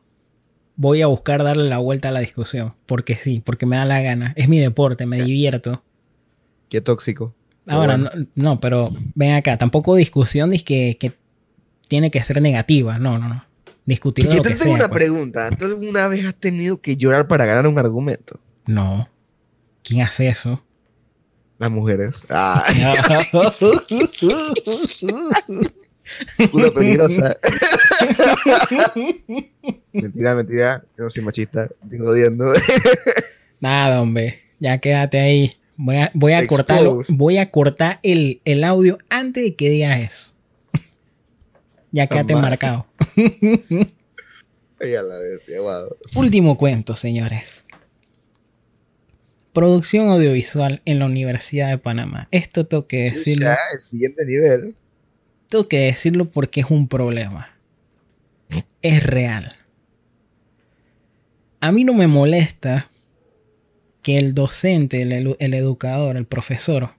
voy 0.76 1.02
a 1.02 1.06
buscar 1.06 1.44
darle 1.44 1.68
la 1.68 1.78
vuelta 1.78 2.08
a 2.08 2.12
la 2.12 2.20
discusión. 2.20 2.74
Porque 2.86 3.14
sí, 3.14 3.42
porque 3.44 3.66
me 3.66 3.76
da 3.76 3.84
la 3.84 4.00
gana. 4.00 4.32
Es 4.36 4.48
mi 4.48 4.58
deporte, 4.58 5.06
me 5.06 5.22
divierto. 5.22 5.82
Qué 6.68 6.80
tóxico. 6.80 7.34
Ahora, 7.66 7.96
bueno. 7.96 8.10
no, 8.14 8.26
no, 8.34 8.60
pero 8.60 8.90
ven 9.14 9.32
acá, 9.34 9.56
tampoco 9.56 9.94
discusión 9.96 10.52
es 10.52 10.64
que, 10.64 10.96
que 10.98 11.12
tiene 11.88 12.10
que 12.10 12.22
ser 12.22 12.42
negativa. 12.42 12.98
No, 12.98 13.18
no, 13.18 13.28
no. 13.28 13.44
Discutir 13.86 14.26
Yo 14.26 14.40
te 14.40 14.50
tengo 14.50 14.62
sea, 14.62 14.72
una 14.72 14.88
pues. 14.88 14.98
pregunta. 15.04 15.50
¿Tú 15.50 15.66
alguna 15.66 16.08
vez 16.08 16.24
has 16.24 16.34
tenido 16.34 16.80
que 16.80 16.96
llorar 16.96 17.28
para 17.28 17.44
ganar 17.44 17.66
un 17.66 17.78
argumento? 17.78 18.40
No. 18.66 19.08
¿Quién 19.82 20.00
hace 20.00 20.28
eso? 20.28 20.62
Las 21.58 21.70
mujeres. 21.70 22.22
Ah, 22.30 22.62
peligrosa. 26.74 27.34
mentira, 29.92 30.34
mentira. 30.34 30.84
Yo 30.98 31.04
no 31.04 31.10
soy 31.10 31.22
machista. 31.22 31.70
Estoy 31.82 31.98
jodiendo. 31.98 32.52
Nada, 33.60 34.02
hombre. 34.02 34.40
Ya 34.60 34.76
quédate 34.78 35.18
ahí. 35.18 35.50
Voy 35.76 35.96
a, 35.96 36.10
voy 36.12 36.34
a 36.34 36.46
cortarlo. 36.46 37.02
Voy 37.08 37.38
a 37.38 37.50
cortar 37.50 38.00
el, 38.02 38.42
el 38.44 38.64
audio 38.64 38.98
antes 39.08 39.44
de 39.44 39.54
que 39.54 39.70
digas 39.70 39.98
eso. 40.00 40.30
ya 41.90 42.06
quédate 42.06 42.34
Toma. 42.34 42.50
marcado. 42.50 42.86
La 44.78 45.18
bestia, 45.18 45.62
wow. 45.62 45.96
Último 46.16 46.58
cuento, 46.58 46.94
señores. 46.94 47.63
Producción 49.54 50.08
audiovisual 50.08 50.82
en 50.84 50.98
la 50.98 51.06
Universidad 51.06 51.68
de 51.68 51.78
Panamá. 51.78 52.26
Esto 52.32 52.66
tengo 52.66 52.88
que 52.88 53.04
decirlo. 53.04 53.46
Ya, 53.46 53.56
el 53.72 53.78
siguiente 53.78 54.26
nivel. 54.26 54.76
Tengo 55.48 55.68
que 55.68 55.78
decirlo 55.78 56.32
porque 56.32 56.60
es 56.60 56.70
un 56.70 56.88
problema. 56.88 57.56
Es 58.82 59.04
real. 59.04 59.54
A 61.60 61.70
mí 61.70 61.84
no 61.84 61.94
me 61.94 62.08
molesta 62.08 62.90
que 64.02 64.18
el 64.18 64.34
docente, 64.34 65.02
el, 65.02 65.36
el 65.38 65.54
educador, 65.54 66.16
el 66.16 66.26
profesor, 66.26 66.90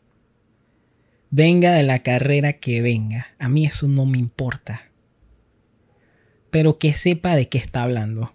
venga 1.31 1.73
de 1.73 1.83
la 1.83 1.99
carrera 2.03 2.53
que 2.53 2.81
venga. 2.81 3.27
A 3.37 3.49
mí 3.49 3.65
eso 3.65 3.89
no 3.89 4.05
me 4.05 4.17
importa. 4.17 4.89
Pero 6.51 6.79
que 6.79 6.93
sepa 6.93 7.35
de 7.35 7.49
qué 7.49 7.57
está 7.57 7.83
hablando. 7.83 8.33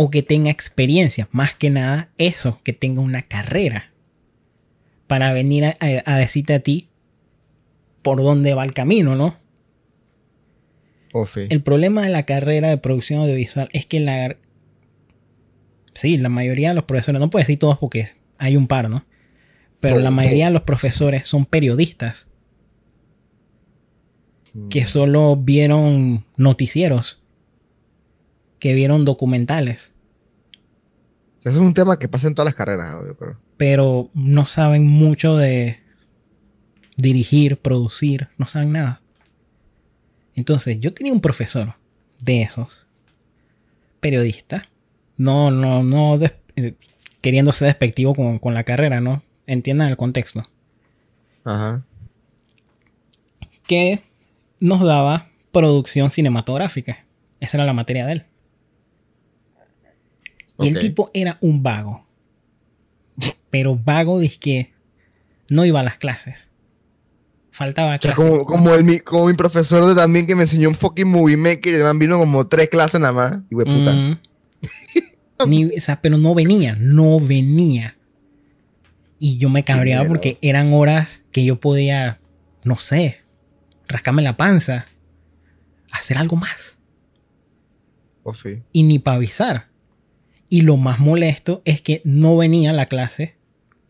O 0.00 0.10
que 0.10 0.22
tenga 0.22 0.50
experiencia. 0.50 1.26
Más 1.32 1.56
que 1.56 1.70
nada 1.70 2.10
eso, 2.18 2.60
que 2.62 2.72
tenga 2.72 3.00
una 3.00 3.22
carrera. 3.22 3.90
Para 5.08 5.32
venir 5.32 5.64
a, 5.64 5.76
a- 5.80 6.02
a 6.14 6.16
decirte 6.16 6.54
a 6.54 6.60
ti 6.60 6.88
por 8.02 8.22
dónde 8.22 8.54
va 8.54 8.64
el 8.64 8.74
camino, 8.74 9.16
¿no? 9.16 9.36
Ofe. 11.12 11.48
El 11.50 11.62
problema 11.62 12.02
de 12.02 12.10
la 12.10 12.24
carrera 12.24 12.68
de 12.68 12.76
producción 12.78 13.20
audiovisual 13.22 13.68
es 13.72 13.86
que 13.86 13.98
la. 13.98 14.36
Sí, 15.94 16.16
la 16.18 16.28
mayoría 16.28 16.68
de 16.68 16.74
los 16.76 16.84
profesores, 16.84 17.20
no 17.20 17.28
puedo 17.30 17.42
decir 17.42 17.58
todos 17.58 17.78
porque 17.78 18.12
hay 18.38 18.56
un 18.56 18.68
par, 18.68 18.88
¿no? 18.88 19.04
Pero 19.80 19.98
la 19.98 20.10
mayoría 20.12 20.46
de 20.46 20.52
los 20.52 20.62
profesores 20.62 21.26
son 21.26 21.44
periodistas 21.44 22.26
que 24.70 24.84
solo 24.86 25.36
vieron 25.36 26.24
noticieros, 26.36 27.17
que 28.58 28.74
vieron 28.74 29.04
documentales, 29.04 29.92
Eso 31.40 31.50
es 31.50 31.56
un 31.56 31.74
tema 31.74 31.98
que 31.98 32.08
pasa 32.08 32.26
en 32.26 32.34
todas 32.34 32.46
las 32.46 32.54
carreras, 32.54 32.94
obvio, 32.96 33.16
pero. 33.18 33.38
pero 33.56 34.10
no 34.14 34.46
saben 34.46 34.86
mucho 34.86 35.36
de 35.36 35.80
dirigir, 36.96 37.56
producir, 37.58 38.28
no 38.38 38.46
saben 38.46 38.72
nada. 38.72 39.00
Entonces, 40.34 40.78
yo 40.80 40.92
tenía 40.92 41.12
un 41.12 41.20
profesor 41.20 41.74
de 42.22 42.42
esos, 42.42 42.86
periodista, 44.00 44.66
no, 45.16 45.50
no, 45.50 45.82
no 45.82 46.18
des- 46.18 46.34
eh, 46.56 46.74
queriendo 47.20 47.52
ser 47.52 47.68
despectivo 47.68 48.14
con, 48.14 48.38
con 48.38 48.54
la 48.54 48.64
carrera, 48.64 49.00
¿no? 49.00 49.22
Entiendan 49.46 49.88
el 49.88 49.96
contexto. 49.96 50.42
Ajá. 51.44 51.84
Que 53.66 54.02
nos 54.60 54.80
daba 54.80 55.28
producción 55.52 56.10
cinematográfica. 56.10 57.04
Esa 57.40 57.56
era 57.58 57.66
la 57.66 57.72
materia 57.72 58.06
de 58.06 58.12
él. 58.12 58.24
Y 60.58 60.68
el 60.68 60.78
tipo 60.78 61.10
era 61.14 61.38
un 61.40 61.62
vago. 61.62 62.06
Pero 63.50 63.76
vago 63.76 64.18
de 64.18 64.28
que 64.28 64.72
no 65.48 65.64
iba 65.64 65.80
a 65.80 65.84
las 65.84 65.98
clases. 65.98 66.50
Faltaba 67.50 67.88
O 67.88 67.90
sea, 67.92 67.98
clases. 68.14 68.16
como, 68.16 68.44
como, 68.44 68.74
el, 68.74 68.84
mi, 68.84 69.00
como 69.00 69.26
mi 69.26 69.34
profesor 69.34 69.88
de 69.88 69.94
también 69.94 70.26
que 70.26 70.34
me 70.36 70.42
enseñó 70.42 70.68
un 70.68 70.74
fucking 70.74 71.08
movie 71.08 71.36
maker 71.36 71.72
y 71.72 71.76
el 71.76 71.82
man 71.82 71.98
vino 71.98 72.18
como 72.18 72.46
tres 72.46 72.68
clases 72.68 73.00
nada 73.00 73.12
más. 73.12 73.32
Y 73.50 73.54
puta. 73.56 73.92
Mm. 73.92 74.18
Ni- 75.46 75.76
o 75.76 75.80
sea, 75.80 76.00
pero 76.00 76.18
no 76.18 76.34
venía, 76.34 76.76
no 76.78 77.18
venía. 77.20 77.96
Y 79.18 79.38
yo 79.38 79.48
me 79.48 79.64
cabreaba 79.64 80.06
porque 80.06 80.38
eran 80.42 80.72
horas 80.72 81.24
que 81.32 81.44
yo 81.44 81.58
podía, 81.58 82.20
no 82.64 82.76
sé, 82.76 83.22
rascarme 83.88 84.22
la 84.22 84.36
panza, 84.36 84.86
hacer 85.90 86.18
algo 86.18 86.36
más. 86.36 86.78
Ofi. 88.22 88.62
Y 88.72 88.82
ni 88.84 88.98
para 88.98 89.16
avisar. 89.16 89.67
Y 90.48 90.62
lo 90.62 90.76
más 90.76 90.98
molesto 90.98 91.62
es 91.64 91.82
que 91.82 92.00
no 92.04 92.36
venía 92.36 92.70
a 92.70 92.74
la 92.74 92.86
clase, 92.86 93.36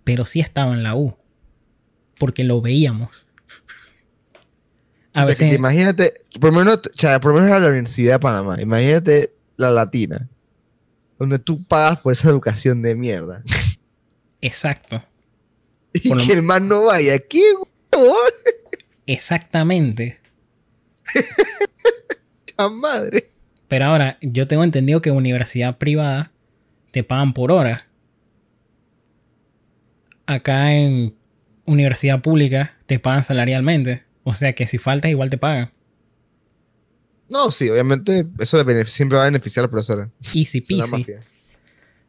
pero 0.04 0.26
sí 0.26 0.40
estaba 0.40 0.72
en 0.72 0.82
la 0.82 0.94
U. 0.96 1.16
Porque 2.18 2.42
lo 2.44 2.60
veíamos. 2.60 3.26
A 5.14 5.24
O 5.24 5.26
sea, 5.26 5.36
que 5.36 5.48
te 5.50 5.54
imagínate, 5.54 6.14
por 6.40 6.52
lo 6.52 6.58
menos, 6.58 6.78
o 6.78 6.96
sea, 6.96 7.20
por 7.20 7.30
lo 7.32 7.36
menos 7.36 7.50
era 7.50 7.60
la 7.60 7.68
Universidad 7.68 8.14
de 8.14 8.18
Panamá. 8.20 8.60
Imagínate 8.60 9.34
la 9.56 9.70
latina. 9.70 10.28
Donde 11.18 11.38
tú 11.38 11.62
pagas 11.64 12.00
por 12.00 12.12
esa 12.12 12.28
educación 12.28 12.82
de 12.82 12.94
mierda. 12.94 13.42
exacto, 14.40 15.02
Y 15.92 16.08
Por 16.08 16.18
lo- 16.18 16.26
que 16.26 16.32
el 16.34 16.42
man 16.42 16.68
no 16.68 16.84
vaya. 16.84 17.18
¿Qué 17.18 17.40
huevón? 17.92 18.16
exactamente. 19.06 20.20
¡La 22.58 22.68
madre! 22.68 23.24
Pero 23.68 23.86
ahora, 23.86 24.18
yo 24.20 24.46
tengo 24.46 24.64
entendido 24.64 25.00
que 25.00 25.10
universidad 25.10 25.78
privada 25.78 26.32
te 26.90 27.04
pagan 27.04 27.32
por 27.34 27.52
hora. 27.52 27.88
Acá 30.26 30.74
en 30.74 31.14
universidad 31.64 32.20
pública 32.20 32.76
te 32.86 32.98
pagan 32.98 33.24
salarialmente. 33.24 34.04
O 34.24 34.34
sea 34.34 34.54
que 34.54 34.66
si 34.66 34.78
faltas 34.78 35.10
igual 35.10 35.30
te 35.30 35.38
pagan. 35.38 35.72
No, 37.28 37.50
sí, 37.50 37.68
obviamente 37.68 38.26
eso 38.38 38.62
siempre 38.86 39.16
va 39.16 39.24
a 39.24 39.26
beneficiar 39.26 39.62
a 39.64 39.66
la 39.66 39.70
profesora. 39.70 40.10
Easy 40.22 40.60
peasy. 40.66 40.90
mafia. 40.90 41.22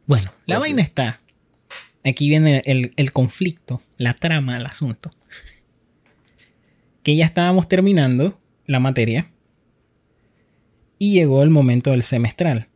Bueno, 0.06 0.32
la 0.46 0.58
vaina 0.58 0.82
está. 0.82 1.20
Aquí 2.04 2.28
viene 2.28 2.62
el, 2.64 2.92
el 2.96 3.12
conflicto, 3.12 3.82
la 3.98 4.14
trama 4.14 4.54
del 4.54 4.66
asunto. 4.66 5.10
Que 7.02 7.16
ya 7.16 7.26
estábamos 7.26 7.68
terminando 7.68 8.40
la 8.66 8.80
materia. 8.80 9.30
Y 10.98 11.12
llegó 11.12 11.42
el 11.42 11.50
momento 11.50 11.90
del 11.90 12.02
semestral. 12.02 12.69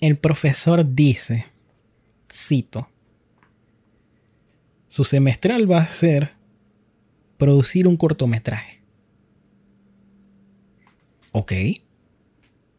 El 0.00 0.16
profesor 0.16 0.94
dice, 0.94 1.46
cito, 2.32 2.88
su 4.88 5.04
semestral 5.04 5.70
va 5.70 5.78
a 5.78 5.86
ser 5.86 6.32
producir 7.36 7.88
un 7.88 7.96
cortometraje. 7.96 8.80
Ok. 11.32 11.52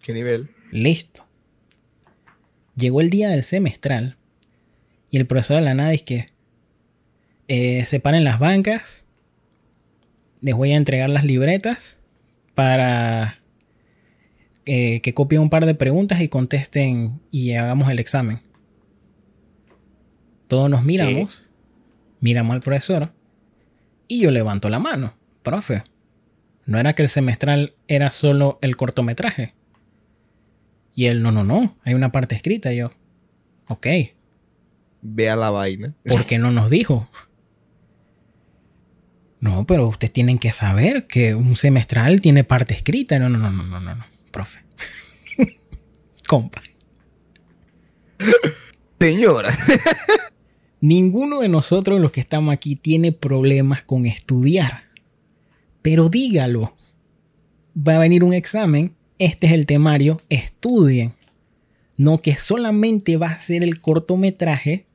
¿Qué 0.02 0.14
nivel? 0.14 0.50
Listo. 0.72 1.26
Llegó 2.76 3.02
el 3.02 3.10
día 3.10 3.30
del 3.30 3.44
semestral 3.44 4.18
y 5.10 5.18
el 5.18 5.28
profesor 5.28 5.58
de 5.58 5.64
la 5.64 5.74
nada 5.74 5.94
es 5.94 6.04
que 6.04 6.30
eh, 7.48 7.84
separen 7.84 8.24
las 8.24 8.40
bancas. 8.40 9.04
Les 10.40 10.56
voy 10.56 10.72
a 10.72 10.78
entregar 10.78 11.10
las 11.10 11.26
libretas 11.26 11.98
para 12.56 13.39
eh, 14.72 15.02
que 15.02 15.16
copien 15.16 15.42
un 15.42 15.50
par 15.50 15.66
de 15.66 15.74
preguntas 15.74 16.22
y 16.22 16.30
contesten 16.30 17.22
y 17.32 17.54
hagamos 17.54 17.90
el 17.90 17.98
examen. 17.98 18.40
Todos 20.48 20.70
nos 20.70 20.84
miramos, 20.84 21.48
miramos 22.20 22.54
al 22.54 22.62
profesor 22.62 23.12
y 24.08 24.20
yo 24.20 24.30
levanto 24.30 24.70
la 24.70 24.78
mano. 24.78 25.16
Profe, 25.42 25.82
no 26.66 26.78
era 26.80 26.94
que 26.94 27.02
el 27.02 27.10
semestral 27.10 27.74
era 27.88 28.12
solo 28.12 28.60
el 28.62 28.78
cortometraje. 28.78 29.56
Y 30.94 31.08
él, 31.08 31.24
no, 31.24 31.32
no, 31.32 31.44
no, 31.44 31.76
hay 31.84 31.96
una 31.96 32.12
parte 32.12 32.36
escrita. 32.36 32.72
Y 32.72 32.78
yo, 32.78 32.92
ok, 33.70 33.88
Vea 35.02 35.36
la 35.36 35.50
vaina. 35.50 35.96
¿por 36.06 36.26
qué 36.26 36.38
no 36.38 36.52
nos 36.52 36.70
dijo? 36.70 37.10
No, 39.40 39.66
pero 39.66 39.88
ustedes 39.88 40.14
tienen 40.14 40.38
que 40.38 40.52
saber 40.52 41.08
que 41.08 41.34
un 41.34 41.56
semestral 41.56 42.22
tiene 42.22 42.44
parte 42.44 42.76
escrita. 42.76 43.18
No, 43.18 43.30
no, 43.30 43.40
no, 43.40 43.50
no, 43.50 43.64
no, 43.64 43.80
no, 43.80 44.06
profe. 44.30 44.64
Compa. 46.28 46.62
Señora. 49.00 49.58
Ninguno 50.82 51.40
de 51.40 51.50
nosotros 51.50 52.00
los 52.00 52.12
que 52.12 52.22
estamos 52.22 52.54
aquí 52.54 52.76
tiene 52.76 53.12
problemas 53.12 53.84
con 53.84 54.06
estudiar. 54.06 54.84
Pero 55.82 56.10
dígalo. 56.10 56.76
Va 57.76 57.96
a 57.96 58.00
venir 58.00 58.24
un 58.24 58.34
examen. 58.34 58.94
Este 59.18 59.48
es 59.48 59.54
el 59.54 59.66
temario. 59.66 60.22
Estudien. 60.30 61.14
No 61.98 62.22
que 62.22 62.36
solamente 62.36 63.18
va 63.18 63.28
a 63.28 63.40
ser 63.40 63.64
el 63.64 63.80
cortometraje 63.80 64.86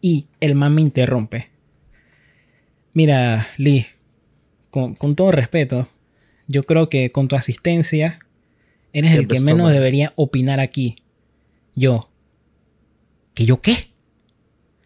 y 0.00 0.28
el 0.40 0.54
man 0.54 0.74
me 0.74 0.82
interrumpe. 0.82 1.50
Mira, 2.92 3.48
Lee, 3.56 3.86
con, 4.70 4.94
con 4.94 5.14
todo 5.14 5.30
respeto, 5.32 5.88
yo 6.46 6.64
creo 6.64 6.88
que 6.88 7.10
con 7.10 7.28
tu 7.28 7.36
asistencia 7.36 8.20
eres 8.92 9.12
el 9.12 9.26
que 9.28 9.40
menos 9.40 9.58
toma. 9.60 9.72
debería 9.72 10.12
opinar 10.16 10.60
aquí. 10.60 10.96
Yo. 11.74 12.10
¿Que 13.34 13.46
yo 13.46 13.60
qué? 13.60 13.76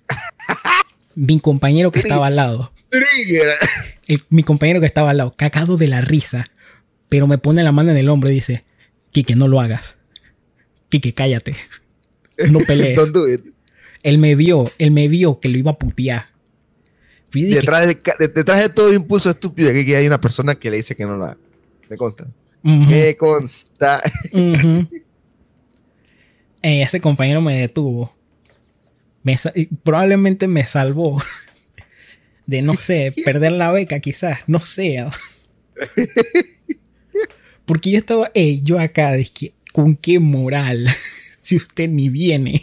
Mi 1.15 1.39
compañero 1.41 1.91
que 1.93 2.01
estaba 2.01 2.27
al 2.27 2.37
lado. 2.37 2.73
El- 4.07 4.23
mi 4.29 4.43
compañero 4.43 4.81
que 4.81 4.87
estaba 4.87 5.11
al 5.11 5.17
lado, 5.17 5.33
cagado 5.37 5.77
de 5.77 5.89
la 5.89 6.01
risa, 6.01 6.45
pero 7.09 7.27
me 7.27 7.39
pone 7.39 7.63
la 7.63 7.73
mano 7.73 7.91
en 7.91 7.97
el 7.97 8.09
hombro 8.09 8.31
y 8.31 8.35
dice, 8.35 8.65
Kike, 9.13 9.35
no 9.37 9.49
lo 9.49 9.61
hagas. 9.61 9.97
Kike, 10.91 11.15
cállate. 11.15 11.57
No 12.51 12.59
pelees. 12.67 12.97
Don't 12.97 13.13
do 13.15 13.29
it. 13.33 13.41
él 14.03 14.19
me 14.19 14.35
vio, 14.35 14.65
él 14.79 14.91
me 14.91 15.09
vio 15.09 15.41
que 15.41 15.49
lo 15.49 15.57
iba 15.59 15.71
a 15.73 15.79
putear. 15.79 16.27
Detrás 17.33 17.87
de, 17.87 17.99
detrás 18.33 18.61
de 18.63 18.69
todo 18.69 18.93
impulso 18.93 19.31
estúpido 19.31 19.71
aquí 19.71 19.93
hay 19.95 20.07
una 20.07 20.21
persona 20.21 20.55
que 20.57 20.71
le 20.71 20.77
dice 20.77 20.95
que 20.95 21.05
no 21.05 21.17
lo 21.17 21.25
haga. 21.25 21.39
Me 21.89 21.97
consta. 21.97 22.29
"Ujú, 22.65 22.91
Me 22.91 23.15
consta. 23.17 24.03
ujú". 24.33 24.89
Eh, 26.63 26.81
ese 26.81 26.99
compañero 26.99 27.43
me 27.43 27.59
detuvo. 27.59 28.17
Me 29.23 29.39
probablemente 29.83 30.49
me 30.49 30.65
salvó 30.65 31.23
de, 32.47 32.63
no 32.63 32.73
sé, 32.75 33.13
perder 33.23 33.53
la 33.53 33.71
beca 33.71 34.01
quizás, 34.01 34.39
no 34.47 34.61
sé. 34.61 35.05
Porque 37.67 37.91
yo 37.91 37.99
estaba, 37.99 38.31
"Ey, 38.35 38.63
yo 38.63 38.79
acá, 38.79 39.13
dije, 39.13 39.53
¿con 39.73 39.95
qué 39.95 40.19
moral? 40.19 40.89
si 41.45 41.57
usted 41.57 41.89
ni 41.91 42.09
viene. 42.09 42.63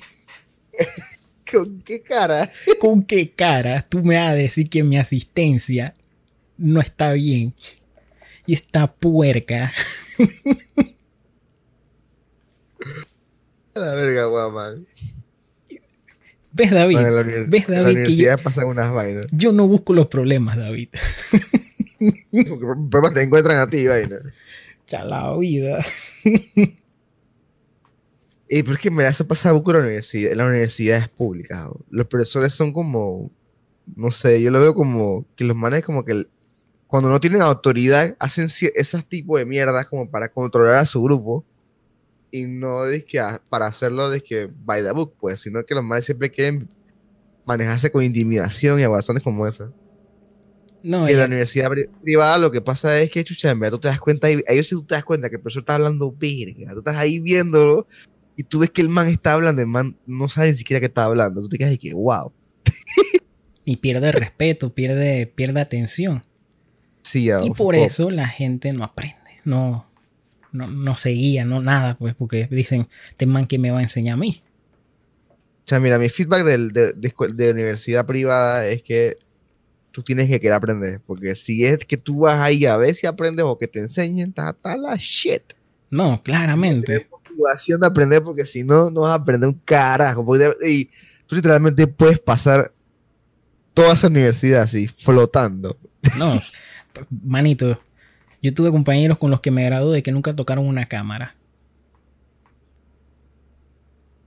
¿Con 1.50 1.82
qué 1.84 2.02
cara? 2.02 2.50
¿Con 2.80 3.04
qué 3.04 3.30
cara 3.30 3.82
tú 3.88 4.04
me 4.04 4.16
vas 4.16 4.32
a 4.32 4.36
decir 4.36 4.70
que 4.70 4.84
mi 4.84 4.98
asistencia 4.98 5.94
no 6.58 6.80
está 6.82 7.14
bien? 7.14 7.54
Y 8.52 8.56
está 8.56 8.94
puerca. 8.94 9.72
A 13.74 13.80
la 13.80 13.96
verga, 13.96 14.26
guapa. 14.26 14.76
¿Ves, 16.52 16.72
David? 16.72 16.98
Bueno, 16.98 17.12
la, 17.12 17.46
¿Ves, 17.48 17.70
en 17.70 17.76
la 17.76 17.82
David? 17.82 17.94
Que 17.94 18.00
yo, 18.00 18.02
universidad 18.02 18.44
pasan 18.44 18.66
unas 18.68 18.92
vainas. 18.92 19.28
yo 19.32 19.54
no 19.54 19.70
busco 19.70 19.94
los 19.94 20.08
problemas, 20.08 20.58
David. 20.58 20.90
Porque 22.50 22.66
problemas 22.90 23.14
te 23.14 23.22
encuentran 23.22 23.62
a 23.62 23.70
ti, 23.70 23.88
vaina. 23.88 24.18
Ya 24.86 25.06
la 25.06 25.34
vida. 25.38 25.82
Y 28.50 28.64
pero 28.64 28.74
es 28.74 28.80
que 28.82 28.92
mira, 28.92 29.08
eso 29.08 29.26
pasa 29.26 29.54
mucho 29.54 29.72
en 29.72 29.78
la 29.78 29.84
universidad, 29.84 30.34
en 30.34 30.38
las 30.40 30.48
universidades 30.50 31.08
públicas. 31.08 31.58
¿no? 31.58 31.80
Los 31.90 32.08
profesores 32.08 32.52
son 32.52 32.74
como, 32.74 33.32
no 33.96 34.12
sé, 34.12 34.42
yo 34.42 34.52
lo 34.52 34.60
veo 34.60 34.74
como 34.74 35.26
que 35.38 35.46
los 35.46 35.56
manes 35.56 35.86
como 35.86 36.04
que 36.04 36.28
cuando 36.92 37.10
no 37.10 37.20
tienen 37.22 37.42
autoridad 37.42 38.16
hacen 38.20 38.50
esas 38.76 39.06
tipos 39.08 39.40
de 39.40 39.46
mierdas 39.46 39.88
como 39.90 40.12
para 40.12 40.28
controlar 40.28 40.76
a 40.76 40.86
su 40.86 41.02
grupo 41.02 41.46
y 42.30 42.44
no 42.44 42.84
de 42.84 43.04
que 43.06 43.18
a- 43.20 43.42
para 43.50 43.66
hacerlo 43.68 44.10
de 44.10 44.22
que 44.22 44.50
by 44.66 44.84
the 44.84 44.92
book, 44.92 45.14
pues, 45.20 45.40
sino 45.40 45.64
que 45.66 45.74
los 45.74 45.84
manes 45.86 46.04
siempre 46.06 46.30
quieren 46.30 46.68
manejarse 47.46 47.90
con 47.92 48.04
intimidación 48.04 48.78
y 48.80 48.84
aguazones 48.84 49.24
como 49.24 49.48
esa. 49.48 49.72
No, 50.84 51.08
Y 51.08 51.14
en 51.14 51.20
la 51.20 51.26
universidad 51.26 51.70
pri- 51.70 51.88
privada 52.02 52.38
lo 52.38 52.52
que 52.52 52.60
pasa 52.62 53.00
es 53.00 53.10
que, 53.10 53.24
chucha, 53.24 53.52
en 53.52 53.60
verdad 53.60 53.76
tú 53.78 53.82
te 53.82 53.88
das 53.88 54.00
cuenta, 54.00 54.28
ahí 54.28 54.64
sí 54.64 54.72
tú 54.76 54.84
te 54.84 54.96
das 54.96 55.06
cuenta 55.06 55.30
que 55.30 55.36
el 55.38 55.42
profesor 55.42 55.62
está 55.62 55.76
hablando 55.76 56.12
verga, 56.12 56.74
tú 56.74 56.80
estás 56.80 56.98
ahí 56.98 57.20
viéndolo 57.20 57.88
y 58.36 58.44
tú 58.44 58.60
ves 58.60 58.70
que 58.72 58.82
el 58.82 58.90
man 58.90 59.08
está 59.08 59.34
hablando, 59.34 59.62
el 59.62 59.68
man 59.68 59.98
no 60.06 60.28
sabe 60.28 60.48
ni 60.48 60.56
siquiera 60.58 60.82
qué 60.82 60.88
está 60.88 61.06
hablando, 61.06 61.40
tú 61.42 61.48
te 61.50 61.58
quedas 61.58 61.74
y 61.74 61.78
que, 61.78 61.94
wow. 61.94 62.34
y 63.64 63.78
pierde 63.78 64.12
respeto, 64.12 64.74
pierde, 64.74 65.28
pierde 65.28 65.62
atención. 65.62 66.22
Y 67.46 67.52
por 67.52 67.76
eso 67.76 68.10
la 68.12 68.28
gente 68.28 68.72
no 68.74 68.84
aprende, 68.84 69.16
no, 69.44 69.88
no, 70.52 70.68
no 70.68 70.98
se 70.98 71.10
guía, 71.10 71.46
no 71.46 71.62
nada, 71.62 71.98
pues, 71.98 72.14
porque 72.16 72.48
dicen, 72.52 72.88
este 73.10 73.26
man 73.26 73.48
que 73.48 73.58
me 73.60 73.72
va 73.72 73.80
a 73.80 73.84
enseñar 73.84 74.14
a 74.16 74.18
mí. 74.18 74.44
O 75.30 75.68
sea, 75.72 75.80
mira, 75.80 75.98
mi 76.00 76.10
feedback 76.10 76.44
del- 76.44 76.72
de, 76.72 76.94
de, 76.94 77.14
de 77.34 77.52
universidad 77.52 78.06
privada 78.06 78.68
es 78.68 78.82
que 78.84 79.16
tú 79.92 80.02
tienes 80.04 80.28
que 80.30 80.40
querer 80.40 80.54
aprender, 80.54 81.02
porque 81.06 81.36
si 81.36 81.66
es 81.66 81.80
que 81.80 81.98
tú 81.98 82.22
vas 82.22 82.36
ahí 82.40 82.66
a 82.66 82.78
ver 82.78 82.94
si 82.96 83.08
aprendes 83.08 83.46
o 83.46 83.58
que 83.58 83.68
te 83.68 83.80
enseñen, 83.80 84.30
está, 84.38 84.56
la 84.78 84.96
shit. 84.98 85.54
No, 85.90 86.22
claramente. 86.22 86.86
Tienes 87.00 87.12
motivación 87.12 87.82
de 87.82 87.88
aprender 87.88 88.24
porque 88.24 88.46
si 88.46 88.64
no, 88.64 88.90
no 88.90 89.02
vas 89.02 89.12
a 89.12 89.16
aprender 89.16 89.50
un 89.50 89.60
carajo. 89.66 90.26
porque- 90.26 90.52
y 90.68 90.90
tú 91.28 91.36
literalmente 91.36 91.88
puedes 91.88 92.20
pasar 92.20 92.74
toda 93.74 93.94
esa 93.94 94.08
universidad 94.08 94.62
así, 94.64 94.88
flotando. 94.88 95.78
No, 96.18 96.34
manito, 97.10 97.82
yo 98.42 98.54
tuve 98.54 98.72
compañeros 98.72 99.18
con 99.18 99.32
los 99.32 99.40
que 99.42 99.52
me 99.52 99.64
gradué 99.66 100.02
que 100.04 100.12
nunca 100.12 100.36
tocaron 100.36 100.66
una 100.66 100.88
cámara. 100.88 101.36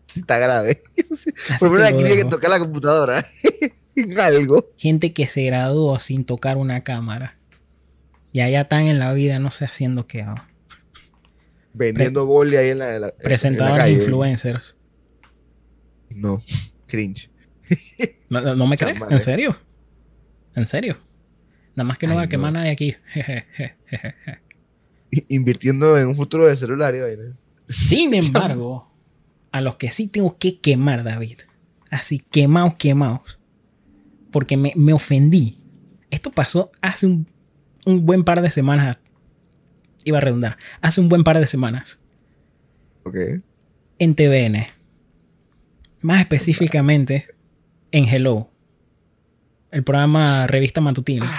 Sí, 0.06 0.20
está 0.20 0.38
grave. 0.38 0.82
Así 0.98 1.58
Por 1.58 1.68
lo 1.70 1.74
menos 1.78 1.88
aquí 1.88 1.98
tiene 2.04 2.22
que 2.22 2.28
tocar 2.28 2.50
la 2.50 2.58
computadora. 2.58 3.24
algo. 4.20 4.70
Gente 4.76 5.12
que 5.12 5.26
se 5.26 5.44
graduó 5.44 5.98
sin 5.98 6.24
tocar 6.24 6.56
una 6.56 6.80
cámara. 6.82 7.38
Y 8.32 8.40
allá 8.40 8.62
están 8.62 8.82
en 8.86 8.98
la 8.98 9.12
vida, 9.12 9.38
no 9.38 9.50
sé 9.50 9.64
haciendo 9.64 10.06
qué. 10.06 10.22
ah. 10.22 10.48
Vendiendo 11.72 12.26
boli 12.26 12.56
ahí 12.56 12.70
en 12.70 12.78
la, 12.78 12.94
en 12.94 13.00
la- 13.00 13.08
en 13.08 13.14
la 13.16 13.22
Presentadores 13.22 13.90
influencers. 13.90 14.76
No, 16.10 16.40
cringe. 16.86 17.30
No, 18.28 18.54
no- 18.54 18.66
me 18.66 18.76
crees, 18.76 18.94
Chamare. 18.94 19.14
¿en 19.14 19.20
serio? 19.20 19.58
¿En 20.54 20.66
serio? 20.68 20.96
Nada 21.76 21.84
más 21.86 21.98
que 21.98 22.06
no 22.06 22.12
Ay, 22.12 22.16
va 22.16 22.22
a 22.22 22.26
no. 22.26 22.30
quemar 22.30 22.52
nadie 22.52 22.70
aquí. 22.70 22.94
Invirtiendo 25.28 25.96
en 25.98 26.08
un 26.08 26.16
futuro 26.16 26.46
de 26.46 26.56
celular 26.56 26.92
vaina. 26.92 27.36
Sin 27.68 28.14
embargo, 28.14 28.92
a 29.52 29.60
los 29.60 29.76
que 29.76 29.90
sí 29.90 30.08
tengo 30.08 30.36
que 30.38 30.60
quemar, 30.60 31.04
David. 31.04 31.38
Así, 31.90 32.18
quemados, 32.18 32.74
quemados. 32.74 33.38
Porque 34.30 34.56
me, 34.56 34.72
me 34.76 34.92
ofendí. 34.92 35.58
Esto 36.10 36.30
pasó 36.30 36.70
hace 36.80 37.06
un, 37.06 37.26
un 37.86 38.04
buen 38.06 38.24
par 38.24 38.40
de 38.42 38.50
semanas. 38.50 38.98
Iba 40.04 40.18
a 40.18 40.20
redundar. 40.20 40.58
Hace 40.80 41.00
un 41.00 41.08
buen 41.08 41.24
par 41.24 41.38
de 41.38 41.46
semanas. 41.46 41.98
Ok. 43.04 43.16
En 43.98 44.14
TVN. 44.14 44.66
Más 46.00 46.20
específicamente 46.20 47.28
en 47.92 48.06
Hello. 48.06 48.50
El 49.70 49.82
programa 49.84 50.46
Revista 50.46 50.80
Matutina. 50.80 51.30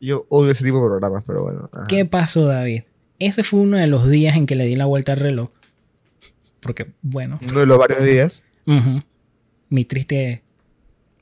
Yo 0.00 0.26
odio 0.28 0.52
ese 0.52 0.64
tipo 0.64 0.80
de 0.80 0.86
programas, 0.86 1.24
pero 1.26 1.42
bueno. 1.42 1.70
ajá. 1.72 1.86
¿Qué 1.88 2.04
pasó, 2.04 2.46
David? 2.46 2.82
Ese 3.18 3.42
fue 3.42 3.60
uno 3.60 3.78
de 3.78 3.86
los 3.86 4.08
días 4.10 4.36
en 4.36 4.46
que 4.46 4.54
le 4.56 4.66
di 4.66 4.76
la 4.76 4.84
vuelta 4.86 5.12
al 5.12 5.20
reloj. 5.20 5.50
Porque, 6.60 6.92
bueno, 7.02 7.38
Uno 7.48 7.60
de 7.60 7.66
los 7.66 7.78
varios 7.78 8.02
días. 8.04 8.42
mi 9.68 9.84
triste. 9.84 10.42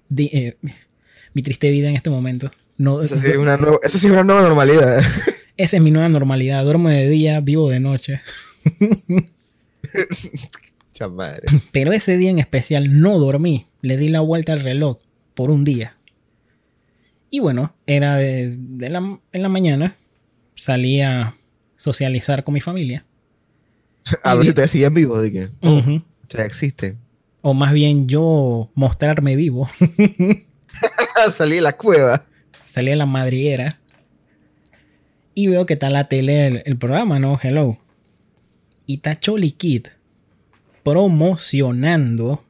di- 0.09 0.31
eh, 0.33 0.57
mi 1.35 1.43
triste 1.43 1.71
vida 1.71 1.89
en 1.89 1.97
este 1.97 2.11
momento. 2.11 2.51
No, 2.77 3.03
Esa 3.03 3.17
sí 3.21 3.27
es 3.29 3.37
una 3.37 3.57
nueva, 3.57 3.79
esa 3.83 3.99
sí 3.99 4.07
es 4.09 4.13
una 4.13 4.25
nueva 4.25 4.43
normalidad. 4.43 4.99
esa 5.57 5.77
es 5.77 5.83
mi 5.83 5.91
nueva 5.93 6.09
normalidad. 6.09 6.65
Duermo 6.65 6.89
de 6.89 7.09
día, 7.09 7.41
vivo 7.41 7.71
de 7.71 7.79
noche. 7.81 8.21
Chamadre. 10.93 11.47
Pero 11.73 11.93
ese 11.93 12.17
día 12.17 12.31
en 12.31 12.39
especial 12.39 13.01
no 13.01 13.19
dormí. 13.19 13.67
Le 13.83 13.97
di 13.97 14.09
la 14.09 14.21
vuelta 14.21 14.53
al 14.53 14.61
reloj 14.61 14.99
por 15.35 15.51
un 15.51 15.65
día. 15.65 15.97
Y 17.35 17.41
bueno, 17.41 17.75
era 17.85 18.15
de, 18.17 18.55
de 18.57 18.91
la, 18.91 18.99
en 19.33 19.43
la 19.43 19.49
mañana. 19.49 19.97
Salí 20.55 21.01
a 21.01 21.35
socializar 21.77 22.45
con 22.45 22.55
mi 22.55 22.61
familia. 22.61 23.05
A 24.23 24.37
ver 24.37 24.47
si 24.47 24.53
todavía 24.53 24.69
siguen 24.69 24.95
vivos, 24.95 25.21
de 25.21 25.33
que 25.33 25.49
Ujú. 25.67 26.01
ya 26.29 26.45
existen. 26.45 26.97
O 27.43 27.53
más 27.53 27.73
bien 27.73 28.07
yo 28.07 28.71
mostrarme 28.77 29.35
vivo. 29.35 29.69
Salí 31.33 31.57
de 31.57 31.63
la 31.63 31.73
cueva. 31.77 32.23
Salí 32.65 32.93
a 32.93 32.97
la 32.97 33.05
madriguera. 33.07 33.81
Y 35.35 35.49
veo 35.49 35.67
que 35.67 35.73
está 35.75 35.91
la 35.91 36.05
tele 36.09 36.47
el, 36.47 36.63
el 36.67 36.77
programa, 36.79 37.19
¿no? 37.19 37.37
Hello. 37.43 37.79
Y 38.87 38.95
está 38.95 39.19
Choli 39.19 39.51
Kid 39.51 39.87
promocionando 40.85 42.45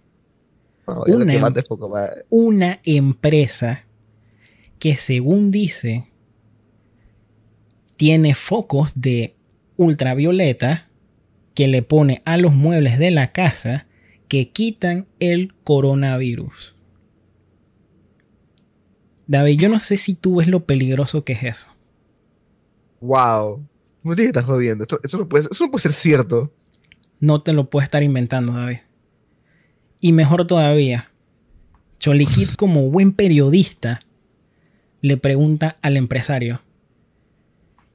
Una- 0.87 1.51
te 1.55 1.62
poco 1.62 1.89
más. 1.89 2.11
una 2.28 2.80
empresa 2.85 3.87
que 4.85 4.99
según 4.99 5.51
dice 5.51 6.12
tiene 7.97 8.35
focos 8.35 9.01
de 9.01 9.35
ultravioleta 9.78 10.91
que 11.55 11.68
le 11.68 11.80
pone 11.80 12.20
a 12.26 12.37
los 12.37 12.53
muebles 12.53 12.99
de 12.99 13.11
la 13.11 13.32
casa 13.32 13.87
que 14.28 14.51
quitan 14.51 15.09
el 15.20 15.55
coronavirus. 15.64 16.76
David, 19.26 19.59
yo 19.59 19.70
no 19.70 19.80
sé 19.80 19.97
si 19.97 20.12
tú 20.12 20.37
ves 20.37 20.49
lo 20.49 20.66
peligroso 20.66 21.24
que 21.24 21.32
es 21.32 21.45
eso. 21.45 21.68
Wow. 23.01 23.66
No 24.03 24.14
te 24.14 24.26
estás 24.26 24.45
jodiendo. 24.45 24.85
Esto, 24.85 25.01
eso, 25.03 25.16
no 25.16 25.30
puede, 25.30 25.49
eso 25.51 25.64
no 25.64 25.70
puede 25.70 25.80
ser 25.80 25.95
cierto. 25.95 26.53
No 27.20 27.41
te 27.41 27.55
lo 27.55 27.70
puedes 27.70 27.87
estar 27.87 28.03
inventando, 28.03 28.53
David. 28.53 28.80
Y 30.03 30.12
mejor 30.12 30.47
todavía, 30.47 31.11
Choliquit 32.01 32.55
como 32.57 32.91
buen 32.91 33.12
periodista 33.12 34.04
le 35.05 35.19
pregunta 35.19 35.77
al 35.83 35.99
empresario. 35.99 36.63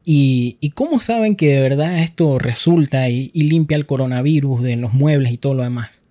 ¿Y, 0.06 0.58
y 0.60 0.70
cómo 0.70 1.00
saben 1.00 1.36
que 1.36 1.48
de 1.48 1.60
verdad 1.60 2.04
esto 2.04 2.38
resulta 2.38 3.10
y, 3.10 3.32
limpia 3.34 3.78
el 3.78 3.88
coronavirus 3.88 4.62
de 4.62 4.76
los 4.76 4.94
muebles 4.94 5.32
y 5.32 5.40
todo 5.40 5.56
lo 5.56 5.64
demás? 5.64 6.04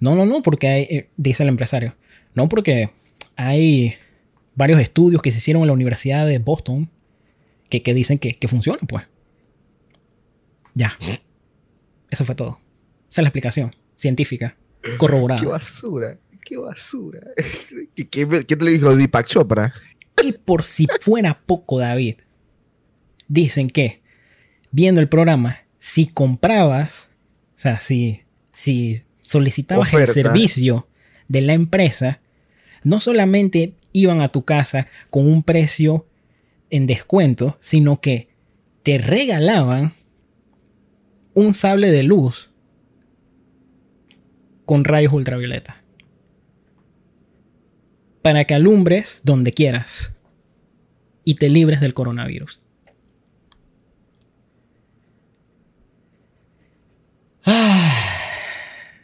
No, 0.00 0.14
no, 0.14 0.26
no, 0.26 0.42
porque 0.42 0.80
eh, 0.80 1.08
dice 1.16 1.44
el 1.44 1.48
empresario. 1.48 1.96
No, 2.34 2.46
porque 2.50 2.90
hay 3.36 3.94
varios 4.54 4.80
estudios 4.80 5.22
que 5.22 5.30
se 5.30 5.38
hicieron 5.38 5.62
en 5.62 5.68
la 5.68 5.72
Universidad 5.72 6.26
de 6.26 6.38
Boston 6.38 6.90
que, 7.70 7.82
que 7.82 7.94
dicen 7.94 8.18
que, 8.18 8.36
que 8.36 8.48
funciona, 8.48 8.80
pues. 8.86 9.04
Ya. 10.74 10.94
Eso 12.10 12.26
fue 12.26 12.34
todo. 12.34 12.60
Esa 13.10 13.22
es 13.22 13.22
la 13.22 13.28
explicación 13.28 13.74
científica, 13.94 14.58
Qué 14.82 14.98
corroborada. 14.98 15.42
basura. 15.42 16.18
Qué 16.44 16.58
basura. 16.58 17.20
¿Qué, 17.96 18.08
qué, 18.10 18.44
qué 18.46 18.56
te 18.56 18.62
lo 18.62 18.70
dijo 18.70 18.94
Deepak 18.94 19.26
Chopra? 19.26 19.72
Y 20.20 20.32
por 20.32 20.62
si 20.62 20.86
fuera 21.00 21.42
poco, 21.46 21.78
David, 21.78 22.16
dicen 23.28 23.68
que 23.68 24.02
viendo 24.70 25.00
el 25.00 25.08
programa, 25.08 25.60
si 25.78 26.06
comprabas, 26.06 27.08
o 27.56 27.58
sea, 27.58 27.78
si, 27.78 28.22
si 28.52 29.02
solicitabas 29.22 29.88
Oferta. 29.88 30.20
el 30.20 30.26
servicio 30.26 30.88
de 31.28 31.40
la 31.40 31.54
empresa, 31.54 32.20
no 32.84 33.00
solamente 33.00 33.74
iban 33.92 34.20
a 34.20 34.28
tu 34.28 34.44
casa 34.44 34.88
con 35.10 35.26
un 35.26 35.42
precio 35.42 36.06
en 36.70 36.86
descuento, 36.86 37.56
sino 37.60 38.00
que 38.00 38.28
te 38.82 38.98
regalaban 38.98 39.92
un 41.34 41.54
sable 41.54 41.90
de 41.90 42.02
luz 42.02 42.50
con 44.64 44.84
rayos 44.84 45.12
ultravioleta. 45.12 45.81
Para 48.22 48.44
que 48.44 48.54
alumbres 48.54 49.20
donde 49.24 49.52
quieras 49.52 50.12
y 51.24 51.34
te 51.36 51.48
libres 51.48 51.80
del 51.80 51.94
coronavirus. 51.94 52.60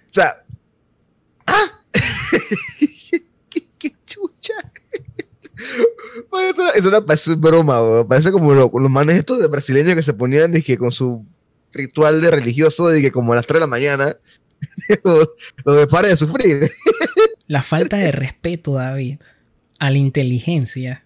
O 0.09 0.11
sea. 0.11 0.45
¡Ah! 1.47 1.81
¿Qué, 3.51 3.63
qué 3.79 3.91
chucha? 4.07 4.55
Eso, 6.51 6.75
eso 6.75 6.91
no 6.91 7.05
parece 7.05 7.35
broma. 7.35 8.07
Parece 8.09 8.31
como 8.33 8.55
lo- 8.55 8.71
los 8.73 8.91
manes 8.91 9.17
estos 9.19 9.41
de 9.41 9.49
brasileños 9.49 9.95
que 9.95 10.03
se 10.03 10.15
ponían 10.15 10.53
con 10.77 10.93
su 10.93 11.25
ritual 11.73 12.21
de 12.23 12.31
religioso 12.31 12.89
como 13.13 13.33
a 13.33 13.37
las 13.37 13.47
3 13.47 13.57
de 13.57 13.61
la 13.61 13.67
mañana 13.67 14.17
lo, 15.05 15.35
lo 15.65 15.73
de 15.75 15.87
de 16.11 16.17
sufrir. 16.17 16.71
La 17.49 17.63
falta 17.63 17.97
de 17.97 18.13
respeto, 18.13 18.75
David, 18.75 19.19
a 19.79 19.91
la 19.91 19.99
inteligencia 19.99 21.05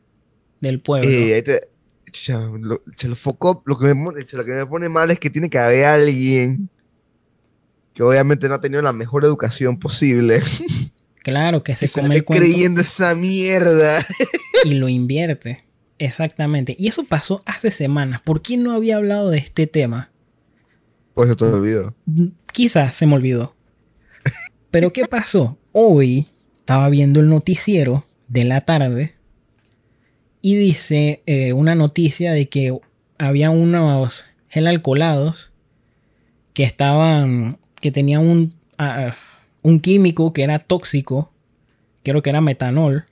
del 0.60 0.80
pueblo. 0.80 1.08
Eh, 1.08 1.34
ahí 1.34 1.42
te- 1.42 1.68
chucha, 2.10 2.40
lo- 2.40 2.82
se 2.96 3.08
lo 3.08 3.14
focó. 3.16 3.62
Lo 3.64 3.78
que, 3.78 3.86
me, 3.94 4.04
pone- 4.04 4.24
lo 4.32 4.44
que 4.44 4.52
me 4.52 4.66
pone 4.66 4.88
mal 4.90 5.10
es 5.10 5.18
que 5.18 5.30
tiene 5.30 5.48
que 5.48 5.58
haber 5.58 5.84
alguien 5.86 6.68
que 7.94 8.02
obviamente 8.02 8.48
no 8.48 8.54
ha 8.56 8.60
tenido 8.60 8.82
la 8.82 8.92
mejor 8.92 9.24
educación 9.24 9.78
posible. 9.78 10.40
claro 11.22 11.62
que 11.62 11.74
se 11.76 11.80
que 11.80 11.88
se 11.88 12.00
come 12.00 12.16
el 12.16 12.24
cuento 12.24 12.44
creyendo 12.44 12.80
esa 12.82 13.14
mierda. 13.14 14.04
y 14.64 14.74
lo 14.74 14.88
invierte. 14.88 15.64
Exactamente. 15.98 16.74
Y 16.78 16.88
eso 16.88 17.04
pasó 17.04 17.42
hace 17.46 17.70
semanas. 17.70 18.20
¿Por 18.22 18.42
qué 18.42 18.56
no 18.56 18.72
había 18.72 18.96
hablado 18.96 19.30
de 19.30 19.38
este 19.38 19.66
tema? 19.68 20.10
Pues 21.14 21.28
se 21.30 21.36
te 21.36 21.44
olvidó. 21.44 21.94
Quizás 22.52 22.94
se 22.94 23.06
me 23.06 23.14
olvidó. 23.14 23.54
Pero 24.70 24.92
¿qué 24.92 25.04
pasó? 25.04 25.58
Hoy 25.72 26.28
estaba 26.62 26.88
viendo 26.90 27.18
el 27.18 27.28
noticiero 27.28 28.04
de 28.28 28.44
la 28.44 28.60
tarde 28.60 29.16
y 30.42 30.54
dice 30.54 31.20
eh, 31.26 31.52
una 31.52 31.74
noticia 31.74 32.30
de 32.30 32.48
que 32.48 32.78
había 33.18 33.50
unos 33.50 34.26
gel 34.48 34.68
alcoholados 34.68 35.50
que 36.54 36.62
estaban, 36.62 37.58
que 37.80 37.90
tenían 37.90 38.28
un, 38.28 38.54
ah, 38.78 39.16
un 39.62 39.80
químico 39.80 40.32
que 40.32 40.44
era 40.44 40.60
tóxico, 40.60 41.32
creo 42.04 42.22
que 42.22 42.30
era 42.30 42.40
metanol, 42.40 43.06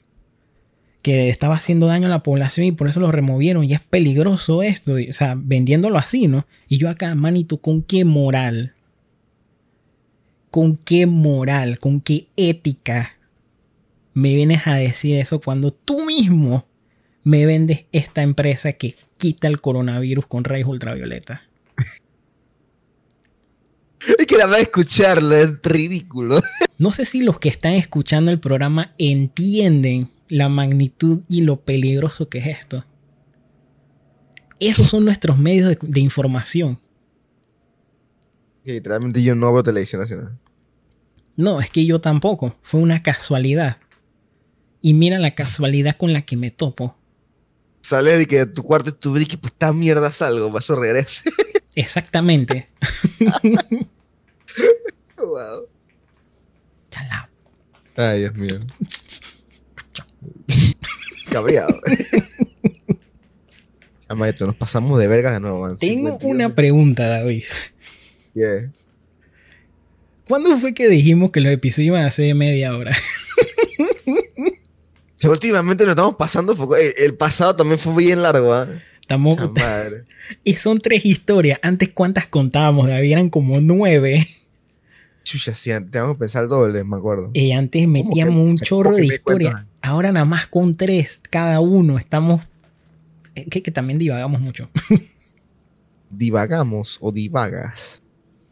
que 1.02 1.26
estaba 1.26 1.56
haciendo 1.56 1.86
daño 1.86 2.06
a 2.06 2.10
la 2.10 2.22
población 2.22 2.66
y 2.66 2.72
por 2.72 2.86
eso 2.86 3.00
lo 3.00 3.10
removieron 3.10 3.64
y 3.64 3.72
es 3.72 3.80
peligroso 3.80 4.62
esto, 4.62 4.94
o 4.94 5.12
sea, 5.12 5.34
vendiéndolo 5.36 5.98
así, 5.98 6.28
¿no? 6.28 6.46
Y 6.68 6.78
yo 6.78 6.88
acá, 6.88 7.16
manito, 7.16 7.56
¿con 7.56 7.82
qué 7.82 8.04
moral? 8.04 8.74
¿Con 10.52 10.76
qué 10.76 11.06
moral? 11.06 11.80
¿Con 11.80 12.00
qué 12.00 12.28
ética 12.36 13.16
me 14.14 14.34
vienes 14.34 14.66
a 14.66 14.74
decir 14.74 15.16
eso 15.16 15.40
cuando 15.40 15.70
tú 15.72 16.04
mismo 16.04 16.66
me 17.22 17.46
vendes 17.46 17.86
esta 17.92 18.22
empresa 18.22 18.72
que 18.72 18.94
quita 19.18 19.48
el 19.48 19.60
coronavirus 19.60 20.26
con 20.26 20.44
rayos 20.44 20.68
ultravioleta? 20.68 21.42
Es 24.18 24.26
que 24.26 24.38
la 24.38 24.46
va 24.46 24.56
a 24.56 24.60
escucharlo, 24.60 25.34
es 25.36 25.60
ridículo. 25.62 26.40
No 26.78 26.92
sé 26.92 27.04
si 27.04 27.20
los 27.20 27.38
que 27.38 27.50
están 27.50 27.74
escuchando 27.74 28.30
el 28.30 28.40
programa 28.40 28.94
entienden 28.96 30.08
la 30.28 30.48
magnitud 30.48 31.20
y 31.28 31.42
lo 31.42 31.60
peligroso 31.60 32.28
que 32.28 32.38
es 32.38 32.46
esto. 32.46 32.86
Esos 34.58 34.88
son 34.88 35.04
nuestros 35.04 35.38
medios 35.38 35.68
de, 35.68 35.78
de 35.82 36.00
información. 36.00 36.80
Que 38.64 38.72
literalmente 38.72 39.22
yo 39.22 39.34
no 39.34 39.52
veo 39.52 39.62
televisión 39.62 40.00
nacional. 40.00 40.38
No, 41.36 41.60
es 41.60 41.70
que 41.70 41.84
yo 41.84 42.00
tampoco. 42.00 42.56
Fue 42.62 42.80
una 42.80 43.02
casualidad. 43.02 43.78
Y 44.82 44.94
mira 44.94 45.18
la 45.18 45.34
casualidad 45.34 45.96
con 45.96 46.12
la 46.12 46.22
que 46.22 46.36
me 46.36 46.50
topo. 46.50 46.96
Sales 47.82 48.18
de 48.18 48.26
que 48.26 48.38
de 48.38 48.46
tu 48.46 48.62
cuarto 48.62 48.90
y 48.90 48.92
tú 48.92 49.12
ves 49.12 49.26
que 49.26 49.38
pues 49.38 49.52
esta 49.52 49.72
mierda 49.72 50.12
salgo, 50.12 50.48
para 50.48 50.58
eso 50.60 50.76
regrese. 50.76 51.30
Exactamente. 51.74 52.68
wow. 55.16 55.66
Chala. 56.90 57.30
Ay, 57.96 58.20
Dios 58.20 58.34
mío. 58.34 58.60
Cabreado. 61.30 61.78
Amaito, 64.08 64.44
nos 64.44 64.56
pasamos 64.56 64.98
de 64.98 65.06
verga 65.06 65.32
de 65.32 65.40
nuevo. 65.40 65.60
man. 65.60 65.76
Tengo 65.76 66.10
51. 66.18 66.34
una 66.34 66.54
pregunta, 66.54 67.06
David. 67.06 67.44
Yeah. 68.34 68.72
¿Cuándo 70.26 70.56
fue 70.58 70.74
que 70.74 70.88
dijimos 70.88 71.30
que 71.30 71.40
los 71.40 71.52
episodios 71.52 71.88
iban 71.88 72.04
a 72.04 72.10
ser 72.10 72.26
de 72.26 72.34
media 72.34 72.76
hora? 72.76 72.94
Últimamente 75.28 75.84
nos 75.84 75.90
estamos 75.92 76.14
pasando. 76.16 76.52
eh, 76.76 76.94
El 76.98 77.16
pasado 77.16 77.54
también 77.56 77.78
fue 77.78 77.94
bien 77.96 78.22
largo, 78.22 78.52
¿ah? 78.54 78.68
Estamos, 79.00 79.36
madre. 79.54 80.04
y 80.44 80.54
son 80.54 80.78
tres 80.78 81.04
historias. 81.04 81.58
Antes, 81.62 81.90
¿cuántas 81.90 82.26
contábamos? 82.28 82.86
David? 82.88 83.12
Eran 83.12 83.28
como 83.30 83.60
nueve. 83.60 84.26
Chucha, 85.24 85.54
sí, 85.54 85.70
tengo 85.90 86.14
que 86.14 86.18
pensar 86.20 86.48
doble, 86.48 86.82
me 86.84 86.96
acuerdo. 86.96 87.30
Y 87.34 87.52
antes 87.52 87.82
¿Cómo 87.82 87.92
metíamos 87.92 88.34
que- 88.44 88.50
un 88.50 88.58
chorro 88.58 88.94
de 88.96 89.06
me 89.06 89.14
historia. 89.14 89.50
cuentas? 89.52 89.66
Ahora 89.82 90.12
nada 90.12 90.24
más 90.26 90.46
con 90.46 90.74
tres 90.74 91.20
cada 91.30 91.60
uno. 91.60 91.98
Estamos. 91.98 92.42
eh, 93.34 93.46
Que, 93.50 93.62
que 93.62 93.70
también 93.70 93.98
divagamos 93.98 94.40
mucho. 94.40 94.70
Divagamos 96.10 96.98
o 97.00 97.12
divagas. 97.12 98.02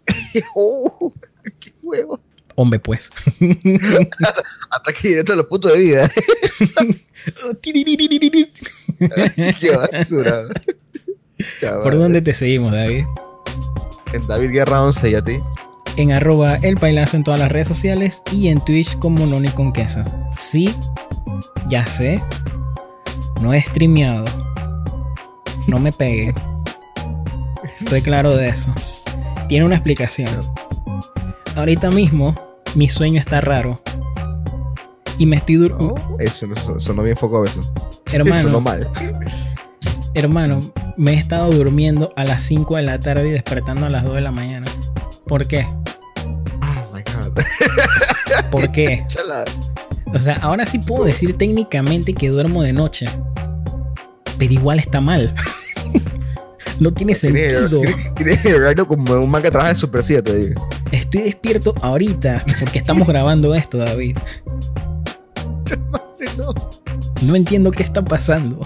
oh, 0.55 1.11
¡Qué 1.59 1.73
huevo! 1.83 2.21
Hombre, 2.61 2.81
pues. 2.81 3.09
Ataque 4.71 5.09
directo 5.09 5.33
a 5.33 5.37
los 5.37 5.47
puntos 5.47 5.73
de 5.75 5.79
vida. 5.79 6.11
¡Qué 9.61 9.71
basura! 9.77 10.43
Chaval. 11.61 11.83
¿Por 11.85 11.97
dónde 11.97 12.21
te 12.21 12.35
seguimos, 12.35 12.73
David? 12.73 13.05
En 14.13 14.27
David 14.27 14.51
Guerra 14.51 14.83
11 14.83 15.09
y 15.09 15.15
a 15.15 15.23
ti. 15.23 15.39
En 15.97 16.11
arroba 16.11 16.57
el 16.57 16.79
pailazo 16.79 17.17
en 17.17 17.23
todas 17.23 17.39
las 17.39 17.53
redes 17.53 17.69
sociales 17.69 18.23
y 18.33 18.49
en 18.49 18.61
Twitch 18.65 18.99
como 18.99 19.25
Noni 19.25 19.51
con 19.51 19.73
queso. 19.73 20.03
Sí, 20.37 20.75
ya 21.69 21.87
sé. 21.87 22.21
No 23.41 23.55
he 23.55 23.63
streameado. 23.63 24.25
No 25.69 25.79
me 25.79 25.93
pegue. 25.93 26.35
Estoy 27.79 28.03
claro 28.03 28.37
de 28.37 28.49
eso. 28.49 28.75
Tiene 29.47 29.65
una 29.65 29.77
explicación. 29.77 30.29
Ahorita 31.55 31.93
mismo 31.93 32.48
mi 32.75 32.89
sueño 32.89 33.21
está 33.21 33.41
raro. 33.41 33.81
Y 35.19 35.27
me 35.27 35.37
estoy 35.37 35.57
dur- 35.57 35.77
No, 35.79 35.95
eso 36.21 36.47
no 36.47 36.55
sonó, 36.57 36.79
sonó 36.81 37.03
bien 37.03 37.17
foco 37.17 37.45
eso. 37.45 37.61
Hermano. 38.13 38.43
Sonó 38.43 38.61
mal. 38.61 38.89
Hermano, 40.15 40.61
me 40.97 41.13
he 41.13 41.17
estado 41.19 41.51
durmiendo 41.51 42.11
a 42.17 42.25
las 42.25 42.43
5 42.45 42.77
de 42.77 42.83
la 42.83 42.99
tarde 43.01 43.29
y 43.29 43.33
despertando 43.33 43.87
a 43.87 43.91
las 43.91 44.05
2 44.05 44.15
de 44.15 44.21
la 44.21 44.31
mañana. 44.33 44.67
¿Por 45.27 45.47
qué? 45.47 45.67
Oh 45.67 46.95
my 46.95 47.03
god. 47.03 47.43
¿Por 48.51 48.71
qué? 48.73 49.05
Chala. 49.09 49.45
O 50.15 50.19
sea, 50.19 50.37
ahora 50.41 50.65
sí 50.67 50.79
puedo 50.79 51.05
decir 51.05 51.37
técnicamente 51.37 52.15
que 52.15 52.29
duermo 52.31 52.63
de 52.63 52.73
noche. 52.73 53.07
Pero 54.39 54.53
igual 54.55 54.79
está 54.79 55.01
mal. 55.01 55.35
No 56.81 56.93
tiene 56.93 57.15
sentido. 57.15 57.83
el 58.45 58.55
horario 58.55 58.87
como 58.87 59.15
un 59.15 59.31
man 59.31 59.43
que 59.43 59.51
trabaja 59.51 59.71
en 59.71 59.77
Super 59.77 60.03
7, 60.03 60.35
digo. 60.35 60.69
Estoy 60.93 61.23
despierto 61.23 61.75
ahorita 61.83 62.45
porque 62.61 62.79
estamos 62.79 63.09
grabando 63.13 63.55
esto, 63.55 63.79
David. 63.79 64.17
No. 66.37 66.55
No 67.23 67.35
entiendo 67.35 67.71
qué 67.73 67.83
está 67.83 68.05
pasando. 68.05 68.65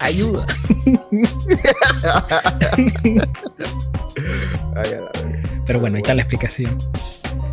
Ayuda. 0.00 0.46
Pero 5.66 5.80
bueno, 5.80 5.96
ahí 5.96 6.02
está 6.02 6.14
la 6.14 6.22
explicación. 6.22 6.78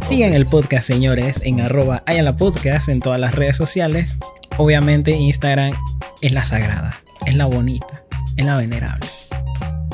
Sigan 0.01 0.33
el 0.33 0.45
podcast, 0.45 0.85
señores, 0.85 1.41
en 1.43 1.61
arroba 1.61 2.03
la 2.07 2.37
podcast 2.37 2.89
en 2.89 2.99
todas 2.99 3.19
las 3.19 3.33
redes 3.35 3.57
sociales. 3.57 4.15
Obviamente 4.57 5.11
Instagram 5.11 5.73
es 6.21 6.31
la 6.31 6.45
sagrada, 6.45 7.01
es 7.25 7.35
la 7.35 7.45
bonita, 7.45 8.03
es 8.37 8.45
la 8.45 8.55
venerable, 8.55 9.07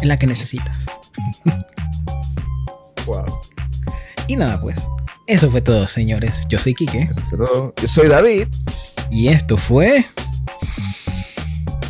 es 0.01 0.07
la 0.07 0.17
que 0.17 0.27
necesitas. 0.27 0.77
Wow. 3.05 3.25
Y 4.27 4.35
nada, 4.35 4.59
pues, 4.61 4.77
eso 5.27 5.49
fue 5.49 5.61
todo, 5.61 5.87
señores. 5.87 6.45
Yo 6.49 6.59
soy 6.59 6.73
Kike 6.75 7.09
Eso 7.11 7.21
fue 7.29 7.37
todo. 7.39 7.73
Yo 7.81 7.87
soy 7.87 8.07
David. 8.07 8.47
y 9.11 9.29
esto 9.29 9.57
fue... 9.57 10.05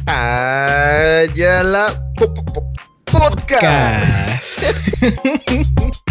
Ayala 0.05 1.93
po- 2.17 2.33
po- 2.33 2.45
po- 2.45 2.73
Podcast. 3.05 3.59
Cas. 3.59 4.57